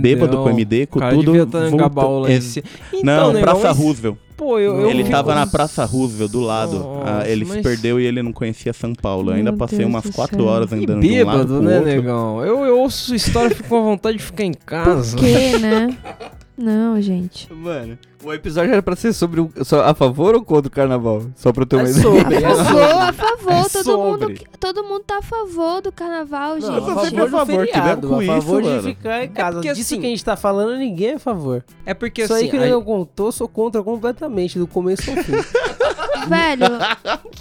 Bêbado 0.00 0.36
com 0.38 0.50
MD, 0.50 0.86
com 0.86 0.98
cara 1.00 1.14
tudo. 1.14 1.24
devia 1.32 1.44
voltou- 1.44 2.30
cima. 2.40 2.64
Não, 2.92 3.00
Então, 3.00 3.32
negão, 3.32 3.40
Praça 3.42 3.68
mas- 3.68 3.76
Roosevelt. 3.78 4.16
Pô, 4.36 4.58
eu, 4.58 4.80
eu 4.80 4.90
ele 4.90 5.04
tava 5.04 5.30
uns- 5.30 5.36
na 5.36 5.46
Praça 5.46 5.84
Roosevelt, 5.84 6.30
do 6.32 6.40
lado. 6.40 6.78
Nossa, 6.80 7.20
Ah, 7.22 7.28
ele 7.28 7.44
se 7.44 7.52
mas- 7.54 7.62
perdeu 7.62 8.00
e 8.00 8.04
ele 8.04 8.20
não 8.22 8.32
conhecia 8.32 8.72
São 8.72 8.92
Paulo. 8.92 9.30
Eu 9.30 9.36
ainda 9.36 9.52
Meu 9.52 9.58
passei 9.58 9.78
Deus 9.78 9.90
umas 9.90 10.02
do 10.04 10.12
quatro 10.12 10.36
céu. 10.36 10.46
horas 10.46 10.70
E 10.72 10.74
andando 10.74 11.00
de 11.00 11.06
um 11.22 11.24
lado 11.24 11.38
bêbado, 11.38 11.62
né, 11.62 11.74
outro. 11.78 11.90
negão? 11.90 12.44
Eu, 12.44 12.64
eu 12.64 12.78
ouço 12.80 13.14
história 13.14 13.52
e 13.52 13.56
fico 13.56 13.68
com 13.68 13.82
vontade 13.84 14.18
de 14.18 14.24
ficar 14.24 14.44
em 14.44 14.52
casa. 14.52 15.16
Por 15.16 15.24
quê, 15.24 15.58
né? 15.58 15.96
Não, 16.56 17.00
gente. 17.02 17.52
Mano, 17.52 17.98
o 18.22 18.32
episódio 18.32 18.70
era 18.72 18.80
pra 18.82 18.94
ser 18.94 19.12
sobre 19.12 19.40
o, 19.40 19.50
só 19.64 19.82
a 19.84 19.92
favor 19.92 20.36
ou 20.36 20.44
contra 20.44 20.68
o 20.68 20.70
carnaval? 20.70 21.22
Só 21.34 21.52
pra 21.52 21.62
eu 21.62 21.66
ter 21.66 21.76
uma 21.76 21.86
É 21.88 21.90
ideia. 21.90 22.02
sobre, 22.02 22.36
A 22.36 22.38
é 22.48 22.54
sobre. 22.54 22.64
favor, 22.64 22.82
a 23.02 23.12
favor, 23.12 23.52
É 23.52 23.62
todo 23.68 23.82
sobre. 23.84 24.26
mundo, 24.28 24.40
todo 24.60 24.84
mundo 24.84 25.00
tá 25.04 25.18
a 25.18 25.22
favor 25.22 25.82
do 25.82 25.90
carnaval, 25.90 26.54
gente. 26.60 26.66
Não, 26.70 26.76
Eu 26.76 26.82
sou 26.84 26.92
a 26.98 27.04
sempre 27.04 27.16
favor 27.22 27.36
a 27.36 27.46
favor, 27.46 27.66
feriado, 27.66 28.08
com 28.08 28.14
a 28.20 28.24
favor 28.24 28.60
isso, 28.62 28.70
de 28.70 28.76
mano. 28.76 28.82
ficar 28.82 29.24
em 29.24 29.28
casa. 29.30 29.52
porque, 29.54 29.68
Disso 29.74 29.80
assim, 29.80 30.00
que 30.00 30.06
a 30.06 30.10
gente 30.10 30.24
tá 30.24 30.36
falando, 30.36 30.78
ninguém 30.78 31.08
é 31.08 31.14
a 31.14 31.18
favor. 31.18 31.64
É 31.84 31.92
porque 31.92 32.22
Isso 32.22 32.32
assim. 32.32 32.44
aí 32.44 32.50
que 32.50 32.56
o 32.56 32.60
a- 32.60 32.62
Negão 32.62 32.82
contou, 32.84 33.32
sou 33.32 33.48
contra 33.48 33.82
completamente, 33.82 34.56
do 34.56 34.66
começo 34.68 35.10
ao 35.10 35.16
fim. 35.16 35.32
Velho, 36.28 36.66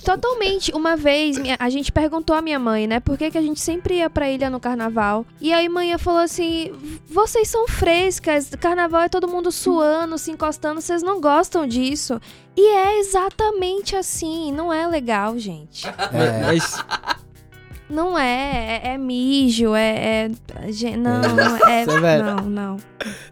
totalmente. 0.03 0.71
Uma 0.73 0.95
vez, 0.95 1.37
minha- 1.37 1.57
a 1.59 1.69
gente 1.69 1.91
perguntou 1.91 2.35
à 2.35 2.41
minha 2.41 2.59
mãe, 2.59 2.87
né? 2.87 2.99
Por 2.99 3.17
que, 3.17 3.31
que 3.31 3.37
a 3.37 3.41
gente 3.41 3.59
sempre 3.59 3.95
ia 3.95 4.09
pra 4.09 4.29
ilha 4.29 4.49
no 4.49 4.59
carnaval? 4.59 5.25
E 5.41 5.51
aí, 5.53 5.67
mãe 5.69 5.97
falou 5.97 6.19
assim: 6.21 6.71
vocês 7.07 7.47
são 7.47 7.67
frescas, 7.67 8.49
carnaval 8.59 9.01
é 9.03 9.09
todo 9.09 9.27
mundo 9.27 9.51
suando, 9.51 10.17
se 10.17 10.31
encostando, 10.31 10.81
vocês 10.81 11.01
não 11.03 11.19
gostam 11.21 11.67
disso. 11.67 12.19
E 12.55 12.61
é 12.75 12.99
exatamente 12.99 13.95
assim. 13.95 14.51
Não 14.51 14.71
é 14.71 14.85
legal, 14.87 15.37
gente. 15.39 15.85
Mas, 16.45 16.83
Não 17.89 18.17
é. 18.17 18.81
É, 18.83 18.93
é 18.93 18.97
mijo, 18.97 19.75
é. 19.75 20.29
é- 20.29 20.97
não, 20.97 21.21
não 21.21 21.67
é. 21.67 21.85
Vai- 21.99 22.21
Não, 22.23 22.35
não. 22.37 22.77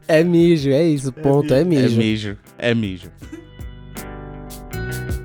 É 0.08 0.24
mijo, 0.24 0.70
é 0.70 0.84
isso, 0.84 1.12
ponto, 1.12 1.54
é 1.54 1.62
É 1.62 1.64
mijo. 1.64 1.98
mijo. 1.98 2.38
É 2.58 2.74
mijo. 2.76 3.12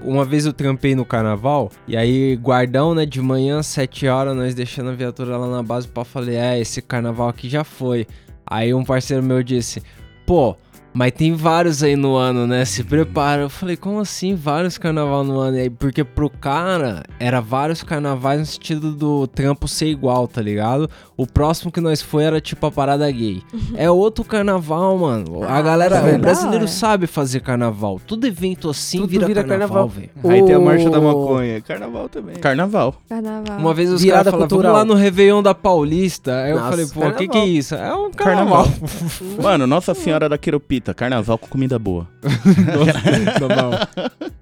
Uma 0.07 0.25
vez 0.25 0.47
eu 0.47 0.53
trampei 0.53 0.95
no 0.95 1.05
carnaval, 1.05 1.71
e 1.87 1.97
aí, 1.97 2.37
guardão, 2.37 2.95
né, 2.95 3.05
de 3.05 3.21
manhã, 3.21 3.63
7 3.63 4.07
horas, 4.07 4.37
nós 4.37 4.55
deixando 4.55 4.91
a 4.91 4.95
viatura 4.95 5.37
lá 5.37 5.49
na 5.49 5.63
base, 5.63 5.89
pá, 5.89 6.05
falei, 6.05 6.37
é, 6.37 6.59
esse 6.59 6.81
carnaval 6.81 7.29
aqui 7.29 7.49
já 7.49 7.65
foi. 7.65 8.07
Aí 8.47 8.73
um 8.73 8.85
parceiro 8.85 9.23
meu 9.23 9.43
disse, 9.43 9.83
pô, 10.25 10.57
mas 10.99 11.13
tem 11.13 11.35
vários 11.35 11.83
aí 11.83 11.95
no 11.95 12.17
ano, 12.17 12.47
né? 12.47 12.65
Se 12.65 12.83
prepara. 12.83 13.43
Eu 13.43 13.51
falei, 13.51 13.77
como 13.77 14.01
assim 14.01 14.35
vários 14.35 14.79
carnaval 14.79 15.23
no 15.25 15.39
ano? 15.39 15.59
E 15.59 15.61
aí, 15.61 15.69
porque 15.69 16.03
pro 16.03 16.31
cara 16.31 17.03
era 17.21 17.39
vários 17.39 17.83
carnavais 17.83 18.41
no 18.41 18.47
sentido 18.47 18.93
do 18.93 19.27
trampo 19.27 19.69
ser 19.69 19.89
igual, 19.89 20.27
tá 20.27 20.41
ligado? 20.41 20.89
O 21.17 21.27
próximo 21.27 21.73
que 21.73 21.81
nós 21.81 22.03
foi 22.03 22.25
era 22.25 22.41
tipo 22.41 22.67
a 22.67 22.71
parada 22.71 23.11
gay. 23.11 23.43
é 23.75 23.91
outro 23.91 24.23
carnaval, 24.23 24.99
mano. 24.99 25.43
A 25.45 25.57
Ah, 25.57 25.63
galera, 25.63 25.97
é 25.97 26.15
o 26.17 26.19
brasileiro 26.19 26.69
sabe 26.69 27.07
fazer 27.07 27.41
carnaval. 27.41 27.99
Todo 28.07 28.27
evento 28.27 28.69
assim 28.69 28.99
Tudo 28.99 29.09
vira, 29.11 29.27
vira 29.27 29.43
carnaval, 29.45 29.89
carnaval. 29.89 30.11
velho. 30.23 30.35
Aí 30.37 30.45
tem 30.45 30.55
a 30.55 30.61
marcha 30.61 30.91
da 30.91 31.01
maconha. 31.01 31.61
Carnaval 31.63 32.09
também. 32.11 32.37
Carnaval. 32.37 32.95
Carnaval. 33.09 33.59
Uma 33.59 33.73
vez 33.73 33.91
os 33.91 34.05
caras 34.05 34.31
falaram, 34.31 34.49
vamos 34.49 34.65
lá 34.73 34.85
no 34.85 34.95
Réveillon 34.95 35.43
da 35.43 35.55
Paulista. 35.55 36.43
Aí 36.43 36.51
eu 36.51 36.57
Nossa, 36.59 36.71
falei, 36.71 36.87
pô, 36.87 37.01
o 37.07 37.13
que 37.15 37.17
que 37.17 37.25
é 37.25 37.29
carnaval. 37.29 37.49
isso? 37.49 37.75
É 37.75 37.95
um 37.95 38.11
carnaval. 38.11 38.67
Mano, 39.43 39.67
Nossa 39.67 39.95
Senhora 39.95 40.29
da 40.29 40.37
Queropita. 40.37 40.93
Carnaval 40.93 41.39
com 41.39 41.47
comida 41.47 41.79
boa. 41.79 42.07
Nossa, 42.23 43.89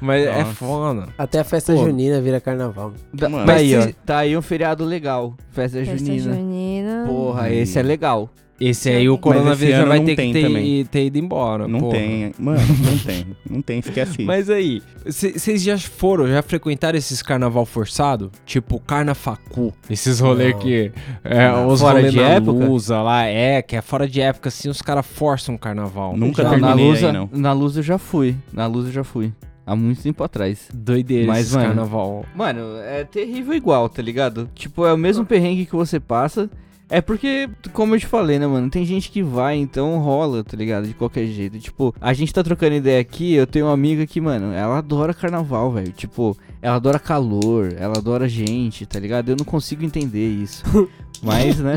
Mas 0.00 0.26
é 0.26 0.38
Nossa. 0.40 0.54
foda. 0.54 1.08
Até 1.16 1.40
a 1.40 1.44
festa 1.44 1.72
Pô. 1.72 1.84
junina 1.84 2.20
vira 2.20 2.40
carnaval. 2.40 2.92
Da- 3.12 3.28
Mano. 3.28 3.46
tá 3.46 3.54
aí, 3.54 3.74
Mas 3.76 3.86
ó. 3.86 3.90
Tá 4.04 4.18
aí 4.18 4.36
um 4.36 4.42
feriado 4.42 4.84
legal. 4.84 5.34
Festa, 5.50 5.78
Festa 5.78 5.96
junina. 5.96 6.34
junina. 6.34 7.04
Porra, 7.06 7.50
esse 7.50 7.78
é 7.78 7.82
legal. 7.82 8.28
Esse 8.58 8.88
aí 8.88 9.08
o 9.08 9.18
coronavírus 9.18 9.74
já 9.74 9.80
ano 9.82 9.88
vai 9.88 9.98
não 9.98 10.06
ter 10.06 10.16
tem 10.16 10.32
que 10.32 10.40
ter, 10.40 10.46
também. 10.46 10.84
ter 10.86 11.04
ido 11.06 11.18
embora. 11.18 11.68
Não 11.68 11.78
porra. 11.80 11.98
tem. 11.98 12.32
Mano, 12.38 12.60
não 12.84 12.98
tem. 12.98 13.26
Não 13.50 13.62
tem, 13.62 13.78
esquece 13.80 14.12
isso. 14.12 14.22
Mas 14.26 14.48
aí, 14.48 14.82
vocês 15.04 15.62
já 15.62 15.76
foram, 15.78 16.26
já 16.26 16.42
frequentaram 16.42 16.96
esses 16.96 17.20
carnaval 17.22 17.66
forçado? 17.66 18.30
Tipo, 18.46 18.80
carnafacu. 18.80 19.74
Esses 19.90 20.20
rolês 20.20 20.54
que. 20.56 20.90
É, 21.22 21.48
Não. 21.48 21.68
os 21.68 21.80
Fora 21.80 21.94
rolês 21.96 22.12
de 22.12 22.20
época? 22.20 22.64
Lusa 22.66 23.02
lá, 23.02 23.24
é, 23.24 23.60
que 23.60 23.76
é 23.76 23.82
fora 23.82 24.08
de 24.08 24.20
época, 24.20 24.48
assim, 24.48 24.68
os 24.70 24.80
caras 24.80 25.04
forçam 25.06 25.54
o 25.54 25.58
carnaval. 25.58 26.16
Nunca 26.16 26.42
Não, 26.42 26.50
terminei 26.50 26.74
na 26.74 26.80
luz, 26.90 27.04
aí, 27.04 27.12
não. 27.12 27.28
na 27.32 27.52
luz 27.52 27.76
eu 27.76 27.82
já 27.82 27.98
fui. 27.98 28.34
Na 28.52 28.66
luz 28.66 28.86
eu 28.86 28.92
já 28.92 29.04
fui. 29.04 29.32
Há 29.66 29.74
muito 29.74 30.00
tempo 30.00 30.22
atrás. 30.22 30.68
Doideira 30.72 31.26
Mas, 31.26 31.52
mano, 31.52 31.66
carnaval. 31.66 32.24
Mano, 32.36 32.60
é 32.84 33.04
terrível 33.04 33.52
igual, 33.52 33.88
tá 33.88 34.00
ligado? 34.00 34.48
Tipo, 34.54 34.86
é 34.86 34.92
o 34.92 34.96
mesmo 34.96 35.26
perrengue 35.26 35.66
que 35.66 35.74
você 35.74 35.98
passa. 35.98 36.48
É 36.88 37.00
porque, 37.00 37.48
como 37.72 37.94
eu 37.94 38.00
te 38.00 38.06
falei, 38.06 38.38
né, 38.38 38.46
mano? 38.46 38.70
Tem 38.70 38.84
gente 38.84 39.10
que 39.10 39.22
vai, 39.22 39.56
então 39.56 39.98
rola, 39.98 40.44
tá 40.44 40.56
ligado? 40.56 40.86
De 40.86 40.94
qualquer 40.94 41.26
jeito. 41.26 41.58
Tipo, 41.58 41.92
a 42.00 42.12
gente 42.12 42.32
tá 42.32 42.44
trocando 42.44 42.76
ideia 42.76 43.00
aqui, 43.00 43.34
eu 43.34 43.46
tenho 43.46 43.66
uma 43.66 43.74
amiga 43.74 44.06
que, 44.06 44.20
mano, 44.20 44.52
ela 44.52 44.78
adora 44.78 45.12
carnaval, 45.12 45.72
velho. 45.72 45.90
Tipo, 45.92 46.36
ela 46.62 46.76
adora 46.76 46.98
calor, 46.98 47.74
ela 47.76 47.98
adora 47.98 48.28
gente, 48.28 48.86
tá 48.86 49.00
ligado? 49.00 49.30
Eu 49.30 49.36
não 49.36 49.44
consigo 49.44 49.84
entender 49.84 50.28
isso. 50.28 50.62
Mas, 51.22 51.58
né? 51.58 51.76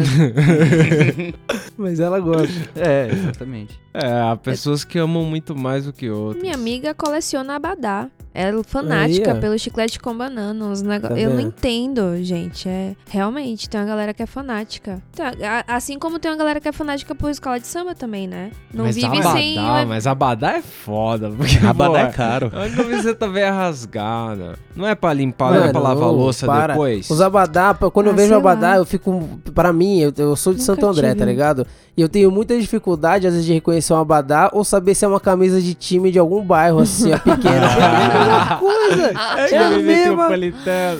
Mas 1.77 1.99
ela 1.99 2.19
gosta. 2.19 2.53
É, 2.75 3.09
exatamente. 3.11 3.79
É, 3.93 4.21
há 4.21 4.35
pessoas 4.35 4.83
que 4.83 4.99
amam 4.99 5.23
muito 5.25 5.55
mais 5.55 5.85
do 5.85 5.93
que 5.93 6.09
outras. 6.09 6.41
Minha 6.41 6.55
amiga 6.55 6.93
coleciona 6.93 7.55
abadá. 7.55 8.07
Ela 8.31 8.59
é 8.59 8.63
fanática 8.63 9.31
Aí, 9.31 9.37
ó. 9.37 9.41
pelo 9.41 9.57
chiclete 9.57 9.99
com 9.99 10.15
banana. 10.15 10.63
Uns 10.63 10.83
nego... 10.83 11.07
Tá 11.09 11.19
Eu 11.19 11.31
não 11.31 11.39
entendo, 11.41 12.15
gente. 12.23 12.69
É 12.69 12.95
realmente 13.09 13.67
tem 13.67 13.79
uma 13.81 13.87
galera 13.87 14.13
que 14.13 14.21
é 14.21 14.25
fanática. 14.27 15.01
Tá, 15.15 15.33
a- 15.67 15.75
Assim 15.75 15.97
como 15.97 16.19
tem 16.19 16.29
uma 16.29 16.37
galera 16.37 16.61
que 16.61 16.67
é 16.67 16.71
fanática 16.71 17.15
por 17.15 17.31
escola 17.31 17.59
de 17.59 17.65
samba 17.65 17.95
também, 17.95 18.27
né? 18.27 18.51
Não 18.71 18.85
mas 18.85 18.95
vive 18.95 19.07
abadá, 19.07 19.31
sem. 19.33 19.55
mas 19.87 20.05
abadá 20.07 20.51
é 20.57 20.61
foda. 20.61 21.31
Porque, 21.31 21.57
Abadá 21.65 21.99
é 22.01 22.05
pô, 22.05 22.13
caro. 22.13 22.51
A 22.53 22.69
camiseta 22.69 23.27
velha 23.27 23.45
é 23.45 23.49
rasgada. 23.49 24.59
Não 24.75 24.87
é 24.87 24.93
pra 24.93 25.11
limpar, 25.11 25.51
não 25.55 25.63
é 25.65 25.71
pra 25.71 25.81
lavar 25.81 26.07
a 26.07 26.11
louça 26.11 26.45
para. 26.45 26.73
depois. 26.73 27.09
Os 27.09 27.19
abadá, 27.21 27.73
pra- 27.73 27.89
quando 27.89 28.07
eu 28.07 28.13
Ah, 28.13 28.15
vejo 28.15 28.27
sei 28.29 28.37
abadá, 28.37 28.69
lá. 28.69 28.77
eu 28.77 28.85
fico. 28.85 29.27
Pra 29.53 29.71
mim, 29.73 29.99
eu, 29.99 30.13
eu 30.17 30.35
sou 30.35 30.53
de 30.53 30.59
Nunca 30.59 30.73
Santo 30.73 30.85
André, 30.87 31.09
tive. 31.09 31.19
tá 31.19 31.25
ligado? 31.25 31.67
E 31.95 32.01
eu 32.01 32.09
tenho 32.09 32.31
muita 32.31 32.57
dificuldade, 32.59 33.27
às 33.27 33.33
vezes, 33.33 33.45
de 33.45 33.53
reconhecer 33.53 33.93
um 33.93 33.97
abadá 33.97 34.49
ou 34.53 34.63
saber 34.63 34.95
se 34.95 35.03
é 35.05 35.07
uma 35.07 35.19
camisa 35.19 35.61
de 35.61 35.73
time 35.73 36.11
de 36.11 36.19
algum 36.19 36.43
bairro, 36.43 36.79
assim, 36.79 37.11
ó, 37.13 37.17
pequena. 37.19 37.67
mesma 38.19 38.57
coisa. 38.57 39.11
É 39.51 39.57
a 39.57 39.69
Time 39.69 39.83
mesma 39.83 40.29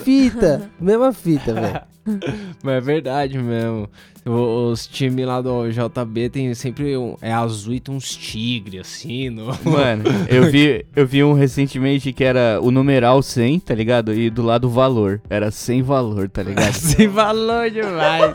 fita. 0.04 0.70
Mesma 0.80 1.12
fita, 1.12 1.54
velho. 1.54 1.80
Mas 2.62 2.74
é 2.74 2.80
verdade 2.80 3.38
mesmo. 3.38 3.88
Os 4.30 4.86
times 4.86 5.26
lá 5.26 5.40
do 5.40 5.68
JB 5.68 6.30
tem 6.30 6.54
sempre 6.54 6.96
um, 6.96 7.16
é 7.20 7.32
azul 7.32 7.74
e 7.74 7.80
tem 7.80 7.94
uns 7.94 8.14
tigres, 8.14 8.80
assim, 8.82 9.30
no... 9.30 9.46
Mano, 9.64 10.04
eu 10.28 10.50
vi, 10.50 10.86
eu 10.94 11.06
vi 11.06 11.24
um 11.24 11.32
recentemente 11.32 12.12
que 12.12 12.22
era 12.22 12.60
o 12.62 12.70
numeral 12.70 13.22
100, 13.22 13.60
tá 13.60 13.74
ligado? 13.74 14.14
E 14.14 14.30
do 14.30 14.42
lado 14.42 14.68
o 14.68 14.70
valor. 14.70 15.20
Era 15.28 15.50
sem 15.50 15.82
valor, 15.82 16.28
tá 16.28 16.42
ligado? 16.42 16.72
Sem 16.80 17.08
valor 17.08 17.70
demais. 17.70 18.34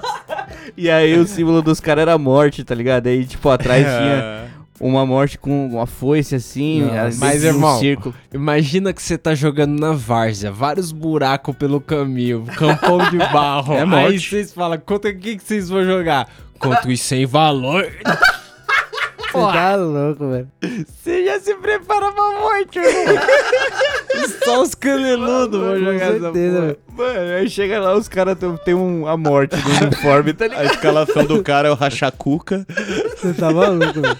E 0.77 0.89
aí 0.89 1.17
o 1.17 1.25
símbolo 1.25 1.62
dos 1.62 1.79
caras 1.79 2.03
era 2.03 2.17
morte, 2.17 2.63
tá 2.63 2.75
ligado? 2.75 3.08
Aí, 3.08 3.25
tipo, 3.25 3.49
atrás 3.49 3.86
tinha 3.86 4.45
uma 4.79 5.05
morte 5.05 5.38
com 5.38 5.67
uma 5.67 5.85
foice 5.85 6.35
assim, 6.35 6.81
Não, 6.81 7.05
às 7.05 7.17
mas, 7.17 7.31
vezes 7.33 7.45
um 7.45 7.55
irmão, 7.55 7.79
círculo. 7.79 8.15
Imagina 8.33 8.91
que 8.93 9.01
você 9.01 9.17
tá 9.17 9.33
jogando 9.33 9.79
na 9.79 9.91
várzea, 9.93 10.51
vários 10.51 10.91
buracos 10.91 11.55
pelo 11.55 11.79
caminho, 11.79 12.45
campão 12.57 12.97
de 13.09 13.17
barro. 13.31 13.73
É 13.73 13.79
Aí 13.81 13.85
morte. 13.85 14.19
vocês 14.29 14.53
falam, 14.53 14.77
contra 14.79 15.11
o 15.11 15.17
que, 15.17 15.38
que 15.38 15.43
vocês 15.43 15.69
vão 15.69 15.83
jogar? 15.83 16.27
Contra 16.59 16.89
os 16.89 17.01
sem 17.01 17.25
valor. 17.25 17.85
Você 19.35 19.41
tá 19.51 19.75
louco, 19.75 20.29
velho. 20.29 20.47
Você 20.88 21.25
já 21.25 21.38
se 21.41 21.53
prepara 21.55 22.09
pra 22.09 22.39
morte, 22.39 22.79
irmão. 22.79 23.21
Só 24.45 24.61
os 24.61 24.73
caneludos 24.73 25.59
vão 25.59 25.73
Com 25.73 25.79
jogar 25.79 26.05
essa 26.05 26.19
certeza, 26.21 26.55
porra. 26.55 26.67
velho. 26.67 26.77
Mano, 26.95 27.31
aí 27.38 27.49
chega 27.49 27.79
lá, 27.81 27.95
os 27.97 28.07
caras 28.07 28.38
têm 28.38 28.55
tem 28.63 28.73
um, 28.73 29.05
a 29.05 29.17
morte 29.17 29.57
no 29.57 29.88
uniforme, 29.88 30.31
tá 30.33 30.45
A 30.45 30.47
ligado? 30.47 30.65
escalação 30.73 31.25
do 31.25 31.43
cara 31.43 31.67
é 31.67 31.71
o 31.71 31.75
rachacuca, 31.75 32.65
Você 33.17 33.33
tá 33.33 33.51
maluco, 33.51 33.99
velho. 34.01 34.17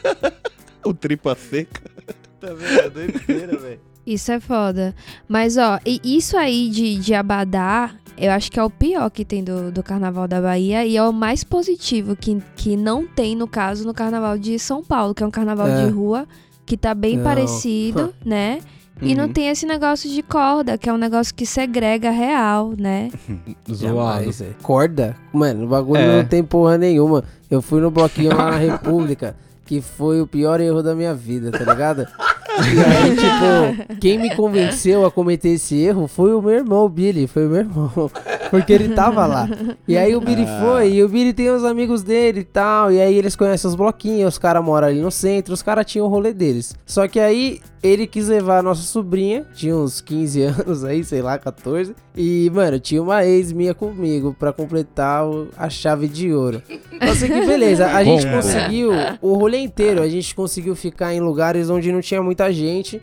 o 0.89 0.93
tripa 0.93 1.35
seca. 1.35 1.81
Tá 2.39 2.53
vendo? 2.53 2.79
É 2.79 2.89
doideira, 2.89 3.57
velho. 3.57 3.79
Isso 4.05 4.31
é 4.31 4.39
foda. 4.39 4.93
Mas, 5.27 5.57
ó, 5.57 5.79
e 5.85 5.99
isso 6.03 6.37
aí 6.37 6.69
de, 6.69 6.97
de 6.99 7.13
abadá, 7.15 7.91
eu 8.17 8.29
acho 8.31 8.51
que 8.51 8.59
é 8.59 8.63
o 8.63 8.69
pior 8.69 9.09
que 9.09 9.25
tem 9.25 9.43
do, 9.43 9.71
do 9.71 9.81
Carnaval 9.81 10.27
da 10.27 10.39
Bahia 10.39 10.85
e 10.85 10.95
é 10.95 11.01
o 11.03 11.11
mais 11.13 11.43
positivo 11.43 12.15
que, 12.15 12.37
que 12.55 12.77
não 12.77 13.07
tem, 13.07 13.35
no 13.35 13.47
caso, 13.47 13.83
no 13.87 13.93
Carnaval 13.95 14.37
de 14.37 14.59
São 14.59 14.83
Paulo, 14.83 15.15
que 15.15 15.23
é 15.23 15.25
um 15.25 15.31
carnaval 15.31 15.67
É. 15.67 15.85
de 15.85 15.91
rua 15.91 16.27
que 16.67 16.77
tá 16.77 16.93
bem 16.93 17.17
Não. 17.17 17.23
parecido, 17.23 18.13
né? 18.23 18.59
E 19.01 19.15
não 19.15 19.25
Uhum. 19.25 19.33
tem 19.33 19.47
esse 19.49 19.65
negócio 19.65 20.07
de 20.09 20.21
corda, 20.21 20.77
que 20.77 20.87
é 20.87 20.93
um 20.93 20.97
negócio 20.97 21.33
que 21.33 21.45
segrega 21.45 22.11
real, 22.11 22.73
né? 22.77 23.09
Zoado. 23.73 24.29
Corda? 24.61 25.15
Mano, 25.33 25.65
o 25.65 25.67
bagulho 25.67 26.01
É. 26.01 26.17
não 26.21 26.25
tem 26.29 26.43
porra 26.43 26.77
nenhuma. 26.77 27.23
Eu 27.49 27.61
fui 27.61 27.81
no 27.81 27.89
bloquinho 27.89 28.35
lá 28.35 28.51
na 28.51 28.57
República, 28.57 29.35
que 29.65 29.82
foi 29.82 30.21
o 30.21 30.28
pior 30.28 30.62
erro 30.62 30.84
da 30.84 30.95
minha 30.95 31.13
vida, 31.13 31.51
tá 31.51 31.65
ligado? 31.65 32.08
E 32.58 32.80
aí, 32.80 33.15
tipo, 33.15 33.99
quem 33.99 34.17
me 34.17 34.34
convenceu 34.34 35.06
a 35.06 35.12
cometer 35.12 35.49
esse 35.49 35.75
erro 35.75 36.08
foi 36.08 36.34
o 36.34 36.41
meu 36.41 36.51
irmão, 36.51 36.86
o 36.86 36.89
Billy. 36.89 37.28
Foi 37.28 37.45
o 37.45 37.49
meu 37.49 37.60
irmão. 37.60 37.91
Porque 38.49 38.71
ele 38.71 38.89
tava 38.89 39.25
lá. 39.25 39.49
E 39.88 39.97
aí 39.97 40.15
o 40.15 40.21
Billy 40.21 40.45
foi, 40.62 40.93
e 40.93 41.04
o 41.04 41.10
Billy 41.10 41.34
tem 41.34 41.49
os 41.49 41.65
amigos 41.65 42.04
dele 42.04 42.41
e 42.41 42.43
tal. 42.45 42.91
E 42.91 43.01
aí 43.01 43.15
eles 43.15 43.36
conhecem 43.36 43.67
os 43.69 43.75
bloquinhos, 43.75 44.36
os 44.36 44.38
caras 44.38 44.63
moram 44.63 44.88
ali 44.88 45.01
no 45.01 45.12
centro, 45.12 45.54
os 45.54 45.62
caras 45.62 45.86
tinham 45.86 46.06
o 46.06 46.10
rolê 46.10 46.32
deles. 46.32 46.75
Só 46.86 47.08
que 47.08 47.19
aí 47.19 47.60
ele 47.84 48.08
quis 48.08 48.28
levar 48.28 48.60
a 48.60 48.63
nossa 48.63 48.84
sobrinha, 48.84 49.45
tinha 49.54 49.75
uns 49.75 49.99
15 49.99 50.41
anos 50.43 50.86
aí, 50.86 51.04
sei 51.04 51.21
lá, 51.21 51.38
14. 51.38 51.93
E, 52.17 52.49
mano, 52.54 52.80
tinha 52.80 53.01
uma 53.01 53.25
ex 53.25 53.51
minha 53.51 53.73
comigo 53.73 54.34
pra 54.39 54.54
completar 54.54 55.28
o- 55.28 55.49
a 55.58 55.69
chave 55.69 56.08
de 56.08 56.32
ouro. 56.34 56.62
Eu 57.01 57.13
sei 57.15 57.28
que 57.28 57.45
beleza, 57.45 57.88
a 57.88 58.01
gente 58.06 58.25
Bom, 58.25 58.32
conseguiu 58.34 58.91
o 59.21 59.34
rolê 59.34 59.58
inteiro, 59.60 60.01
a 60.01 60.08
gente 60.08 60.34
conseguiu 60.34 60.75
ficar 60.75 61.13
em 61.13 61.19
lugares 61.19 61.69
onde 61.69 61.91
não 61.91 61.99
tinha 61.99 62.23
muita 62.23 62.51
gente 62.54 63.01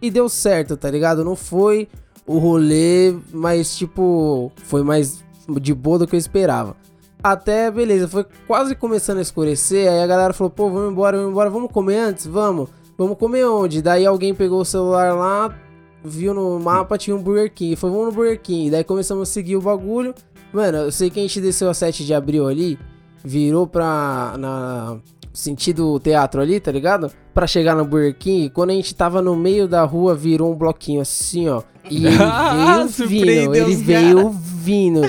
e 0.00 0.10
deu 0.10 0.28
certo, 0.30 0.76
tá 0.78 0.90
ligado? 0.90 1.22
Não 1.22 1.36
foi 1.36 1.88
o 2.26 2.38
rolê, 2.38 3.14
mas 3.32 3.76
tipo, 3.76 4.50
foi 4.64 4.82
mais 4.82 5.22
de 5.60 5.74
boa 5.74 5.98
do 5.98 6.06
que 6.06 6.14
eu 6.14 6.18
esperava. 6.18 6.74
Até, 7.22 7.70
beleza, 7.70 8.08
foi 8.08 8.24
quase 8.46 8.74
começando 8.74 9.18
a 9.18 9.22
escurecer, 9.22 9.90
aí 9.90 10.00
a 10.02 10.06
galera 10.06 10.32
falou, 10.32 10.50
pô, 10.50 10.70
vamos 10.70 10.90
embora, 10.90 11.16
vamos 11.18 11.32
embora, 11.32 11.50
vamos 11.50 11.70
comer 11.70 11.98
antes? 11.98 12.26
Vamos. 12.26 12.68
Vamos 12.96 13.18
comer 13.18 13.44
onde? 13.44 13.82
Daí 13.82 14.06
alguém 14.06 14.34
pegou 14.34 14.60
o 14.60 14.64
celular 14.64 15.14
lá, 15.14 15.54
viu 16.04 16.34
no 16.34 16.60
mapa, 16.60 16.98
tinha 16.98 17.16
um 17.16 17.22
Burger 17.22 17.50
King. 17.52 17.76
Foi, 17.76 17.90
vamos 17.90 18.06
no 18.06 18.12
Burger 18.12 18.40
King. 18.40 18.70
Daí 18.70 18.84
começamos 18.84 19.28
a 19.28 19.32
seguir 19.32 19.56
o 19.56 19.60
bagulho. 19.62 20.14
Mano, 20.52 20.78
eu 20.78 20.92
sei 20.92 21.10
que 21.10 21.18
a 21.18 21.22
gente 21.22 21.40
desceu 21.40 21.68
a 21.68 21.74
7 21.74 22.04
de 22.04 22.14
abril 22.14 22.46
ali, 22.46 22.78
virou 23.24 23.66
pra. 23.66 24.34
na. 24.38 24.98
sentido 25.32 25.98
teatro 25.98 26.40
ali, 26.40 26.60
tá 26.60 26.70
ligado? 26.70 27.10
Pra 27.32 27.46
chegar 27.46 27.74
no 27.74 27.84
Burger 27.84 28.16
King. 28.16 28.50
Quando 28.50 28.70
a 28.70 28.74
gente 28.74 28.94
tava 28.94 29.20
no 29.20 29.34
meio 29.34 29.66
da 29.66 29.82
rua, 29.82 30.14
virou 30.14 30.52
um 30.52 30.56
bloquinho 30.56 31.00
assim, 31.00 31.48
ó. 31.48 31.62
E 31.90 32.06
ele 32.06 32.16
veio 32.18 32.86
vindo. 32.86 32.92
Surpreendeu 32.92 33.64
Ele 33.66 33.76
veio 33.76 34.30
vindo. 34.30 35.00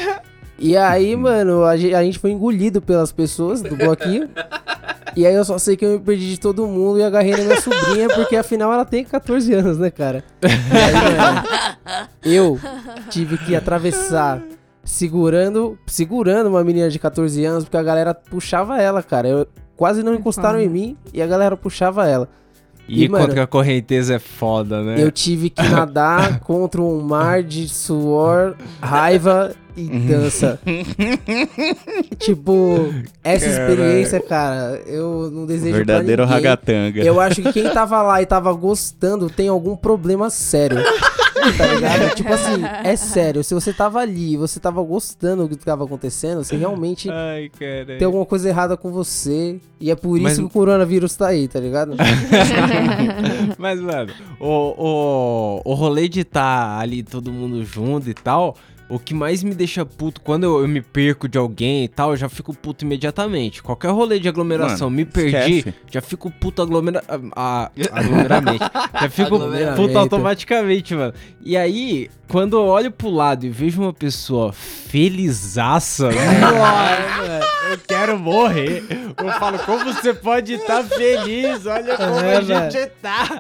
E 0.58 0.78
aí, 0.78 1.16
mano, 1.16 1.64
a 1.66 1.76
gente 1.76 2.18
foi 2.18 2.32
engolido 2.32 2.82
pelas 2.82 3.12
pessoas 3.12 3.62
do 3.62 3.76
bloquinho. 3.76 4.30
E 5.16 5.26
aí 5.26 5.36
eu 5.36 5.46
só 5.46 5.58
sei 5.58 5.76
que 5.76 5.86
eu 5.86 5.92
me 5.92 6.00
perdi 6.00 6.30
de 6.30 6.40
todo 6.40 6.66
mundo 6.68 7.00
e 7.00 7.04
agarrei 7.04 7.32
na 7.32 7.44
minha 7.44 7.62
sobrinha, 7.62 8.08
porque 8.10 8.36
afinal 8.36 8.72
ela 8.72 8.86
tem 8.86 9.04
14 9.04 9.54
anos, 9.54 9.78
né, 9.78 9.92
cara? 9.92 10.24
E 12.24 12.30
aí, 12.30 12.36
eu 12.36 12.60
tive 13.10 13.38
que 13.38 13.56
atravessar 13.56 14.42
segurando, 14.84 15.78
segurando 15.88 16.48
uma 16.48 16.64
menina 16.64 16.90
de 16.90 17.00
14 17.00 17.44
anos, 17.46 17.64
porque 17.66 17.78
a 17.78 17.84
galera 17.84 18.14
puxava 18.14 18.82
ela, 18.82 19.02
cara. 19.04 19.28
Eu, 19.28 19.48
quase 19.76 20.04
não 20.04 20.14
encostaram 20.14 20.60
em 20.60 20.70
mim 20.70 20.98
e 21.14 21.22
a 21.22 21.28
galera 21.28 21.58
puxava 21.58 22.08
ela. 22.08 22.30
E, 22.88 23.04
E, 23.04 23.10
mano, 23.10 23.28
contra 23.28 23.44
a 23.44 23.48
correnteza 23.48 24.16
é 24.16 24.20
foda, 24.20 24.84
né? 24.84 24.96
Eu 25.00 25.12
tive 25.12 25.50
que 25.50 25.68
nadar 25.68 26.40
contra 26.46 26.82
um 26.82 27.02
mar 27.02 27.42
de 27.42 27.68
suor, 27.68 28.56
raiva 28.80 29.56
e 29.76 29.84
dança. 29.88 30.60
tipo, 32.20 32.94
essa 33.24 33.46
experiência, 33.48 34.20
cara, 34.22 34.82
eu 34.86 35.30
não 35.32 35.46
desejo 35.46 35.76
Verdadeiro 35.76 36.24
pra 36.26 36.36
ninguém. 36.36 36.50
ragatanga. 36.50 37.04
Eu 37.04 37.20
acho 37.20 37.42
que 37.42 37.52
quem 37.54 37.70
tava 37.72 38.02
lá 38.02 38.22
e 38.22 38.26
tava 38.26 38.52
gostando 38.54 39.30
tem 39.30 39.48
algum 39.48 39.76
problema 39.76 40.30
sério. 40.30 40.78
Tá 41.58 41.68
ligado? 41.68 42.16
tipo 42.16 42.34
assim, 42.34 42.64
é 42.84 42.96
sério. 42.96 43.44
Se 43.44 43.54
você 43.54 43.72
tava 43.72 44.00
ali 44.00 44.34
e 44.34 44.38
você 44.38 44.60
tava 44.60 44.82
gostando 44.82 45.48
do 45.48 45.56
que 45.56 45.64
tava 45.64 45.84
acontecendo, 45.84 46.44
você 46.44 46.56
realmente 46.56 47.08
Ai, 47.12 47.50
cara. 47.60 47.98
tem 48.00 48.06
alguma 48.06 48.26
coisa 48.26 48.50
errada 48.50 48.76
com 48.76 48.92
você. 48.92 49.60
E 49.80 49.92
é 49.92 49.96
por 49.96 50.16
isso 50.16 50.24
Mas- 50.24 50.38
que 50.38 50.44
o 50.44 50.50
coronavírus 50.50 51.16
tá 51.16 51.28
aí, 51.28 51.48
tá 51.48 51.60
ligado? 51.60 51.94
Mas, 53.60 53.80
mano, 53.80 54.12
o, 54.40 54.48
o, 54.48 55.62
o 55.66 55.74
rolê 55.74 56.08
de 56.08 56.22
estar 56.22 56.80
ali 56.80 57.04
todo 57.04 57.32
mundo 57.32 57.64
junto 57.64 58.10
e 58.10 58.14
tal, 58.14 58.56
o 58.88 59.00
que 59.00 59.14
mais 59.14 59.42
me 59.44 59.56
deixa 59.56 59.86
puto 59.86 60.22
quando 60.22 60.44
eu, 60.44 60.62
eu 60.62 60.68
me 60.68 60.82
perco 60.82 61.28
de 61.28 61.38
alguém 61.38 61.86
e 61.86 61.88
tal, 61.88 62.12
eu 62.12 62.18
já 62.18 62.30
fico 62.30 62.54
puto 62.54 62.86
imediatamente. 62.86 63.64
Qualquer 63.64 63.90
rolê 63.92 64.20
de 64.20 64.28
aglomeração, 64.30 64.90
Mano, 64.90 64.98
me 64.98 65.06
perdi, 65.06 65.58
esquece. 65.60 65.76
já 65.92 66.02
fico 66.02 66.30
puto 66.30 66.62
aglomera... 66.62 67.04
a- 67.36 67.72
aglomeramente. 67.92 68.60
já 69.02 69.10
fico 69.10 69.36
Aglomeramento. 69.36 69.82
puto 69.82 69.98
automaticamente, 69.98 70.94
mano. 70.94 71.14
E 71.44 71.58
aí, 71.58 72.10
quando 72.28 72.58
eu 72.58 72.64
olho 72.66 72.92
pro 72.92 73.10
lado 73.10 73.46
e 73.46 73.50
vejo 73.50 73.82
uma 73.82 73.94
pessoa 73.94 74.52
felizaça, 74.54 76.10
nossa, 76.14 77.40
eu 77.72 77.78
quero 77.88 78.18
morrer. 78.20 78.84
Eu 79.18 79.32
falo, 79.34 79.60
como 79.60 79.84
você 79.94 80.14
pode 80.14 80.54
estar 80.54 80.84
feliz? 80.84 81.66
Olha 81.66 81.96
como 81.98 82.20
É, 82.20 82.38
a 82.38 82.42
gente 82.42 82.74
velho. 82.74 82.92
tá. 83.02 83.40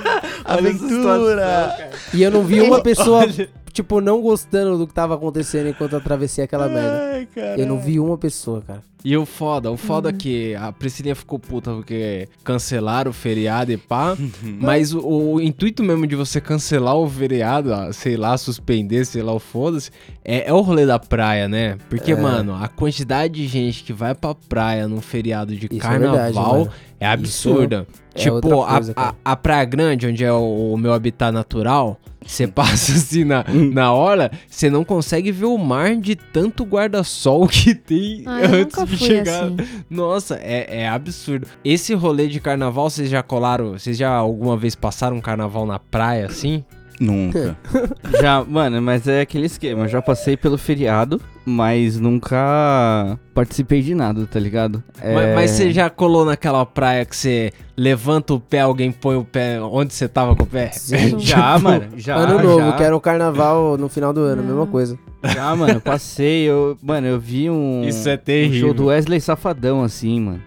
Aventura! 0.44 1.90
E 2.12 2.22
eu 2.22 2.30
não 2.30 2.42
vi 2.42 2.60
uma 2.60 2.80
pessoa, 2.82 3.24
tipo, 3.72 4.00
não 4.00 4.20
gostando 4.20 4.78
do 4.78 4.86
que 4.86 4.94
tava 4.94 5.14
acontecendo 5.14 5.68
enquanto 5.68 5.92
eu 5.92 5.98
atravessei 5.98 6.44
aquela 6.44 6.68
merda. 6.68 7.10
Ai. 7.12 7.28
Eu 7.56 7.66
não 7.66 7.78
vi 7.78 7.98
uma 8.00 8.16
pessoa, 8.18 8.62
cara. 8.66 8.82
E 9.08 9.16
o 9.16 9.24
foda, 9.24 9.70
o 9.70 9.76
foda 9.76 10.08
é 10.08 10.12
que 10.12 10.56
a 10.56 10.72
Priscilinha 10.72 11.14
ficou 11.14 11.38
puta 11.38 11.70
porque 11.70 12.26
cancelaram 12.42 13.12
o 13.12 13.14
feriado 13.14 13.70
e 13.70 13.76
pá. 13.76 14.16
mas 14.60 14.92
o, 14.92 14.98
o 15.34 15.40
intuito 15.40 15.80
mesmo 15.84 16.08
de 16.08 16.16
você 16.16 16.40
cancelar 16.40 16.96
o 16.96 17.08
feriado, 17.08 17.72
ah, 17.72 17.92
sei 17.92 18.16
lá, 18.16 18.36
suspender, 18.36 19.04
sei 19.04 19.22
lá, 19.22 19.32
o 19.32 19.38
foda-se, 19.38 19.92
é, 20.24 20.48
é 20.48 20.52
o 20.52 20.60
rolê 20.60 20.84
da 20.84 20.98
praia, 20.98 21.46
né? 21.46 21.76
Porque, 21.88 22.10
É. 22.10 22.16
mano, 22.20 22.52
a 22.60 22.66
quantidade 22.66 23.34
de 23.34 23.46
gente 23.46 23.84
que 23.84 23.92
vai 23.92 24.12
pra 24.12 24.34
praia 24.34 24.88
num 24.88 25.00
feriado 25.00 25.54
de 25.54 25.68
Isso 25.70 25.86
é 25.86 25.98
verdade, 26.00 26.34
carnaval 26.34 26.58
mano. 26.60 26.70
é 26.98 27.06
absurda. 27.06 27.86
é 28.12 28.18
tipo, 28.18 28.62
a- 28.64 28.72
coisa, 28.74 28.90
a, 28.90 28.94
cara. 28.96 29.16
a 29.24 29.36
Praia 29.36 29.64
Grande, 29.66 30.06
onde 30.08 30.24
é 30.24 30.32
o, 30.32 30.72
o 30.72 30.76
meu 30.76 30.92
habitat 30.92 31.32
natural, 31.32 32.00
você 32.26 32.46
passa 32.46 32.92
assim 32.92 33.24
na, 33.24 33.44
na 33.72 33.92
hora, 33.92 34.30
você 34.48 34.68
não 34.68 34.84
consegue 34.84 35.30
ver 35.32 35.46
o 35.46 35.56
mar 35.58 35.96
de 35.96 36.16
tanto 36.16 36.64
guarda-sol 36.64 37.46
que 37.48 37.74
tem 37.74 38.22
Ah, 38.26 38.38
antes 38.44 38.76
nunca 38.76 38.86
de 38.86 38.96
fui 38.96 39.06
chegar. 39.06 39.44
assim. 39.44 39.56
Nossa, 39.88 40.36
é, 40.42 40.80
é 40.82 40.88
absurdo. 40.88 41.46
Esse 41.64 41.94
rolê 41.94 42.28
de 42.28 42.40
carnaval, 42.40 42.90
vocês 42.90 43.08
já 43.08 43.22
colaram, 43.22 43.72
vocês 43.72 43.96
já 43.96 44.10
alguma 44.10 44.56
vez 44.56 44.74
passaram 44.74 45.16
um 45.16 45.20
carnaval 45.20 45.64
na 45.66 45.78
praia 45.78 46.26
assim? 46.26 46.64
Nunca. 47.00 47.56
Já, 48.20 48.44
mano, 48.44 48.80
mas 48.80 49.06
é 49.06 49.20
aquele 49.20 49.46
esquema. 49.46 49.84
Eu 49.84 49.88
já 49.88 50.00
passei 50.02 50.36
pelo 50.36 50.56
feriado, 50.56 51.20
mas 51.44 51.98
nunca 51.98 53.18
participei 53.34 53.82
de 53.82 53.94
nada, 53.94 54.26
tá 54.26 54.40
ligado? 54.40 54.82
É... 55.00 55.14
Mas, 55.14 55.34
mas 55.34 55.50
você 55.50 55.70
já 55.70 55.90
colou 55.90 56.24
naquela 56.24 56.64
praia 56.64 57.04
que 57.04 57.14
você 57.14 57.52
levanta 57.76 58.32
o 58.34 58.40
pé, 58.40 58.60
alguém 58.60 58.90
põe 58.90 59.16
o 59.16 59.24
pé 59.24 59.60
onde 59.60 59.92
você 59.92 60.08
tava 60.08 60.34
com 60.34 60.44
o 60.44 60.46
pé? 60.46 60.70
Sim. 60.72 61.18
Já, 61.20 61.58
mano, 61.58 61.86
já. 61.96 62.16
ano 62.16 62.42
novo, 62.42 62.70
já, 62.70 62.72
que 62.76 62.82
era 62.82 62.96
o 62.96 63.00
carnaval 63.00 63.76
no 63.76 63.88
final 63.88 64.12
do 64.12 64.20
ano, 64.20 64.42
mesma 64.42 64.66
coisa. 64.66 64.98
Já, 65.24 65.54
mano, 65.54 65.74
eu 65.74 65.80
passei. 65.80 66.42
Eu, 66.48 66.76
mano, 66.82 67.06
eu 67.06 67.20
vi 67.20 67.50
um, 67.50 67.82
Isso 67.84 68.08
é 68.08 68.14
um 68.14 68.18
terrível. 68.18 68.60
show 68.68 68.74
do 68.74 68.86
Wesley 68.86 69.20
Safadão, 69.20 69.82
assim, 69.82 70.20
mano. 70.20 70.42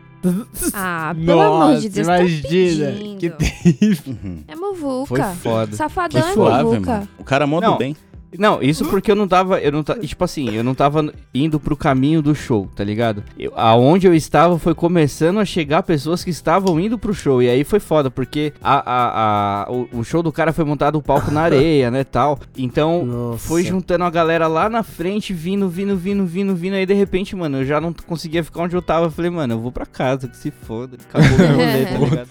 Ah, 0.73 1.15
pelo 1.25 1.41
amor 1.41 1.77
de 1.79 1.89
Deus, 1.89 2.07
imagina. 2.07 2.85
tá 2.91 2.97
pedindo. 2.97 3.17
que 3.19 3.29
terrível. 3.37 4.15
É 4.47 4.55
muvuca. 4.55 5.07
Foi 5.07 5.35
foda. 5.35 5.75
Safadão 5.75 6.21
Que 6.21 6.27
é 6.27 6.33
suave, 6.33 6.63
muvuca. 6.63 6.91
mano. 6.91 7.07
O 7.17 7.23
cara 7.23 7.47
modo 7.47 7.63
Não. 7.67 7.77
bem. 7.77 7.95
Não, 8.37 8.61
isso 8.61 8.85
porque 8.85 9.11
eu 9.11 9.15
não 9.15 9.27
tava. 9.27 9.59
Eu 9.59 9.71
não 9.71 9.83
ta- 9.83 9.97
Tipo 9.99 10.23
assim, 10.23 10.49
eu 10.55 10.63
não 10.63 10.75
tava 10.75 11.11
indo 11.33 11.59
pro 11.59 11.75
caminho 11.75 12.21
do 12.21 12.35
show, 12.35 12.69
tá 12.75 12.83
ligado? 12.83 13.23
Eu, 13.37 13.51
aonde 13.55 14.05
eu 14.07 14.13
estava 14.13 14.59
foi 14.59 14.75
começando 14.75 15.39
a 15.39 15.45
chegar 15.45 15.81
pessoas 15.83 16.23
que 16.23 16.29
estavam 16.29 16.79
indo 16.79 16.97
pro 16.99 17.13
show. 17.13 17.41
E 17.41 17.49
aí 17.49 17.63
foi 17.63 17.79
foda, 17.79 18.11
porque 18.11 18.53
a, 18.61 18.77
a, 18.79 19.63
a- 19.63 19.71
o, 19.71 19.87
o 19.99 20.03
show 20.03 20.21
do 20.21 20.31
cara 20.31 20.53
foi 20.53 20.63
montado 20.65 20.97
o 20.97 21.01
palco 21.01 21.31
na 21.31 21.41
areia, 21.49 21.89
né? 21.89 22.03
Tal. 22.03 22.39
Então. 22.57 23.05
Nossa. 23.05 23.47
Foi 23.47 23.63
juntando 23.63 24.03
a 24.03 24.09
galera 24.09 24.47
lá 24.47 24.69
na 24.69 24.83
frente, 24.83 25.33
vindo, 25.33 25.67
vindo, 25.67 25.95
vindo, 25.97 26.25
vindo, 26.25 26.55
vindo. 26.55 26.73
Aí 26.75 26.85
de 26.85 26.93
repente, 26.93 27.35
mano, 27.35 27.57
eu 27.59 27.65
já 27.65 27.81
não 27.81 27.91
conseguia 27.93 28.43
ficar 28.43 28.61
onde 28.63 28.75
eu 28.75 28.81
tava. 28.81 29.07
Eu 29.07 29.11
falei, 29.11 29.31
mano, 29.31 29.55
eu 29.55 29.59
vou 29.59 29.71
pra 29.71 29.85
casa, 29.85 30.27
que 30.27 30.37
se 30.37 30.51
foda. 30.51 30.97
Acabou 31.09 31.37
meu 31.37 31.47
rolê, 31.57 31.85
tá 31.85 31.97
ligado? 31.97 32.29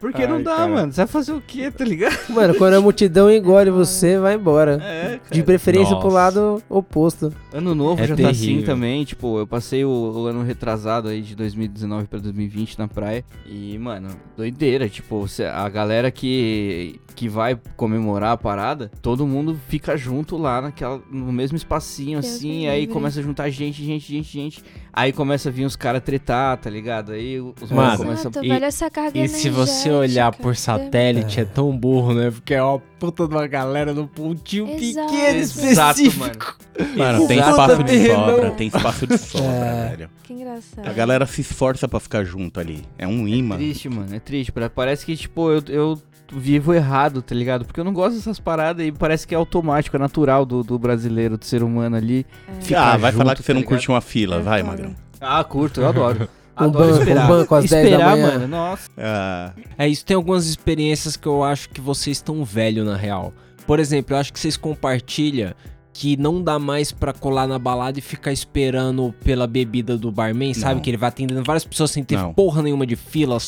Porque 0.00 0.26
não 0.26 0.36
Ai, 0.36 0.42
dá, 0.42 0.56
cara. 0.56 0.68
mano. 0.68 0.92
Você 0.92 0.96
vai 1.00 1.06
fazer 1.06 1.32
o 1.32 1.40
quê, 1.40 1.70
tá 1.70 1.84
ligado? 1.84 2.16
Mano, 2.30 2.54
quando 2.54 2.74
a 2.74 2.80
multidão 2.80 3.30
engole 3.30 3.70
você, 3.70 4.18
vai 4.18 4.34
embora. 4.34 4.80
É, 4.82 5.18
De 5.30 5.42
preferência 5.42 5.94
pro 5.96 6.04
Nossa. 6.04 6.14
lado 6.14 6.62
oposto. 6.68 7.32
Ano 7.52 7.74
novo 7.74 8.02
É 8.02 8.06
já 8.06 8.16
tá 8.16 8.28
assim 8.30 8.40
terrível. 8.46 8.66
também, 8.66 9.04
tipo, 9.04 9.38
eu 9.38 9.46
passei 9.46 9.84
o, 9.84 9.88
o 9.90 10.26
ano 10.26 10.42
retrasado 10.42 11.08
aí 11.08 11.22
de 11.22 11.34
2019 11.34 12.06
pra 12.06 12.18
2020 12.18 12.78
na 12.78 12.88
praia 12.88 13.24
e, 13.46 13.78
mano, 13.78 14.08
doideira, 14.36 14.88
tipo, 14.88 15.24
a 15.54 15.68
galera 15.68 16.10
que, 16.10 17.00
que 17.16 17.28
vai 17.28 17.58
comemorar 17.76 18.32
a 18.32 18.36
parada, 18.36 18.90
todo 19.02 19.26
mundo 19.26 19.58
fica 19.68 19.96
junto 19.96 20.36
lá 20.36 20.60
naquela, 20.60 21.00
no 21.10 21.32
mesmo 21.32 21.56
espacinho 21.56 22.20
Deus 22.20 22.34
assim, 22.36 22.68
aí 22.68 22.80
livre. 22.80 22.92
começa 22.92 23.18
a 23.18 23.22
juntar 23.22 23.48
gente, 23.50 23.82
gente, 23.82 24.06
gente, 24.12 24.30
gente, 24.32 24.62
aí 24.92 25.12
começa 25.12 25.48
a 25.48 25.52
vir 25.52 25.64
os 25.64 25.74
caras 25.74 26.02
tretar, 26.02 26.56
tá 26.58 26.68
ligado? 26.70 27.12
Aí 27.12 27.40
os 27.40 27.72
Mano, 27.72 27.96
começam 27.96 28.30
Exato, 28.30 28.44
e- 28.44 28.48
velho, 28.50 28.64
essa 28.64 28.90
carga 28.90 29.18
E 29.18 29.26
se 29.28 29.48
você 29.48 29.90
olhar 29.90 30.30
por 30.36 30.54
satélite, 30.54 31.40
é 31.40 31.44
tão 31.44 31.76
burro, 31.76 32.12
né? 32.14 32.30
Porque 32.30 32.54
é 32.54 32.62
uma 32.62 32.78
puta 32.98 33.26
de 33.26 33.34
uma 33.34 33.46
galera 33.46 33.92
num 33.94 34.06
pontinho 34.06 34.68
Exato. 34.68 35.10
pequeno, 35.12 35.38
Exato, 35.38 36.00
específico. 36.00 36.58
Mano, 36.96 37.26
tem 37.26 37.38
Exato. 37.38 37.50
espaço 37.60 37.82
de 37.84 38.06
sobra, 38.06 38.50
tem 38.50 38.66
espaço 38.68 39.06
de 39.06 39.18
sobra, 39.18 39.46
É. 39.56 39.88
velho. 39.96 40.10
Que 40.22 40.32
engraçado. 40.34 40.86
A 40.86 40.92
galera 40.92 41.24
se 41.26 41.40
esforça 41.40 41.88
pra 41.88 41.98
ficar 42.00 42.24
junto 42.24 42.60
ali. 42.60 42.82
É 42.98 43.06
um 43.06 43.26
imã. 43.26 43.56
Triste, 43.56 43.88
mano, 43.88 44.14
é 44.14 44.18
triste. 44.20 44.52
Parece 44.74 45.06
que, 45.06 45.16
tipo, 45.16 45.50
eu, 45.50 45.62
eu 45.68 45.98
vivo 46.32 46.74
errado, 46.74 47.22
tá 47.22 47.34
ligado? 47.34 47.64
Porque 47.64 47.78
eu 47.80 47.84
não 47.84 47.92
gosto 47.92 48.16
dessas 48.16 48.38
paradas 48.40 48.84
e 48.86 48.90
parece 48.92 49.26
que 49.26 49.34
é 49.34 49.38
automático, 49.38 49.96
é 49.96 49.98
natural 49.98 50.44
do, 50.44 50.62
do 50.62 50.78
brasileiro, 50.78 51.36
do 51.38 51.44
ser 51.44 51.62
humano 51.62 51.96
ali. 51.96 52.26
ficar 52.60 52.94
Ah, 52.94 52.96
vai 52.96 53.12
junto, 53.12 53.22
falar 53.22 53.36
que 53.36 53.42
você 53.42 53.46
tá 53.48 53.54
não 53.54 53.60
ligado? 53.60 53.68
curte 53.70 53.88
uma 53.88 54.00
fila, 54.00 54.36
É 54.36 54.40
vai. 54.40 54.62
Magrão. 54.62 54.94
Ah, 55.20 55.42
curto, 55.44 55.80
eu 55.80 55.88
adoro. 55.88 56.28
Um 56.58 56.70
banco, 56.70 56.98
esperar. 57.00 57.24
um 57.26 57.28
banco 57.28 57.54
às 57.54 57.64
10 57.68 57.70
da 57.70 57.82
esperar, 57.90 58.10
manhã. 58.12 58.26
mano, 58.32 58.48
nossa. 58.48 58.88
Ah, 58.96 59.52
É 59.76 59.86
isso, 59.86 60.06
tem 60.06 60.14
algumas 60.16 60.46
experiências 60.46 61.14
que 61.14 61.26
eu 61.28 61.44
acho 61.44 61.68
que 61.68 61.82
vocês 61.82 62.16
estão 62.16 62.42
velho 62.46 62.82
na 62.82 62.96
real. 62.96 63.34
Por 63.66 63.78
exemplo, 63.78 64.14
eu 64.16 64.18
acho 64.20 64.32
que 64.32 64.40
vocês 64.40 64.56
compartilham 64.56 65.52
que 65.98 66.14
não 66.18 66.42
dá 66.42 66.58
mais 66.58 66.92
pra 66.92 67.12
colar 67.14 67.46
na 67.46 67.58
balada 67.58 67.98
e 67.98 68.02
ficar 68.02 68.30
esperando 68.30 69.14
pela 69.24 69.46
bebida 69.46 69.96
do 69.96 70.12
barman, 70.12 70.52
sabe? 70.52 70.74
Não. 70.74 70.80
Que 70.82 70.90
ele 70.90 70.96
vai 70.98 71.08
atendendo 71.08 71.42
várias 71.42 71.64
pessoas 71.64 71.90
sem 71.90 72.04
ter 72.04 72.16
Não. 72.18 72.34
porra 72.34 72.62
nenhuma 72.62 72.86
de 72.86 72.96
fila, 72.96 73.38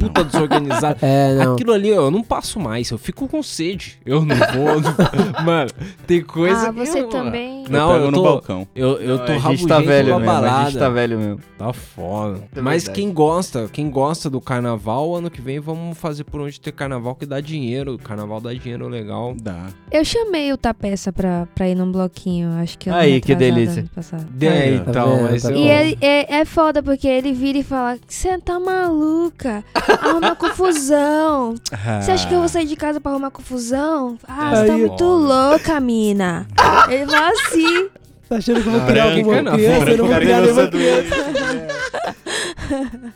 puta 0.00 0.24
desorganizado. 0.24 0.98
É, 1.02 1.34
não. 1.34 1.54
Aquilo 1.54 1.72
ali, 1.72 1.88
eu 1.88 2.10
não 2.10 2.22
passo 2.22 2.58
mais, 2.58 2.90
eu 2.90 2.98
fico 2.98 3.28
com 3.28 3.40
sede. 3.42 3.98
Eu 4.04 4.24
não 4.24 4.34
vou. 4.52 4.80
não- 4.80 5.44
Mano, 5.44 5.70
tem 6.06 6.22
coisa 6.22 6.68
ah, 6.70 6.72
que 6.72 6.78
você 6.86 7.00
eu- 7.02 7.08
também. 7.08 7.64
Não, 7.70 7.94
eu 7.94 8.02
eu 8.02 8.10
no 8.10 8.16
tô, 8.18 8.22
balcão. 8.24 8.66
eu, 8.74 9.00
eu 9.00 9.18
tô 9.24 9.32
a 9.32 9.38
gente 9.38 9.66
tá 9.66 9.78
velho 9.80 10.14
a 10.14 10.18
mesmo, 10.18 10.30
a 10.30 10.34
balada. 10.40 10.70
gente 10.70 10.78
tá 10.80 10.88
velho 10.88 11.18
mesmo. 11.18 11.40
Tá 11.56 11.72
foda. 11.72 12.40
É 12.56 12.60
Mas 12.60 12.88
quem 12.88 13.12
gosta, 13.12 13.68
quem 13.72 13.88
gosta 13.88 14.28
do 14.28 14.40
carnaval, 14.40 15.14
ano 15.14 15.30
que 15.30 15.40
vem 15.40 15.60
vamos 15.60 15.96
fazer 15.96 16.24
por 16.24 16.40
onde 16.40 16.60
ter 16.60 16.72
carnaval 16.72 17.14
que 17.14 17.24
dá 17.26 17.40
dinheiro. 17.40 17.94
O 17.94 17.98
carnaval 17.98 18.40
dá 18.40 18.52
dinheiro 18.52 18.88
legal. 18.88 19.34
Dá. 19.40 19.66
Eu 19.92 20.04
chamei 20.04 20.52
o 20.52 20.56
Tapeça 20.56 21.12
pra, 21.12 21.46
pra 21.54 21.68
ir 21.68 21.74
num 21.76 21.91
bloquinho, 21.92 22.50
acho 22.60 22.76
que 22.78 22.88
ano 22.90 22.98
Aí, 22.98 23.20
que 23.20 23.34
delícia. 23.34 23.80
ano 23.80 23.90
passado. 23.94 24.26
É, 24.40 24.78
tá 24.78 24.90
então, 24.90 25.16
vendo? 25.16 25.30
mas 25.30 25.42
Tá 25.42 25.50
eu... 25.50 25.56
E 25.56 25.68
ele, 25.68 25.98
é, 26.00 26.36
é 26.40 26.44
foda 26.44 26.82
porque 26.82 27.06
ele 27.06 27.32
vira 27.32 27.58
e 27.58 27.62
fala: 27.62 27.98
Você 28.08 28.38
tá 28.38 28.58
maluca? 28.58 29.62
Arruma 29.74 30.34
confusão. 30.34 31.54
Você 32.00 32.10
acha 32.12 32.26
que 32.26 32.34
eu 32.34 32.40
vou 32.40 32.48
sair 32.48 32.66
de 32.66 32.74
casa 32.76 33.00
pra 33.00 33.12
arrumar 33.12 33.30
confusão? 33.30 34.18
Ah, 34.26 34.56
você 34.56 34.66
tá 34.66 34.72
muito 34.78 35.04
louca, 35.04 35.78
mina. 35.78 36.46
Ele 36.88 37.06
fala 37.06 37.30
assim. 37.30 37.88
Tá 38.28 38.36
achando 38.38 38.62
que 38.62 38.68
eu 38.68 38.72
vou 38.72 38.80
Ah, 38.80 38.86
criar 38.86 39.04
branca 39.04 39.18
alguma 39.18 39.42
não. 39.42 39.52
criança? 39.52 39.90
Eu 39.90 39.98
não 39.98 40.06
vou 40.06 40.16
criar 40.16 40.40
nenhuma 40.40 40.68
criança. 40.68 41.14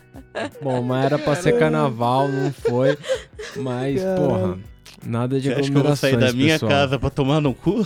Bom, 0.61 0.81
mas 0.83 1.05
era 1.05 1.17
pra 1.17 1.35
ser 1.35 1.57
carnaval, 1.57 2.27
não 2.27 2.53
foi. 2.53 2.95
Mas, 3.55 3.99
porra, 4.03 4.57
nada 5.03 5.39
de 5.39 5.49
Você 5.49 5.59
acha 5.59 5.71
que 5.71 5.77
eu 5.77 5.83
vou 5.83 5.95
sair 5.95 6.17
da 6.17 6.31
minha 6.31 6.53
pessoal. 6.53 6.69
casa 6.71 6.99
pra 6.99 7.09
tomar 7.09 7.41
no 7.41 7.53
cu? 7.55 7.85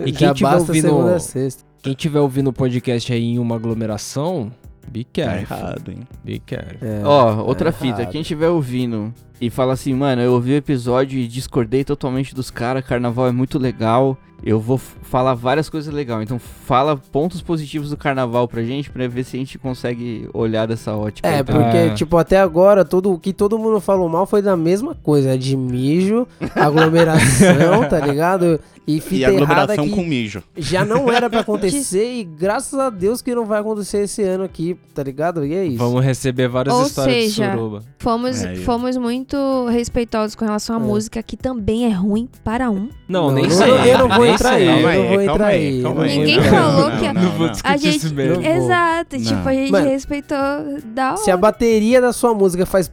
E 0.00 0.12
quem 0.12 0.28
Já 0.28 0.34
tiver 0.34 0.50
basta 0.50 0.70
ouvindo- 0.72 0.88
segunda 0.88 1.16
a 1.16 1.20
sexta. 1.20 1.64
Quem 1.82 1.94
tiver 1.94 2.20
ouvindo 2.20 2.48
o 2.50 2.52
podcast 2.52 3.12
aí 3.12 3.24
em 3.24 3.38
uma 3.38 3.56
aglomeração, 3.56 4.50
be 4.88 5.04
Tá 5.04 5.24
careful. 5.24 5.56
errado, 5.56 5.90
hein? 5.90 5.98
Be 6.24 6.38
careful. 6.38 6.88
É, 6.88 7.02
Ó, 7.04 7.42
outra 7.44 7.70
é 7.70 7.72
fita, 7.72 8.00
errado. 8.02 8.12
quem 8.12 8.20
estiver 8.20 8.48
ouvindo 8.48 9.12
e 9.40 9.50
fala 9.50 9.72
assim, 9.72 9.92
mano, 9.92 10.22
eu 10.22 10.32
ouvi 10.32 10.52
o 10.52 10.56
episódio 10.56 11.18
e 11.18 11.26
discordei 11.26 11.82
totalmente 11.84 12.34
dos 12.34 12.50
caras, 12.50 12.84
carnaval 12.86 13.26
é 13.26 13.32
muito 13.32 13.58
legal, 13.58 14.16
eu 14.44 14.60
vou 14.60 14.78
falar 14.78 15.34
várias 15.34 15.68
coisas 15.68 15.92
legais. 15.92 16.22
Então 16.22 16.38
fala 16.38 16.96
pontos 16.96 17.40
positivos 17.42 17.90
do 17.90 17.96
carnaval 17.96 18.46
pra 18.48 18.62
gente, 18.62 18.90
pra 18.90 19.06
ver 19.08 19.24
se 19.24 19.36
a 19.36 19.38
gente 19.40 19.58
consegue 19.58 20.28
olhar 20.32 20.66
dessa 20.66 20.94
ótica. 20.96 21.26
É, 21.28 21.38
aí, 21.38 21.44
tá? 21.44 21.52
porque, 21.52 21.76
É. 21.76 21.90
tipo, 21.94 22.16
até 22.16 22.38
agora, 22.40 22.84
todo, 22.84 23.12
o 23.12 23.18
que 23.18 23.32
todo 23.32 23.58
mundo 23.58 23.80
falou 23.80 24.08
mal 24.08 24.26
foi 24.26 24.42
da 24.42 24.56
mesma 24.56 24.94
coisa. 24.96 25.36
De 25.38 25.56
mijo, 25.56 26.26
aglomeração, 26.54 27.88
tá 27.88 28.00
ligado? 28.00 28.60
E 28.86 28.96
E 28.96 29.00
fita 29.00 29.30
errada 29.30 29.72
aglomeração 29.74 29.88
com 29.90 30.02
mijo. 30.04 30.42
já 30.56 30.84
não 30.84 31.10
era 31.10 31.30
pra 31.30 31.40
acontecer 31.46 32.14
e 32.14 32.24
graças 32.24 32.76
a 32.78 32.90
Deus 32.90 33.22
que 33.22 33.32
não 33.34 33.44
vai 33.46 33.60
acontecer 33.60 33.98
esse 34.02 34.22
ano 34.22 34.42
aqui, 34.44 34.76
tá 34.94 35.02
ligado? 35.04 35.44
E 35.46 35.54
é 35.54 35.64
isso. 35.64 35.78
Vamos 35.78 36.04
receber 36.04 36.48
várias 36.48 36.74
Ou 36.74 36.82
histórias 36.86 37.24
seja, 37.24 37.46
de 37.50 37.56
suruba. 37.56 37.82
Fomos, 37.98 38.42
É, 38.42 38.56
fomos 38.56 38.96
muito 38.96 39.66
respeitosos 39.68 40.34
com 40.34 40.44
relação 40.44 40.76
à 40.76 40.80
É. 40.80 40.82
música, 40.82 41.22
que 41.22 41.36
também 41.36 41.86
é 41.86 41.90
ruim 41.90 42.28
para 42.42 42.70
um. 42.70 42.88
Não, 43.08 43.26
Não, 43.28 43.30
nem 43.32 43.44
não, 43.44 43.50
sei. 43.50 43.70
eu 43.94 43.98
não 43.98 44.08
vou 44.08 44.26
entrar 44.26 44.50
aí, 44.54 44.66
eu 44.66 44.72
não 44.74 45.08
vou 45.08 45.22
entrar 45.22 45.46
aí. 45.46 45.80
não 45.82 45.94
Ninguém 45.94 46.42
falou 46.42 46.90
não, 46.90 46.98
que- 46.98 47.12
não, 47.12 47.22
Não 47.22 47.30
vou 47.32 47.50
A 47.62 47.76
gente, 47.76 47.96
isso 47.98 48.14
mesmo. 48.14 48.44
Exato, 48.44 49.16
tipo, 49.18 49.48
a 49.48 49.52
gente 49.54 49.70
Mano, 49.70 49.88
respeitou 49.88 50.38
da 50.86 51.08
hora. 51.10 51.16
Se 51.18 51.30
a 51.30 51.36
bateria 51.36 52.00
da 52.00 52.12
sua 52.12 52.34
música 52.34 52.66
faz 52.66 52.90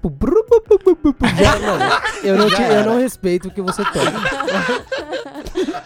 eu 2.24 2.38
não, 2.38 2.48
eu 2.50 2.86
não 2.86 3.00
respeito 3.00 3.48
o 3.48 3.52
que 3.52 3.62
você 3.62 3.84
toca. 3.86 4.00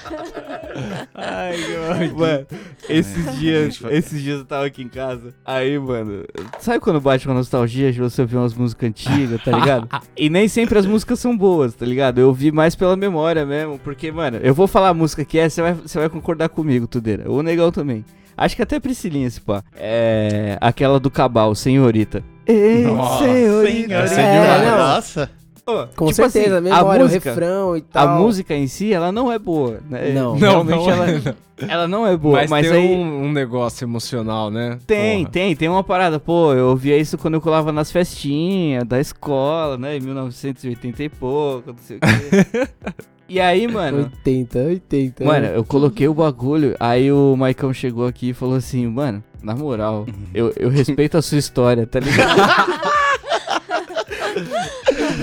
Ai, 1.14 2.12
mano, 2.16 2.46
esses 2.90 3.38
dias, 3.38 3.80
esses 3.90 4.22
dias 4.22 4.40
eu 4.40 4.46
tava 4.46 4.66
aqui 4.66 4.82
em 4.84 4.88
casa. 4.90 5.34
Aí, 5.46 5.78
mano, 5.80 6.24
sabe 6.60 6.80
quando 6.80 7.00
bate 7.00 7.28
uma 7.28 7.36
nostalgia 7.36 7.92
de 7.92 8.00
você 8.00 8.22
ouvir 8.22 8.38
umas 8.38 8.54
músicas 8.54 8.90
antigas, 8.90 9.44
tá 9.44 9.52
ligado? 9.52 9.88
e 10.18 10.30
nem 10.30 10.48
sempre 10.48 10.78
as 10.78 10.86
músicas 10.86 11.20
são 11.20 11.38
boas, 11.38 11.74
tá 11.74 11.86
ligado? 11.86 12.20
Eu 12.20 12.28
ouvi 12.28 12.52
mais 12.52 12.76
pela 12.76 12.96
memória 12.96 13.46
mesmo, 13.46 13.80
porque, 13.80 14.12
mano, 14.12 14.38
eu 14.38 14.54
vou 14.54 14.68
falar 14.68 14.90
a 14.90 14.94
música 14.94 15.24
que 15.24 15.38
é, 15.38 15.48
você 15.50 15.62
vai, 15.62 15.74
você 15.74 16.00
vai 16.00 16.10
concordar 16.10 16.50
comigo, 16.50 16.88
Tudeira. 16.88 17.30
O 17.32 17.42
Negão 17.42 17.72
também. 17.72 18.04
Acho 18.36 18.56
que 18.56 18.64
até 18.64 18.80
Priscilinha, 18.80 19.28
esse 19.28 19.40
pá. 19.40 19.64
É 19.76 20.58
aquela 20.60 21.00
do 21.00 21.12
Cabal, 21.12 21.54
Senhorita. 21.54 22.24
Ei, 22.48 22.84
Nossa, 22.84 23.24
senhorita. 23.24 23.94
Essa 23.94 24.22
É, 24.22 24.36
é 24.36 24.66
não. 24.66 24.78
Nossa. 24.78 25.30
Pô, 25.66 25.88
Com 25.96 26.08
tipo 26.08 26.30
certeza, 26.30 26.56
assim, 26.58 26.64
memória, 26.66 27.02
a 27.02 27.06
o 27.06 27.08
música, 27.08 27.30
refrão 27.30 27.78
e 27.78 27.80
A 27.80 27.84
tal. 27.94 28.20
música 28.20 28.54
em 28.54 28.68
si, 28.68 28.92
ela 28.94 29.14
não 29.14 29.32
é 29.32 29.40
boa, 29.40 29.80
né? 29.90 30.12
Não. 30.12 30.36
Realmente 30.38 30.78
não, 30.78 30.92
ela, 30.92 31.08
não. 31.08 31.70
ela 31.70 31.88
não 31.88 32.08
é 32.08 32.18
boa, 32.18 32.40
Mas, 32.40 32.50
mas, 32.50 32.70
tem 32.70 32.76
aí... 32.76 32.96
um, 32.96 33.24
um 33.24 33.32
negócio 33.32 33.86
emocional, 33.86 34.52
né? 34.52 34.78
Tem, 34.86 35.20
Porra. 35.20 35.32
tem, 35.32 35.56
tem 35.56 35.70
uma 35.70 35.84
parada. 35.84 36.20
Pô, 36.20 36.54
eu 36.54 36.68
ouvia 36.68 36.98
isso 36.98 37.18
quando 37.18 37.36
eu 37.36 37.42
colava 37.42 37.72
nas 37.72 37.92
festinhas 37.92 38.84
da 38.84 39.00
escola, 39.00 39.78
né? 39.78 39.96
Em 39.96 40.02
1980 40.02 41.04
e 41.04 41.10
pouco, 41.10 41.70
não 41.72 41.78
sei 41.78 41.96
o 41.96 42.00
quê. 42.02 42.68
e 43.30 43.40
aí, 43.40 43.66
mano, 43.66 44.00
80, 44.00 44.60
80. 44.60 45.24
mano, 45.24 45.46
eu 45.46 45.64
coloquei 45.64 46.10
o 46.10 46.14
bagulho. 46.14 46.76
Aí 46.78 47.10
o 47.10 47.38
Maicão 47.38 47.74
chegou 47.74 48.06
aqui 48.06 48.30
e 48.32 48.34
falou 48.34 48.56
assim, 48.56 48.86
mano, 48.86 49.24
na 49.42 49.56
moral, 49.56 50.06
eu, 50.34 50.52
eu 50.58 50.68
respeito 50.68 51.18
a 51.18 51.22
sua 51.22 51.38
história, 51.38 51.88
tá 51.88 52.02
ligado? 52.02 52.94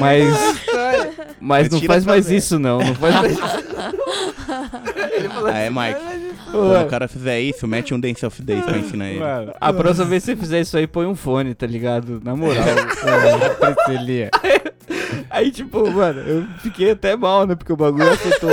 Mas. 0.01 0.61
Mas 1.41 1.71
não 1.71 1.81
faz 1.81 2.05
mais 2.05 2.31
isso, 2.31 2.59
não. 2.59 2.79
Não 2.79 2.95
faz 2.95 3.15
mais 3.15 3.33
isso. 3.33 3.43
Ah, 5.47 5.59
é, 5.59 5.71
Mike. 5.71 6.01
Quando 6.51 6.85
o 6.85 6.89
cara 6.89 7.07
fizer 7.07 7.41
isso, 7.41 7.67
mete 7.67 7.95
um 7.95 8.01
Dance 8.01 8.25
of 8.27 8.43
Days 8.43 8.65
pra 8.65 8.79
ensinar 8.79 9.09
ele. 9.09 9.21
Mano, 9.21 9.53
a 9.61 9.73
próxima 9.73 10.07
vez 10.07 10.25
que 10.25 10.31
você 10.31 10.37
fizer 10.37 10.61
isso 10.61 10.77
aí, 10.77 10.87
põe 10.87 11.07
um 11.07 11.15
fone, 11.15 11.55
tá 11.55 11.67
ligado? 11.67 12.21
Na 12.25 12.35
moral. 12.35 12.65
Priscilinha. 13.61 14.31
aí, 15.31 15.51
tipo, 15.51 15.89
mano, 15.91 16.21
eu 16.21 16.47
fiquei 16.63 16.91
até 16.93 17.17
mal, 17.17 17.47
né? 17.47 17.55
Porque 17.55 17.73
o 17.73 17.77
bagulho 17.77 18.11
afetou 18.13 18.51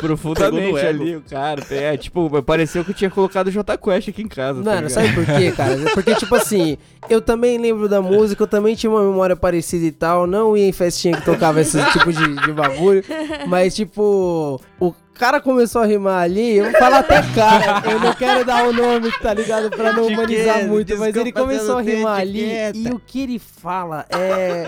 profundamente 0.00 0.78
ali, 0.78 1.16
o 1.16 1.22
cara. 1.22 1.62
É, 1.70 1.96
tipo, 1.96 2.42
pareceu 2.42 2.84
que 2.84 2.90
eu 2.90 2.94
tinha 2.94 3.10
colocado 3.10 3.48
o 3.48 3.50
J 3.50 3.76
Quest 3.78 4.08
aqui 4.08 4.22
em 4.22 4.28
casa. 4.28 4.62
tá 4.62 4.70
Mano, 4.70 4.88
ligado? 4.88 4.90
sabe 4.90 5.12
por 5.14 5.26
quê, 5.26 5.52
cara? 5.52 5.76
Porque, 5.94 6.14
tipo 6.14 6.34
assim, 6.34 6.76
eu 7.08 7.20
também 7.20 7.58
lembro 7.58 7.88
da 7.88 8.00
música, 8.00 8.42
eu 8.42 8.46
também 8.46 8.74
tinha 8.74 8.90
uma 8.90 9.02
memória 9.02 9.36
parecida 9.36 9.84
e 9.84 9.92
tal. 9.92 10.26
Não 10.26 10.56
ia 10.56 10.68
em 10.68 10.72
festinha 10.72 11.16
que 11.16 11.24
tocava 11.24 11.60
esse 11.60 11.82
tipo 11.92 12.12
de, 12.12 12.34
de 12.36 12.52
bagulho. 12.52 13.04
Mas, 13.46 13.74
tipo, 13.74 14.60
o 14.80 14.92
cara 15.18 15.40
começou 15.40 15.82
a 15.82 15.86
rimar 15.86 16.22
ali, 16.22 16.56
eu 16.56 16.70
falar 16.72 16.98
até 17.00 17.22
cara. 17.34 17.82
Eu 17.90 18.00
não 18.00 18.12
quero 18.14 18.44
dar 18.44 18.66
o 18.68 18.72
nome, 18.72 19.10
tá 19.20 19.32
ligado? 19.34 19.70
Pra 19.70 19.92
não 19.92 20.06
humanizar 20.06 20.64
muito. 20.66 20.96
Mas 20.98 21.14
ele 21.16 21.32
começou 21.32 21.78
a 21.78 21.82
rimar 21.82 22.20
ali. 22.20 22.48
E 22.74 22.88
o 22.90 22.98
que 22.98 23.22
ele 23.22 23.38
fala 23.38 24.04
é. 24.10 24.64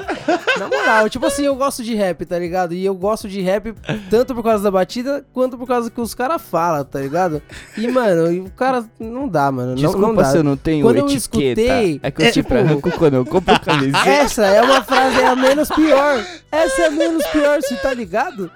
Na 0.59 0.69
moral, 0.69 1.09
tipo 1.09 1.27
assim, 1.27 1.45
eu 1.45 1.55
gosto 1.55 1.83
de 1.83 1.95
rap, 1.95 2.25
tá 2.27 2.39
ligado? 2.39 2.75
E 2.75 2.85
eu 2.85 2.95
gosto 2.95 3.29
de 3.29 3.41
rap 3.41 3.73
tanto 4.11 4.35
por 4.35 4.43
causa 4.43 4.65
da 4.65 4.71
batida 4.71 5.25
quanto 5.33 5.57
por 5.57 5.67
causa 5.67 5.91
que 5.91 6.01
os 6.01 6.15
caras 6.15 6.41
falam, 6.43 6.85
tá 6.85 6.99
ligado? 7.01 7.41
E, 7.77 7.87
mano, 7.89 8.45
o 8.47 8.51
cara 8.51 8.85
não 8.99 9.29
dá, 9.29 9.51
mano. 9.53 9.69
Não, 9.71 9.75
Desculpa 9.77 10.07
não 10.09 10.15
dá. 10.15 10.25
se 10.25 10.37
eu 10.37 10.43
não 10.43 10.57
tenho 10.57 10.85
Quando 10.85 10.97
eu 10.97 11.07
etiqueta. 11.07 11.61
escutei- 11.61 12.01
é 12.03 12.11
que 12.11 12.23
eu 12.23 12.33
sempre 12.33 12.59
arranco 12.59 12.91
quando 12.93 13.15
eu 13.15 13.25
compro 13.27 13.59
camiseta. 13.61 14.09
Essa 14.09 14.47
é 14.47 14.63
uma 14.63 14.83
frase 14.83 15.21
é 15.21 15.27
a 15.27 15.37
menos 15.37 15.69
pior. 15.69 16.25
Essa 16.51 16.83
é 16.83 16.87
a 16.87 16.91
menos 16.91 17.25
pior, 17.29 17.61
você 17.63 17.77
tá 17.77 17.93
ligado? 17.95 18.51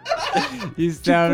Isso 0.76 1.00
Tipo, 1.02 1.16
é 1.16 1.28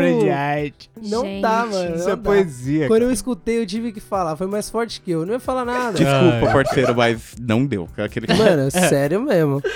Não 1.01 1.23
Gente. 1.23 1.41
dá, 1.41 1.65
mano. 1.65 1.95
Isso 1.95 2.05
não 2.05 2.11
é 2.13 2.15
dá. 2.15 2.21
poesia. 2.21 2.87
Quando 2.87 3.01
eu 3.03 3.11
escutei, 3.11 3.59
eu 3.59 3.65
tive 3.65 3.91
que 3.91 3.99
falar. 3.99 4.35
Foi 4.35 4.47
mais 4.47 4.69
forte 4.69 5.01
que 5.01 5.11
eu. 5.11 5.25
Não 5.25 5.33
ia 5.33 5.39
falar 5.39 5.65
nada. 5.65 5.97
Desculpa, 5.97 6.51
parceiro, 6.53 6.95
mas 6.95 7.35
não 7.39 7.65
deu. 7.65 7.87
Aquele... 7.97 8.27
Mano, 8.33 8.69
sério 8.71 9.21
mesmo. 9.21 9.61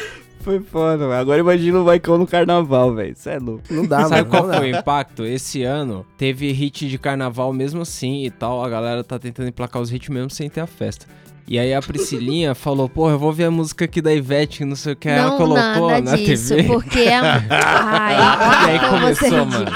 Foi 0.45 0.59
foda, 0.59 1.07
mano. 1.07 1.13
Agora 1.19 1.39
imagina 1.39 1.81
o 1.81 1.83
Maicon 1.85 2.19
no 2.19 2.27
carnaval, 2.27 2.93
velho. 2.93 3.13
Isso 3.13 3.27
é 3.27 3.39
louco. 3.39 3.63
Não 3.71 3.83
dá, 3.83 4.01
Sabe 4.01 4.11
mano. 4.17 4.25
qual 4.29 4.43
não 4.43 4.51
dá. 4.51 4.57
foi 4.59 4.71
o 4.71 4.77
impacto? 4.77 5.25
Esse 5.25 5.63
ano 5.63 6.05
teve 6.19 6.51
hit 6.51 6.87
de 6.87 6.99
carnaval 6.99 7.51
mesmo 7.51 7.81
assim 7.81 8.25
e 8.25 8.29
tal. 8.29 8.63
A 8.63 8.69
galera 8.69 9.03
tá 9.03 9.17
tentando 9.17 9.49
emplacar 9.49 9.81
os 9.81 9.91
hits 9.91 10.07
mesmo 10.07 10.29
sem 10.29 10.47
ter 10.47 10.61
a 10.61 10.67
festa. 10.67 11.07
E 11.47 11.59
aí 11.59 11.73
a 11.73 11.81
Priscilinha 11.81 12.53
falou, 12.55 12.89
porra, 12.89 13.13
eu 13.13 13.19
vou 13.19 13.31
ver 13.31 13.45
a 13.45 13.51
música 13.51 13.85
aqui 13.85 14.01
da 14.01 14.11
Ivete, 14.13 14.59
que 14.59 14.65
não 14.65 14.75
sei 14.75 14.93
o 14.93 14.95
que. 14.95 15.07
Ela 15.07 15.29
não, 15.29 15.37
colocou 15.37 15.89
nada 15.91 16.01
na 16.11 16.17
disso, 16.17 16.55
TV. 16.55 16.63
porque 16.67 16.99
é... 17.01 17.19
Ai, 17.51 18.15
E 18.15 18.69
aí 18.71 18.79
como 18.79 18.99
você 19.01 19.25
é 19.27 19.29
começou, 19.29 19.45
mano. 19.45 19.71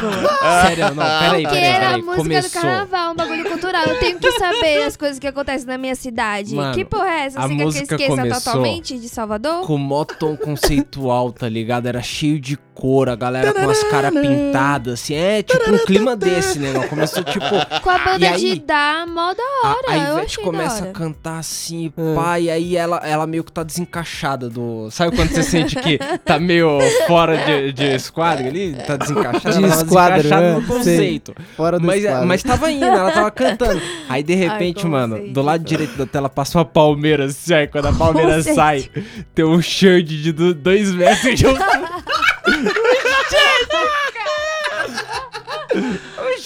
Sério, 0.66 0.96
não, 0.96 1.20
peraí, 1.20 1.44
Porque 1.44 1.56
peraí, 1.56 1.64
era 1.64 1.86
a 1.86 1.90
peraí. 1.90 2.02
música 2.02 2.18
Começou. 2.24 2.50
do 2.50 2.54
carnaval, 2.54 3.12
um 3.12 3.16
bagulho 3.16 3.50
cultural. 3.50 3.84
Eu 3.86 4.00
tenho 4.00 4.20
que 4.20 4.32
saber 4.32 4.84
as 4.84 4.98
coisas 4.98 5.20
que 5.20 5.28
acontecem 5.28 5.68
na 5.68 5.78
minha 5.78 5.96
cidade. 5.96 6.56
Mano, 6.56 6.74
que 6.74 6.84
porra 6.86 7.08
é 7.10 7.26
essa? 7.26 7.40
a 7.40 7.48
Você 7.48 7.50
quer 7.50 7.56
que 7.58 7.62
eu 7.62 7.66
música 7.66 7.96
esqueça 7.96 8.16
começou 8.16 8.42
totalmente 8.42 8.98
de 9.00 9.10
Salvador? 9.10 9.62
Com 9.68 9.78
mó 9.78 10.06
tom 10.06 10.36
conceitual, 10.38 11.32
tá 11.32 11.48
ligado? 11.48 11.86
Era 11.88 12.02
cheio 12.02 12.40
de 12.40 12.58
cor, 12.74 13.10
a 13.10 13.16
galera 13.16 13.54
com 13.54 13.70
as 13.70 13.84
caras 13.84 14.12
pintadas, 14.14 14.94
assim. 15.02 15.14
É, 15.14 15.44
tipo 15.44 15.70
um 15.72 15.78
clima 15.86 16.16
desse, 16.16 16.58
né? 16.60 16.88
Começou 16.88 17.24
tipo. 17.24 17.46
Com 17.84 17.90
a 17.90 17.98
banda 18.00 18.26
E 18.26 18.28
aí- 18.28 18.40
de 18.56 18.60
dar 18.62 19.06
mó 19.06 19.34
da 19.34 19.44
A, 19.64 19.70
hora. 19.70 19.86
a 19.90 19.98
eu 20.10 20.18
Ivete 20.18 20.40
começa 20.40 20.86
a 20.86 20.88
cantar 20.88 21.40
assim, 21.40 21.59
É. 21.98 22.16
pá, 22.16 22.40
e 22.40 22.50
aí 22.50 22.76
ela, 22.78 22.98
ela 23.04 23.28
meio 23.28 23.44
que 23.44 23.52
tá 23.52 23.64
desencaixada 23.64 24.50
do. 24.50 24.90
Sabe 24.92 25.16
quando 25.16 25.30
você 25.30 25.44
sente 25.44 25.76
que 25.76 25.98
tá 26.26 26.40
meio 26.40 26.80
fora 27.08 27.38
de, 27.38 27.74
de 27.74 27.86
esquadro 27.96 28.48
ali? 28.48 28.76
Tá 28.86 28.96
desencaixada? 28.98 29.56
De 29.56 29.62
tava 29.70 29.82
esquadro, 29.84 30.16
desencaixada 30.18 30.42
né? 30.54 30.54
no 30.60 30.66
conceito. 30.68 31.36
Fora 31.56 31.80
do 31.80 31.86
Mas, 31.86 32.04
esquadro. 32.04 32.28
mas 32.28 32.44
tava 32.44 32.72
indo, 32.72 32.86
ela 32.86 33.12
tava 33.12 33.32
cantando. 33.32 33.82
Aí 34.08 34.24
de 34.24 34.36
repente, 34.36 34.82
como 34.82 34.94
mano, 34.94 35.32
do 35.34 35.42
lado 35.42 35.64
direito 35.64 35.98
da 35.98 36.06
tela 36.06 36.30
passou 36.30 36.62
a 36.62 36.66
Palmeiras, 36.66 37.32
assim, 37.32 37.54
aí 37.54 37.68
quando 37.68 37.88
a 37.88 37.94
Palmeiras 37.94 38.44
sei. 38.46 38.54
sai, 38.56 38.90
tem 39.36 39.46
um 39.46 39.62
shirt 39.62 40.06
de 40.08 40.32
do- 40.32 40.54
dois 40.54 40.92
metros 40.94 41.38
de 41.40 41.46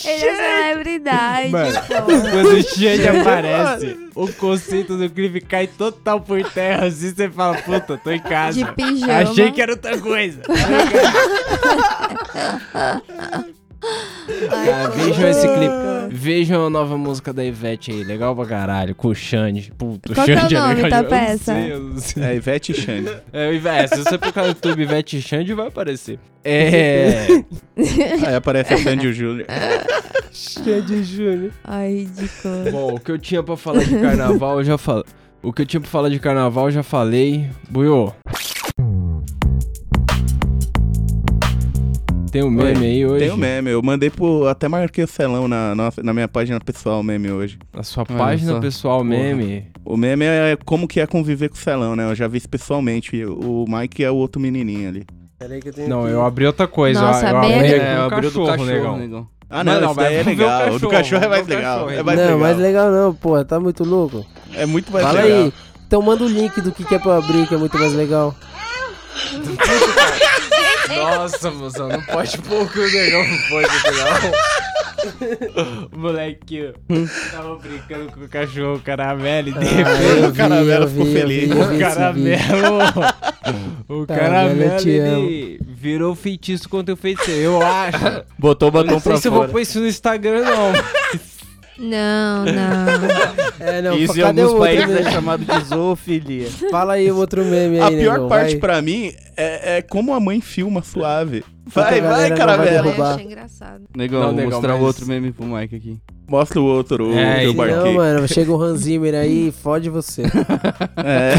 Ele 0.05 0.25
é 0.25 0.35
celebridade, 0.35 1.49
Mano, 1.49 1.81
pô. 1.87 2.03
Quando 2.03 2.53
o 2.53 2.63
Xande 2.63 3.07
aparece, 3.19 3.97
o 4.15 4.27
conceito 4.33 4.97
do 4.97 5.09
clipe 5.09 5.41
cai 5.41 5.67
total 5.67 6.19
por 6.21 6.43
terra, 6.51 6.87
assim, 6.87 7.13
você 7.13 7.29
fala, 7.29 7.55
puta, 7.57 7.97
tô 7.97 8.11
em 8.11 8.19
casa. 8.19 8.57
De 8.57 8.65
pijama. 8.73 9.19
Achei 9.19 9.51
que 9.51 9.61
era 9.61 9.71
outra 9.71 9.97
coisa. 9.99 10.41
Cara, 14.49 14.89
vejam 14.89 15.27
esse 15.29 15.47
clipe. 15.47 15.73
Vejam 16.09 16.67
a 16.67 16.69
nova 16.69 16.97
música 16.97 17.33
da 17.33 17.43
Ivete 17.43 17.91
aí, 17.91 18.03
legal 18.03 18.35
pra 18.35 18.45
caralho, 18.45 18.93
com 18.93 19.07
o 19.07 19.15
Xande. 19.15 19.71
Puta, 19.77 20.11
o 20.11 20.15
Qual 20.15 20.25
que 20.25 20.31
é 20.31 20.35
o 20.35 20.39
Xande 20.41 20.55
nome 20.55 20.73
legal. 20.75 20.89
da 20.89 20.97
Eu 20.97 21.03
não 21.03 21.09
peça? 21.09 21.53
sei, 21.53 21.71
eu 21.73 21.79
não 21.79 21.97
sei. 21.97 22.23
É 22.23 22.35
Ivete 22.35 22.71
e 22.71 22.75
Xande. 22.75 23.11
É, 23.33 23.53
Ivete, 23.53 23.95
se 23.95 24.03
você 24.03 24.17
procurar 24.17 24.43
no 24.43 24.49
YouTube 24.49 24.81
Ivete 24.83 25.17
e 25.17 25.21
Xande, 25.21 25.53
vai 25.53 25.67
aparecer. 25.67 26.19
É. 26.43 27.25
Aí 28.27 28.35
aparece 28.35 28.73
a 28.73 28.77
Sandy 28.77 29.07
e 29.07 29.09
o 29.09 29.13
Júlio. 29.13 29.45
Xande 30.31 31.03
Júnior. 31.03 31.51
Ai, 31.63 31.89
ridículo. 32.09 32.71
Bom, 32.71 32.93
o 32.95 32.99
que 32.99 33.11
eu 33.11 33.17
tinha 33.17 33.41
pra 33.41 33.55
falar 33.57 33.83
de 33.83 33.97
carnaval, 33.99 34.59
eu 34.59 34.63
já 34.63 34.77
falei. 34.77 35.03
O 35.41 35.51
que 35.51 35.61
eu 35.61 35.65
tinha 35.65 35.81
pra 35.81 35.89
falar 35.89 36.09
de 36.09 36.19
carnaval, 36.19 36.65
eu 36.67 36.71
já 36.71 36.83
falei. 36.83 37.49
Buiô. 37.69 38.11
Tem 42.33 42.43
um 42.43 42.49
meme 42.49 42.83
aí 42.87 43.05
hoje? 43.05 43.25
Tem 43.25 43.31
o 43.31 43.37
meme, 43.37 43.69
eu 43.69 43.81
mandei 43.83 44.09
pro. 44.09 44.47
Até 44.47 44.67
marquei 44.67 45.03
o 45.03 45.07
celão 45.07 45.47
na, 45.47 45.75
na, 45.75 45.93
na 46.01 46.13
minha 46.15 46.27
página 46.27 46.59
pessoal 46.59 46.99
o 47.01 47.03
meme 47.03 47.29
hoje. 47.31 47.59
Na 47.71 47.83
sua 47.83 48.03
Olha 48.09 48.17
página 48.17 48.53
só. 48.53 48.59
pessoal, 48.59 49.03
meme. 49.03 49.67
O 49.85 49.95
meme 49.95 50.25
é 50.25 50.57
como 50.65 50.87
que 50.87 50.99
é 50.99 51.05
conviver 51.05 51.49
com 51.49 51.55
o 51.55 51.59
celão, 51.59 51.95
né? 51.95 52.09
Eu 52.09 52.15
já 52.15 52.27
vi 52.27 52.39
isso 52.39 52.49
pessoalmente. 52.49 53.23
O 53.23 53.65
Mike 53.69 54.03
é 54.03 54.09
o 54.09 54.15
outro 54.15 54.41
menininho 54.41 54.89
ali. 54.89 55.05
Peraí 55.37 55.61
que 55.61 55.69
eu 55.69 55.73
tenho 55.73 55.87
Não, 55.89 56.05
que- 56.05 56.09
eu 56.11 56.25
abri 56.25 56.47
outra 56.47 56.67
coisa. 56.67 56.99
Nossa, 57.01 57.27
eu, 57.27 57.29
eu 57.33 57.37
abri 57.37 57.53
É, 57.75 57.99
um 57.99 58.01
abriu 58.01 58.31
do 58.31 58.45
cachorro, 58.47 58.65
negão. 58.65 58.97
negão. 58.97 59.27
Ah, 59.47 59.63
não, 59.63 59.73
Não, 59.73 59.81
não, 59.81 59.87
esse 59.91 59.99
daí 59.99 60.15
mas 60.15 60.17
é 60.17 60.21
o 60.21 60.25
legal. 60.25 60.61
O 60.61 60.79
do 60.79 60.89
cachorro, 60.89 60.91
cachorro 60.91 61.23
é 61.23 61.27
mais 61.29 61.45
o 61.45 61.49
legal. 61.51 61.73
cachorro. 61.75 61.91
É 61.91 62.03
mais 62.03 62.17
não, 62.19 62.25
legal. 62.25 62.39
mais 62.39 62.57
legal 62.57 62.91
não, 62.91 63.13
porra, 63.13 63.45
tá 63.45 63.59
muito 63.59 63.83
louco. 63.83 64.25
É 64.55 64.65
muito 64.65 64.91
mais 64.91 65.05
Fala 65.05 65.21
legal. 65.21 65.37
aí. 65.43 65.53
Então 65.85 66.01
manda 66.01 66.23
o 66.23 66.27
link 66.27 66.59
do 66.61 66.71
que, 66.71 66.83
que 66.83 66.95
é 66.95 66.97
pra 66.97 67.11
eu 67.11 67.17
abrir, 67.19 67.47
que 67.47 67.53
é 67.53 67.57
muito 67.59 67.77
mais 67.77 67.93
legal. 67.93 68.33
Nossa, 71.01 71.51
moção, 71.51 71.87
não 71.89 72.01
pode 72.01 72.37
pôr 72.39 72.71
que 72.71 72.79
o 72.79 72.91
negão 72.91 73.23
não 73.27 73.37
pode, 73.49 73.67
não. 73.97 75.87
O 75.91 75.97
moleque 75.99 76.73
tava 77.31 77.55
brincando 77.57 78.11
com 78.11 78.21
o 78.21 78.29
cachorro 78.29 78.79
caramelo 78.79 79.49
e 79.49 79.51
de 79.51 79.65
repente. 79.65 79.89
Ah, 79.89 80.01
eu 80.21 80.29
o 80.29 80.33
caramelo 80.33 80.87
ficou 80.87 81.05
feliz. 81.07 81.51
O 81.51 81.79
caramelo. 81.79 82.79
O 83.89 84.07
Caramelo, 84.07 84.57
caramelo, 84.57 84.89
ele 84.89 85.59
virou 85.67 86.15
feitiço 86.15 86.69
contra 86.69 86.93
o 86.93 86.97
feiticeiro. 86.97 87.41
Eu 87.41 87.61
acho. 87.61 88.23
Botou 88.39 88.69
o 88.69 88.71
Eu 88.71 88.83
não 88.85 88.85
batom 88.85 88.99
sei 89.01 89.11
pra 89.11 89.21
se 89.21 89.27
eu 89.27 89.31
vou 89.33 89.41
fora. 89.41 89.51
pôr 89.51 89.59
isso 89.59 89.79
no 89.81 89.87
Instagram, 89.87 90.41
não. 90.45 90.71
Não, 91.77 92.45
não. 92.45 92.53
É, 93.59 93.81
não, 93.81 93.95
Isso 93.97 94.17
em 94.19 94.23
o 94.23 94.27
alguns 94.27 94.53
países 94.59 94.95
é 94.95 95.11
chamado 95.11 95.45
de 95.45 95.65
zoofilia. 95.65 96.47
Fala 96.69 96.93
aí 96.93 97.09
o 97.11 97.15
outro 97.15 97.45
meme 97.45 97.79
aí, 97.79 97.81
A 97.81 97.87
pior 97.97 98.13
negão, 98.15 98.27
parte 98.29 98.51
vai. 98.51 98.59
pra 98.59 98.81
mim 98.81 99.13
é, 99.37 99.77
é 99.77 99.81
como 99.81 100.13
a 100.13 100.19
mãe 100.19 100.41
filma 100.41 100.83
suave. 100.83 101.43
Vai, 101.65 102.01
vai, 102.01 102.29
não 102.29 102.35
vai. 102.45 102.75
Eu 102.77 103.03
achei 103.05 103.25
engraçado. 103.25 103.83
Negão, 103.95 104.19
Não, 104.19 104.27
vou 104.27 104.35
negão, 104.35 104.51
mostrar 104.51 104.73
o 104.75 104.77
mas- 104.79 104.87
outro 104.87 105.05
meme 105.07 105.31
pro 105.31 105.45
Mike 105.45 105.75
aqui. 105.77 105.97
Mostra 106.27 106.59
o 106.59 106.65
outro, 106.65 107.07
o 107.09 107.13
É, 107.17 107.45
eu 107.45 107.53
não, 107.53 107.65
Não, 107.85 107.93
mano, 107.93 108.27
chega 108.27 108.51
o 108.51 108.61
Hans 108.61 108.81
Zimmer 108.81 109.13
aí 109.15 109.47
e 109.47 109.51
fode 109.51 109.89
você. 109.89 110.23
É. 110.97 111.33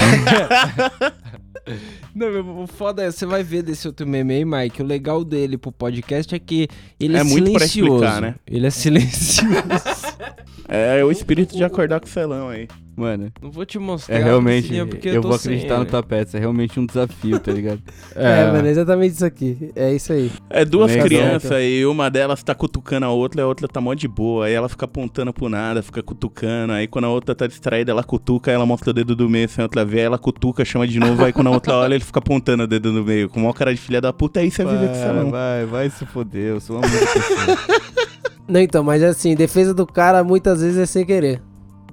Não, 2.14 2.30
meu, 2.30 2.46
o 2.62 2.66
foda 2.66 3.02
é, 3.02 3.10
você 3.10 3.24
vai 3.26 3.42
ver 3.42 3.62
desse 3.62 3.86
outro 3.88 4.06
meme 4.06 4.34
aí, 4.34 4.44
Mike. 4.44 4.82
O 4.82 4.86
legal 4.86 5.24
dele 5.24 5.56
pro 5.56 5.72
podcast 5.72 6.34
é 6.34 6.38
que 6.38 6.68
ele 7.00 7.16
é, 7.16 7.20
É 7.20 7.24
muito 7.24 7.50
pra 7.52 7.66
silencioso. 7.66 8.04
explicar, 8.04 8.20
né? 8.20 8.34
Ele 8.46 8.66
é 8.66 8.70
silencioso. 8.70 10.03
É 10.68 11.04
o 11.04 11.10
espírito 11.10 11.56
de 11.56 11.62
acordar 11.64 12.00
com 12.00 12.06
o 12.06 12.08
celão 12.10 12.48
aí. 12.48 12.66
Mano, 12.96 13.32
Não 13.42 13.50
vou 13.50 13.66
te 13.66 13.76
mostrar. 13.76 14.14
é 14.14 14.22
realmente. 14.22 14.68
Priscilinha, 14.68 14.86
porque 14.86 15.08
Eu 15.08 15.20
tô 15.20 15.26
vou 15.26 15.36
acreditar 15.36 15.78
no 15.80 15.84
tapete. 15.84 16.36
É 16.36 16.38
realmente 16.38 16.78
um 16.78 16.86
desafio, 16.86 17.40
tá 17.40 17.50
ligado? 17.50 17.82
É, 18.14 18.46
mano, 18.52 18.68
é 18.68 18.70
exatamente 18.70 19.14
isso 19.16 19.24
aqui. 19.26 19.72
É 19.74 19.92
isso 19.92 20.12
aí. 20.12 20.30
É 20.48 20.64
duas 20.64 20.92
Legal. 20.92 21.06
crianças 21.08 21.58
e 21.60 21.84
uma 21.84 22.08
delas 22.08 22.40
tá 22.44 22.54
cutucando 22.54 23.04
a 23.06 23.10
outra 23.10 23.40
e 23.40 23.42
a 23.42 23.46
outra 23.48 23.66
tá 23.66 23.80
mó 23.80 23.92
de 23.94 24.06
boa. 24.06 24.46
Aí 24.46 24.52
ela 24.52 24.68
fica 24.68 24.84
apontando 24.84 25.32
pro 25.32 25.48
nada, 25.48 25.82
fica 25.82 26.00
cutucando. 26.04 26.72
Aí 26.72 26.86
quando 26.86 27.06
a 27.06 27.08
outra 27.08 27.34
tá 27.34 27.48
distraída, 27.48 27.90
ela 27.90 28.04
cutuca, 28.04 28.52
ela 28.52 28.64
mostra 28.64 28.90
o 28.90 28.92
dedo 28.92 29.16
do 29.16 29.28
meio 29.28 29.48
sem 29.48 29.60
a 29.60 29.64
outra 29.64 29.84
ver, 29.84 29.98
aí 29.98 30.04
ela 30.04 30.18
cutuca, 30.18 30.64
chama 30.64 30.86
de 30.86 31.00
novo. 31.00 31.24
Aí 31.24 31.32
quando 31.32 31.48
a 31.48 31.50
outra 31.50 31.74
olha, 31.78 31.94
ele 31.96 32.04
fica 32.04 32.20
apontando 32.20 32.62
o 32.62 32.66
dedo 32.68 32.92
no 32.92 33.02
meio. 33.02 33.28
Com 33.28 33.40
o 33.40 33.42
maior 33.42 33.54
cara 33.54 33.74
de 33.74 33.80
filha 33.80 34.00
da 34.00 34.12
puta, 34.12 34.40
é 34.40 34.44
isso 34.46 34.62
é 34.62 34.64
viver 34.64 34.86
com 34.86 34.92
o 34.92 34.94
Vai, 34.94 35.02
celão. 35.02 35.30
vai, 35.32 35.66
vai 35.66 35.90
se 35.90 36.06
foder. 36.06 36.50
Eu 36.50 36.60
sou 36.60 36.76
uma 36.76 36.86
mulher. 36.86 37.08
Não, 38.46 38.60
então, 38.60 38.84
mas 38.84 39.02
assim, 39.02 39.34
defesa 39.34 39.72
do 39.72 39.86
cara 39.86 40.22
muitas 40.22 40.60
vezes 40.60 40.78
é 40.78 40.86
sem 40.86 41.04
querer. 41.04 41.40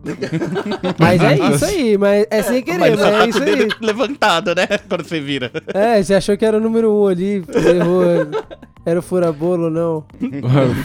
Mas 0.97 1.22
é 1.22 1.38
isso 1.38 1.64
aí, 1.66 1.95
mas 1.95 2.26
é 2.32 2.41
sem 2.41 2.64
querer, 2.64 2.80
Mas 2.80 2.99
mas, 2.99 3.12
tá 3.12 3.24
é 3.24 3.30
isso 3.30 3.43
aí. 3.43 3.70
levantado, 3.86 4.56
né? 4.56 4.66
Quando 4.89 5.04
você 5.04 5.22
vira. 5.22 5.52
É, 5.76 6.02
você 6.02 6.16
achou 6.16 6.36
que 6.36 6.43
era 6.43 6.58
o 6.58 6.60
número 6.60 6.91
um 6.91 7.06
ali, 7.06 7.43
errou. 7.54 8.04
Era 8.84 8.99
o 8.99 9.04
furabolo, 9.04 9.70
não. 9.70 10.04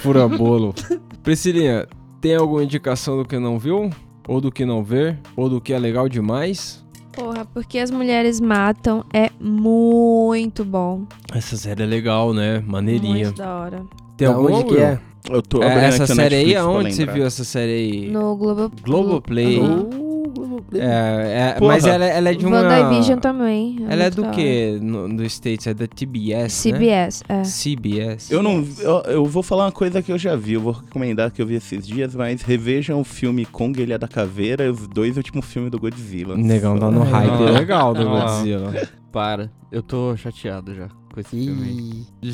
Fura 0.03 0.29
bolo. 0.29 0.75
Priscilinha, 1.23 1.89
tem 2.21 2.37
alguma 2.37 2.63
indicação 2.63 3.17
do 3.17 3.25
que 3.25 3.39
não 3.39 3.59
viu? 3.59 3.89
Ou 4.29 4.39
do 4.39 4.53
que 4.53 4.67
não 4.67 4.85
ver? 4.85 5.19
Ou 5.35 5.49
do 5.49 5.63
que 5.63 5.73
é 5.73 5.79
legal 5.79 6.11
demais? 6.11 6.85
Porra, 7.13 7.47
porque 7.47 7.79
as 7.79 7.91
mulheres 7.91 8.39
matam 8.39 9.03
é 9.15 9.31
muito 9.41 10.63
bom. 10.63 11.07
Essa 11.35 11.57
série 11.57 11.83
é 11.83 11.87
legal, 11.87 12.35
né? 12.35 12.63
Maneirinha. 12.67 13.25
Muito 13.27 13.39
da 13.39 13.57
hora. 13.57 13.83
Tem 14.17 14.29
da 14.29 14.39
onde 14.39 14.65
que 14.65 14.79
é? 14.79 14.99
Eu 15.31 15.43
tô 15.43 15.63
É, 15.63 15.87
essa 15.87 16.07
série 16.07 16.37
aí, 16.37 16.57
aonde 16.57 16.95
você 16.95 17.05
viu 17.05 17.27
essa 17.27 17.45
série 17.45 17.73
aí? 17.73 18.11
No 18.11 18.37
Globo... 18.37 18.71
Globoplay. 18.83 19.59
Uh, 19.59 20.31
Globoplay. 20.31 20.81
É, 20.81 21.57
é, 21.57 21.61
mas 21.61 21.85
ela, 21.85 22.05
ela 22.05 22.31
é 22.31 22.35
de 22.35 22.47
uma... 22.47 22.63
WandaVision 22.63 23.19
também. 23.19 23.85
Ela 23.89 24.05
é 24.05 24.11
do 24.11 24.31
que 24.31 24.79
no, 24.81 25.09
no 25.09 25.25
States? 25.25 25.67
É 25.67 25.75
da 25.75 25.87
TBS, 25.87 26.65
né? 26.65 26.73
CBS, 26.73 27.23
é. 27.29 27.43
CBS. 27.43 28.31
Eu 28.31 28.43
não. 28.43 28.65
Eu, 28.79 29.03
eu 29.07 29.25
vou 29.25 29.43
falar 29.43 29.65
uma 29.65 29.73
coisa 29.73 30.01
que 30.01 30.13
eu 30.13 30.19
já 30.19 30.37
vi, 30.37 30.55
eu 30.55 30.61
vou 30.61 30.73
recomendar 30.73 31.31
que 31.31 31.43
eu 31.43 31.47
vi 31.47 31.55
esses 31.57 31.87
dias, 31.87 32.15
mas 32.15 32.43
revejam 32.43 33.01
o 33.01 33.05
filme 33.05 33.45
Kong 33.45 33.81
Ilha 33.81 33.99
da 33.99 34.09
Caveira 34.09 34.65
e 34.65 34.71
os 34.71 34.87
dois 34.87 35.17
últimos 35.17 35.47
filmes 35.47 35.71
do 35.71 35.79
Godzilla. 35.79 36.37
Negão 36.37 36.79
tá 36.79 36.91
no 36.91 37.03
Ai, 37.03 37.11
hype 37.11 37.31
não. 37.31 37.53
legal 37.53 37.95
do 37.95 38.05
Não. 38.05 38.21
Godzilla. 38.21 38.89
Para. 39.11 39.51
Eu 39.73 39.83
tô 39.83 40.17
chateado 40.17 40.75
já 40.75 40.89
com 41.17 41.21
esse 41.21 41.31
filme. 41.31 41.63
aí. 41.65 42.07
Ih. 42.23 42.31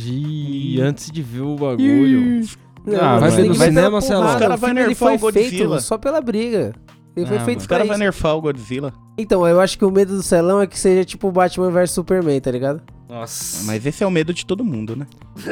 Gi, 0.76 0.80
antes 0.80 1.11
de 1.11 1.22
ver 1.22 1.41
o 1.43 1.55
bagulho. 1.57 2.41
Não, 2.85 3.01
Ah, 3.01 3.12
mas 3.12 3.20
vai 3.20 3.30
ver 3.30 3.37
tem 3.37 3.49
no 3.49 3.55
ver 3.55 3.64
cinema, 3.66 4.01
sei 4.01 4.16
lá. 4.16 4.20
porrada, 4.22 4.35
Os 4.37 4.41
cara 4.43 4.55
o 4.55 4.59
vai 4.59 4.68
filme, 4.70 4.80
ele 4.80 4.89
nerfar 4.89 5.09
foi 5.09 5.16
o 5.16 5.20
Godzilla. 5.20 5.68
feito 5.76 5.80
só 5.83 5.99
pela 5.99 6.20
briga. 6.20 6.74
Ele 7.14 7.26
foi 7.26 7.37
Ah, 7.37 7.41
feito 7.41 7.49
mano. 7.49 7.61
Os 7.61 7.66
pra 7.66 7.76
caras 7.76 7.87
vão 7.89 7.95
isso. 7.97 8.05
nerfar 8.05 8.37
o 8.37 8.41
Godzilla. 8.41 8.93
Então, 9.16 9.47
eu 9.47 9.61
acho 9.61 9.78
que 9.78 9.85
o 9.85 9.91
medo 9.91 10.16
do 10.16 10.22
Celão 10.22 10.61
é 10.61 10.66
que 10.66 10.78
seja 10.78 11.05
tipo 11.05 11.30
Batman 11.30 11.70
vs 11.70 11.91
Superman, 11.93 12.41
tá 12.41 12.51
ligado? 12.51 12.83
Nossa. 13.09 13.64
Mas 13.66 13.85
esse 13.87 14.03
é 14.03 14.07
o 14.07 14.11
medo 14.11 14.33
de 14.35 14.45
todo 14.45 14.64
mundo, 14.64 14.97
né? 14.97 15.07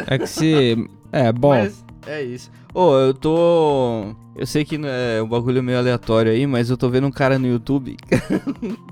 É 0.06 0.18
que 0.18 0.26
se. 0.26 0.88
É, 1.12 1.30
bom. 1.30 1.50
Mas 1.50 1.84
é 2.06 2.22
isso. 2.22 2.50
Ô, 2.74 2.94
eu 2.96 3.12
tô. 3.14 4.14
Eu 4.34 4.46
sei 4.46 4.64
que 4.64 4.80
é 4.82 5.22
um 5.22 5.28
bagulho 5.28 5.62
meio 5.62 5.76
aleatório 5.78 6.32
aí, 6.32 6.46
mas 6.46 6.70
eu 6.70 6.76
tô 6.78 6.88
vendo 6.88 7.06
um 7.06 7.10
cara 7.10 7.38
no 7.38 7.46
YouTube. 7.46 7.96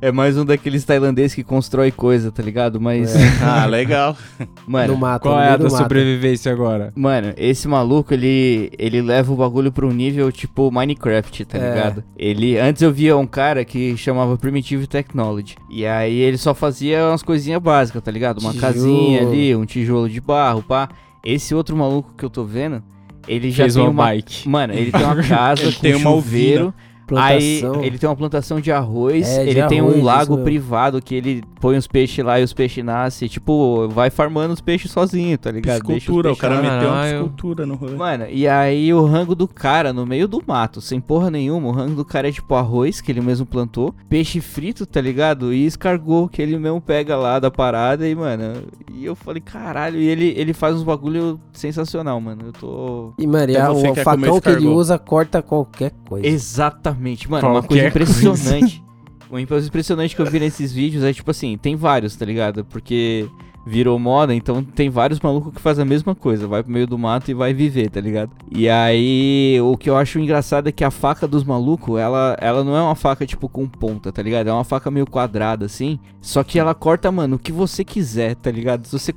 é 0.00 0.12
mais 0.12 0.36
um 0.36 0.44
daqueles 0.44 0.84
tailandeses 0.84 1.34
que 1.34 1.42
constrói 1.42 1.90
coisa, 1.90 2.30
tá 2.30 2.42
ligado? 2.42 2.80
Mas, 2.80 3.14
Ah, 3.42 3.66
legal. 3.66 4.16
no 4.38 4.46
mano. 4.66 4.96
mato. 4.96 5.22
Qual 5.22 5.34
no 5.36 5.40
é 5.40 5.48
a 5.50 5.56
da 5.56 5.70
sobrevivência 5.70 6.52
agora? 6.52 6.92
Mano, 6.94 7.32
esse 7.36 7.66
maluco, 7.68 8.12
ele, 8.12 8.70
ele 8.78 9.00
leva 9.02 9.32
o 9.32 9.36
bagulho 9.36 9.72
pra 9.72 9.86
um 9.86 9.92
nível 9.92 10.30
tipo 10.30 10.70
Minecraft, 10.70 11.44
tá 11.44 11.58
É. 11.58 11.68
ligado? 11.74 12.04
Ele, 12.16 12.58
antes 12.58 12.82
eu 12.82 12.92
via 12.92 13.16
um 13.16 13.26
cara 13.26 13.64
que 13.64 13.96
chamava 13.96 14.36
Primitive 14.36 14.86
Technology. 14.86 15.54
E 15.70 15.86
aí 15.86 16.16
ele 16.18 16.36
só 16.38 16.54
fazia 16.54 17.06
umas 17.08 17.22
coisinhas 17.22 17.60
básicas, 17.62 18.02
tá 18.02 18.10
ligado? 18.10 18.38
Uma 18.40 18.52
Tijolo. 18.52 18.72
casinha 18.72 19.22
ali, 19.22 19.54
um 19.56 19.64
tijolo 19.64 20.08
de 20.08 20.20
barro, 20.20 20.62
pá. 20.62 20.88
Esse 21.24 21.54
outro 21.54 21.74
maluco 21.76 22.12
que 22.18 22.24
eu 22.24 22.28
tô 22.30 22.44
vendo, 22.44 22.82
ele 23.26 23.50
já 23.50 23.64
Fez 23.64 23.74
tem 23.74 23.82
uma 23.82 23.90
uma... 23.90 24.04
bike. 24.04 24.46
Mano, 24.48 24.74
ele 24.74 24.92
tem 24.92 25.02
uma 25.02 25.16
casa 25.24 25.62
Ele 25.62 25.72
com 25.72 25.80
tem 25.80 25.94
uma 25.94 26.10
chuveiro. 26.10 26.66
Aí 26.66 26.93
Plantação. 27.06 27.84
ele 27.84 27.98
tem 27.98 28.08
uma 28.08 28.16
plantação 28.16 28.60
de 28.60 28.72
arroz, 28.72 29.26
É, 29.28 29.44
de 29.44 29.50
ele 29.50 29.62
tem 29.66 29.80
arroz, 29.80 29.94
um 29.94 29.98
isso 29.98 30.06
lago 30.06 30.38
privado 30.38 31.02
que 31.02 31.14
ele 31.14 31.42
põe 31.60 31.76
os 31.76 31.86
peixes 31.86 32.24
lá 32.24 32.40
e 32.40 32.44
os 32.44 32.52
peixes 32.52 32.84
nascem. 32.84 33.28
Tipo, 33.28 33.88
vai 33.88 34.10
farmando 34.10 34.52
os 34.54 34.60
peixes 34.60 34.90
sozinho, 34.90 35.36
tá 35.38 35.50
ligado? 35.50 35.84
Piscicultura, 35.86 36.32
o 36.32 36.36
cara 36.36 36.54
lá. 36.56 36.62
meteu 36.62 36.76
uma 36.76 36.94
Caralho. 36.94 37.10
piscicultura 37.12 37.66
no 37.66 37.74
rolê. 37.74 37.94
Mano, 37.96 38.26
e 38.30 38.48
aí 38.48 38.92
o 38.94 39.04
rango 39.04 39.34
do 39.34 39.46
cara 39.46 39.92
no 39.92 40.06
meio 40.06 40.26
do 40.26 40.42
mato, 40.46 40.80
sem 40.80 41.00
porra 41.00 41.30
nenhuma, 41.30 41.68
o 41.68 41.72
rango 41.72 41.94
do 41.94 42.04
cara 42.04 42.28
é 42.28 42.32
tipo 42.32 42.54
arroz, 42.54 43.00
que 43.00 43.12
ele 43.12 43.20
mesmo 43.20 43.44
plantou, 43.46 43.94
peixe 44.08 44.40
frito, 44.40 44.86
tá 44.86 45.00
ligado? 45.00 45.52
E 45.52 45.66
escargot, 45.66 46.28
que 46.30 46.40
ele 46.42 46.58
mesmo 46.58 46.80
pega 46.80 47.16
lá 47.16 47.38
da 47.38 47.50
parada 47.50 48.08
e, 48.08 48.14
mano, 48.14 48.62
e 48.96 49.04
eu 49.04 49.14
falei, 49.14 49.40
caralho, 49.40 49.98
e 49.98 50.06
ele, 50.06 50.34
ele 50.36 50.52
faz 50.52 50.76
uns 50.76 50.82
bagulho 50.82 51.40
sensacional, 51.52 52.20
mano. 52.20 52.42
Eu 52.46 52.52
tô. 52.52 53.12
E, 53.18 53.26
mano, 53.26 53.44
Até 53.52 53.60
a- 53.60 53.70
você 53.72 53.88
o 53.88 53.94
quer 53.94 54.04
facão 54.04 54.40
que 54.40 54.48
ele 54.48 54.66
usa 54.66 54.98
corta 54.98 55.42
qualquer 55.42 55.92
coisa. 56.08 56.26
Exatamente, 56.26 57.30
mano, 57.30 57.48
uma 57.48 57.62
coisa 57.62 57.82
Qualquer 57.82 57.88
impressionante. 57.88 58.82
Uma 59.30 59.44
coisa 59.46 59.66
impressionante 59.66 60.14
que 60.14 60.22
eu 60.22 60.26
vi 60.26 60.38
nesses 60.38 60.70
vídeos 60.72 61.02
é 61.02 61.12
tipo 61.12 61.28
assim, 61.28 61.56
tem 61.58 61.74
vários, 61.74 62.14
tá 62.14 62.24
ligado? 62.24 62.64
Porque 62.66 63.28
virou 63.66 63.98
moda, 63.98 64.34
então 64.34 64.62
tem 64.62 64.90
vários 64.90 65.20
malucos 65.20 65.54
que 65.54 65.60
fazem 65.60 65.82
a 65.82 65.86
mesma 65.86 66.14
coisa, 66.14 66.46
vai 66.46 66.62
pro 66.62 66.72
meio 66.72 66.86
do 66.86 66.98
mato 66.98 67.30
e 67.30 67.34
vai 67.34 67.54
viver, 67.54 67.90
tá 67.90 68.00
ligado? 68.00 68.30
E 68.50 68.68
aí, 68.68 69.58
o 69.62 69.76
que 69.76 69.88
eu 69.88 69.96
acho 69.96 70.18
engraçado 70.18 70.68
é 70.68 70.72
que 70.72 70.84
a 70.84 70.90
faca 70.90 71.26
dos 71.26 71.44
malucos, 71.44 71.98
ela, 71.98 72.36
ela 72.40 72.62
não 72.62 72.76
é 72.76 72.82
uma 72.82 72.94
faca 72.94 73.26
tipo 73.26 73.48
com 73.48 73.66
ponta, 73.66 74.12
tá 74.12 74.22
ligado? 74.22 74.48
É 74.48 74.52
uma 74.52 74.64
faca 74.64 74.90
meio 74.90 75.06
quadrada 75.06 75.64
assim, 75.64 75.98
só 76.20 76.44
que 76.44 76.58
ela 76.58 76.74
corta, 76.74 77.10
mano, 77.10 77.36
o 77.36 77.38
que 77.38 77.52
você 77.52 77.84
quiser, 77.84 78.34
tá 78.36 78.50
ligado? 78.50 78.86
Se 78.86 78.98
você 78.98 79.12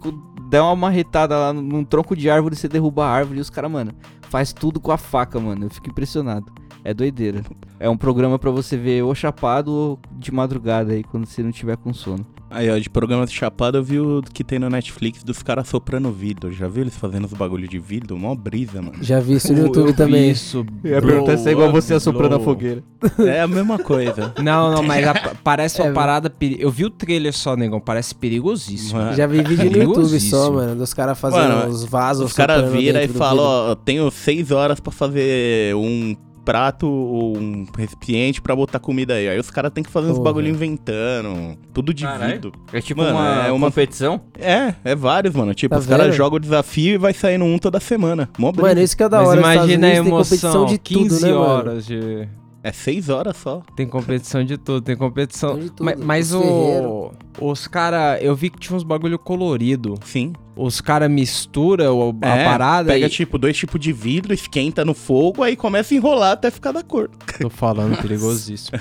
der 0.50 0.62
uma 0.62 0.76
marretada 0.76 1.38
lá 1.38 1.54
num 1.54 1.84
tronco 1.84 2.16
de 2.16 2.30
árvore, 2.30 2.56
você 2.56 2.68
derruba 2.68 3.06
a 3.06 3.10
árvore 3.10 3.40
e 3.40 3.42
os 3.42 3.50
caras, 3.50 3.70
mano, 3.70 3.92
faz 4.30 4.54
tudo 4.54 4.80
com 4.80 4.92
a 4.92 4.98
faca, 4.98 5.40
mano. 5.40 5.66
Eu 5.66 5.70
fico 5.70 5.90
impressionado. 5.90 6.52
É 6.90 6.94
doideira. 6.94 7.42
É 7.80 7.90
um 7.90 7.98
programa 7.98 8.40
pra 8.40 8.50
você 8.50 8.78
ver 8.78 9.04
ou 9.04 9.14
chapado 9.14 9.72
ou 9.72 10.00
de 10.18 10.32
madrugada 10.32 10.94
aí, 10.94 11.04
quando 11.04 11.26
você 11.26 11.44
não 11.44 11.52
tiver 11.52 11.76
com 11.76 11.94
sono. 11.94 12.26
Aí, 12.50 12.70
ó, 12.70 12.78
de 12.78 12.90
programa 12.90 13.26
de 13.26 13.34
chapado 13.34 13.78
eu 13.78 13.84
vi 13.84 14.00
o 14.00 14.22
que 14.34 14.42
tem 14.42 14.58
no 14.58 14.70
Netflix 14.70 15.22
dos 15.22 15.44
caras 15.44 15.68
soprando 15.68 16.10
vidro. 16.14 16.50
Já 16.54 16.66
viu 16.66 16.84
eles 16.84 16.96
fazendo 16.96 17.26
os 17.26 17.34
bagulho 17.34 17.68
de 17.68 17.78
vidro? 17.78 18.18
Mó 18.18 18.34
brisa, 18.34 18.82
mano. 18.82 19.04
Já 19.04 19.20
vi 19.20 19.34
isso 19.34 19.52
no 19.52 19.60
Eu 19.60 19.66
YouTube 19.66 19.88
vi 19.88 19.94
também. 19.98 20.32
Isso, 20.32 20.66
Eu 20.82 20.92
ia 20.96 21.02
perguntar 21.02 21.38
se 21.38 21.50
é 21.50 21.52
igual 21.52 21.70
você 21.74 21.90
blow. 21.90 21.98
assoprando 21.98 22.36
a 22.36 22.40
fogueira. 22.40 22.82
É 23.20 23.42
a 23.42 23.48
mesma 23.50 23.78
coisa. 23.78 24.34
Não, 24.42 24.72
não, 24.72 24.82
mas 24.82 25.06
a- 25.06 25.36
parece 25.44 25.82
uma 25.84 25.90
É, 25.90 25.94
parada. 25.94 26.30
peri- 26.30 26.56
Eu 26.58 26.72
vi 26.72 26.86
o 26.86 26.90
trailer 26.90 27.34
só, 27.34 27.58
negão. 27.58 27.82
Parece 27.82 28.16
perigosíssimo. 28.16 28.98
Mano, 28.98 29.14
Já 29.14 29.28
vi 29.28 29.40
vídeo 29.40 29.58
no 29.58 29.64
YouTube 29.64 29.74
Perigosíssimo. 29.74 30.32
só, 30.42 30.50
mano, 30.54 30.76
dos 30.78 30.94
caras 30.94 31.20
fazendo 31.20 31.50
Mano, 31.54 31.70
os 31.70 31.84
vasos. 31.84 32.28
Os 32.28 32.34
caras 32.34 32.72
viram 32.72 33.02
e 33.02 33.10
falam, 33.10 33.44
ó, 33.72 33.76
tenho 33.76 34.10
seis 34.10 34.52
horas 34.52 34.80
pra 34.80 34.92
fazer 34.94 35.76
um 35.76 36.16
prato 36.48 36.88
ou 36.88 37.38
um 37.38 37.66
recipiente 37.78 38.42
pra 38.42 38.56
botar 38.56 38.80
comida 38.80 39.16
aí. 39.16 39.28
Aí 39.28 39.38
os 39.38 39.50
caras 39.52 39.70
têm 39.74 39.84
que 39.84 39.90
fazer 39.92 40.08
uns 40.08 40.14
Porra. 40.14 40.24
bagulho 40.24 40.48
inventando. 40.48 41.58
Tudo 41.74 41.94
de 41.94 42.06
Caralho. 42.06 42.32
vidro. 42.34 42.52
É 42.72 42.80
tipo 42.80 43.02
Mano, 43.02 43.18
uma, 43.18 43.48
é 43.48 43.52
uma- 43.52 43.68
competição? 43.68 44.22
É, 44.40 44.74
é 44.86 44.96
vários, 44.96 45.36
mano. 45.36 45.54
Tipo, 45.54 45.76
Tá 45.76 45.80
os 45.82 45.86
caras 45.86 46.16
jogam 46.16 46.38
o 46.38 46.40
desafio 46.40 46.94
e 46.96 46.98
vai 46.98 47.14
saindo 47.14 47.44
um 47.44 47.58
toda 47.60 47.80
semana. 47.82 48.30
Mó. 48.38 48.54
Mano, 48.56 48.80
isso 48.82 48.96
que 48.96 49.04
é 49.04 49.10
da 49.10 49.18
Mas 49.18 49.28
hora. 49.28 49.40
Estados 49.42 49.58
imagina 49.60 49.88
a 49.88 49.90
Unidos 49.90 50.04
tem 50.06 50.12
competição 50.18 50.50
emoção. 50.52 50.66
de 50.66 50.78
15 50.78 51.10
tudo, 51.10 51.22
né, 51.28 51.32
mano? 51.34 51.44
horas 51.46 51.86
de. 51.86 52.28
É 52.64 52.72
seis 52.72 53.08
horas 53.08 53.38
só. 53.38 53.62
Tem 53.76 53.88
competição 53.88 54.44
de 54.44 54.58
tudo, 54.58 54.82
tem 54.82 54.96
competição. 54.98 55.58
De 55.58 55.70
tudo, 55.70 55.86
Ma- 55.86 55.96
Mas, 55.98 56.34
os 56.34 56.42
o. 56.44 57.12
Os 57.40 57.68
cara, 57.68 58.18
eu 58.20 58.36
vi 58.36 58.50
que 58.50 58.60
tinha 58.60 58.76
uns 58.76 58.84
bagulho 58.84 59.18
colorido. 59.20 59.94
Sim. 60.04 60.34
Os 60.56 60.82
cara 60.82 61.08
mistura 61.08 61.94
o- 61.94 62.18
a 62.22 62.36
É, 62.36 62.44
parada 62.44 62.92
Pega, 62.92 63.06
e. 63.06 63.10
tipo, 63.10 63.38
dois 63.38 63.56
tipos 63.56 63.80
de 63.80 63.94
vidro, 63.94 64.34
esquenta 64.34 64.84
no 64.84 64.96
fogo, 64.96 65.44
aí 65.44 65.56
começa 65.56 65.94
a 65.94 65.98
enrolar 65.98 66.32
até 66.32 66.50
ficar 66.50 66.72
da 66.72 66.82
cor. 66.84 67.10
Tô 67.40 67.50
falando 67.50 67.96
perigosíssimo. 68.02 68.78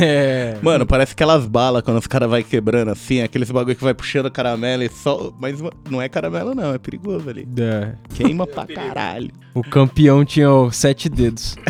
É. 0.00 0.58
Mano, 0.62 0.86
parece 0.86 1.12
aquelas 1.12 1.46
balas 1.46 1.82
quando 1.82 1.98
os 1.98 2.06
caras 2.06 2.30
vai 2.30 2.42
quebrando 2.42 2.90
assim, 2.90 3.20
aqueles 3.20 3.50
bagulho 3.50 3.76
que 3.76 3.82
vai 3.82 3.94
puxando 3.94 4.30
caramelo 4.30 4.82
e 4.82 4.88
só. 4.88 5.32
Mas 5.38 5.60
não 5.90 6.00
é 6.00 6.08
caramelo, 6.08 6.54
não, 6.54 6.74
é 6.74 6.78
perigoso 6.78 7.28
ali. 7.28 7.46
É. 7.58 7.94
Queima 8.14 8.46
pra 8.46 8.66
caralho. 8.66 9.30
O 9.54 9.62
campeão 9.62 10.24
tinha 10.24 10.50
ó, 10.50 10.70
sete 10.70 11.08
dedos. 11.08 11.56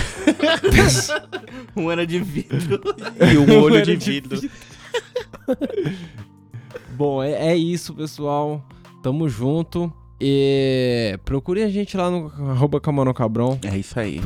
Um 1.77 1.91
era 1.91 2.07
de 2.07 2.21
vidro. 2.21 2.81
E 3.33 3.37
um 3.37 3.61
olho 3.61 3.83
de 3.83 3.91
Era 3.91 3.97
de 3.97 4.11
vidro. 4.11 4.51
Bom, 6.91 7.23
é, 7.23 7.33
é 7.49 7.57
isso, 7.57 7.93
pessoal. 7.95 8.65
Tamo 9.03 9.29
junto. 9.29 9.93
E 10.21 11.19
procurem 11.25 11.65
a 11.65 11.69
gente 11.69 11.97
lá 11.97 12.09
no 12.11 12.27
arroba 12.51 12.81
Camarão 12.81 13.13
Cabrão. 13.13 13.59
É 13.65 13.77
isso 13.77 13.99
aí. 13.99 14.21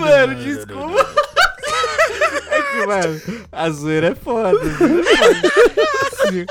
Mano, 0.00 0.34
desculpa. 0.36 1.06
É 2.50 2.62
que, 2.62 2.86
mano, 2.86 3.20
a 3.52 3.70
zoeira 3.70 4.08
é 4.08 4.14
foda. 4.14 4.58
Se, 6.22 6.46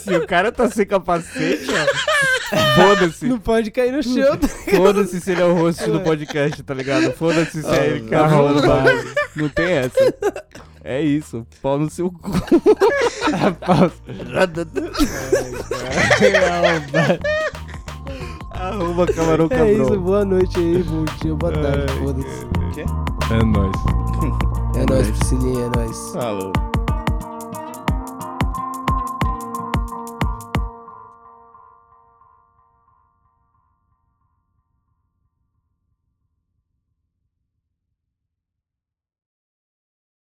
se 0.00 0.14
o 0.14 0.26
cara 0.26 0.50
tá 0.50 0.68
sem 0.68 0.86
capacete, 0.86 1.66
ó, 1.70 2.56
foda-se. 2.76 3.26
Não 3.26 3.38
pode 3.38 3.70
cair 3.70 3.92
no 3.92 4.02
chão. 4.02 4.38
Foda-se 4.76 5.20
se 5.20 5.32
ele 5.32 5.42
é 5.42 5.44
o 5.44 5.54
host 5.54 5.88
do 5.90 6.00
podcast, 6.00 6.62
tá 6.62 6.74
ligado? 6.74 7.12
Foda-se 7.12 7.62
se 7.62 7.70
é 7.70 7.86
ele 7.86 8.00
que 8.00 8.10
tá 8.10 8.26
rolando 8.26 8.66
bagulho. 8.66 9.14
Não 9.36 9.48
tem 9.48 9.72
essa. 9.72 10.14
É 10.82 11.00
isso. 11.00 11.46
Pau 11.62 11.78
no 11.78 11.88
seu 11.88 12.10
cu. 12.10 12.30
Arroba 18.54 19.06
camarão 19.12 19.46
É 19.50 19.56
cabrão. 19.56 19.82
isso, 19.82 20.00
boa 20.00 20.24
noite 20.24 20.58
aí, 20.58 20.82
bom 20.82 21.04
dia, 21.22 21.34
boa 21.34 21.52
tarde, 21.52 21.92
foda-se. 21.98 22.46
É 23.32 23.44
nóis. 23.44 23.76
É 24.76 24.86
nóis, 24.90 25.10
Priscilinha, 25.10 25.64
é 25.66 25.76
nóis. 25.76 26.10
Falou. 26.12 26.52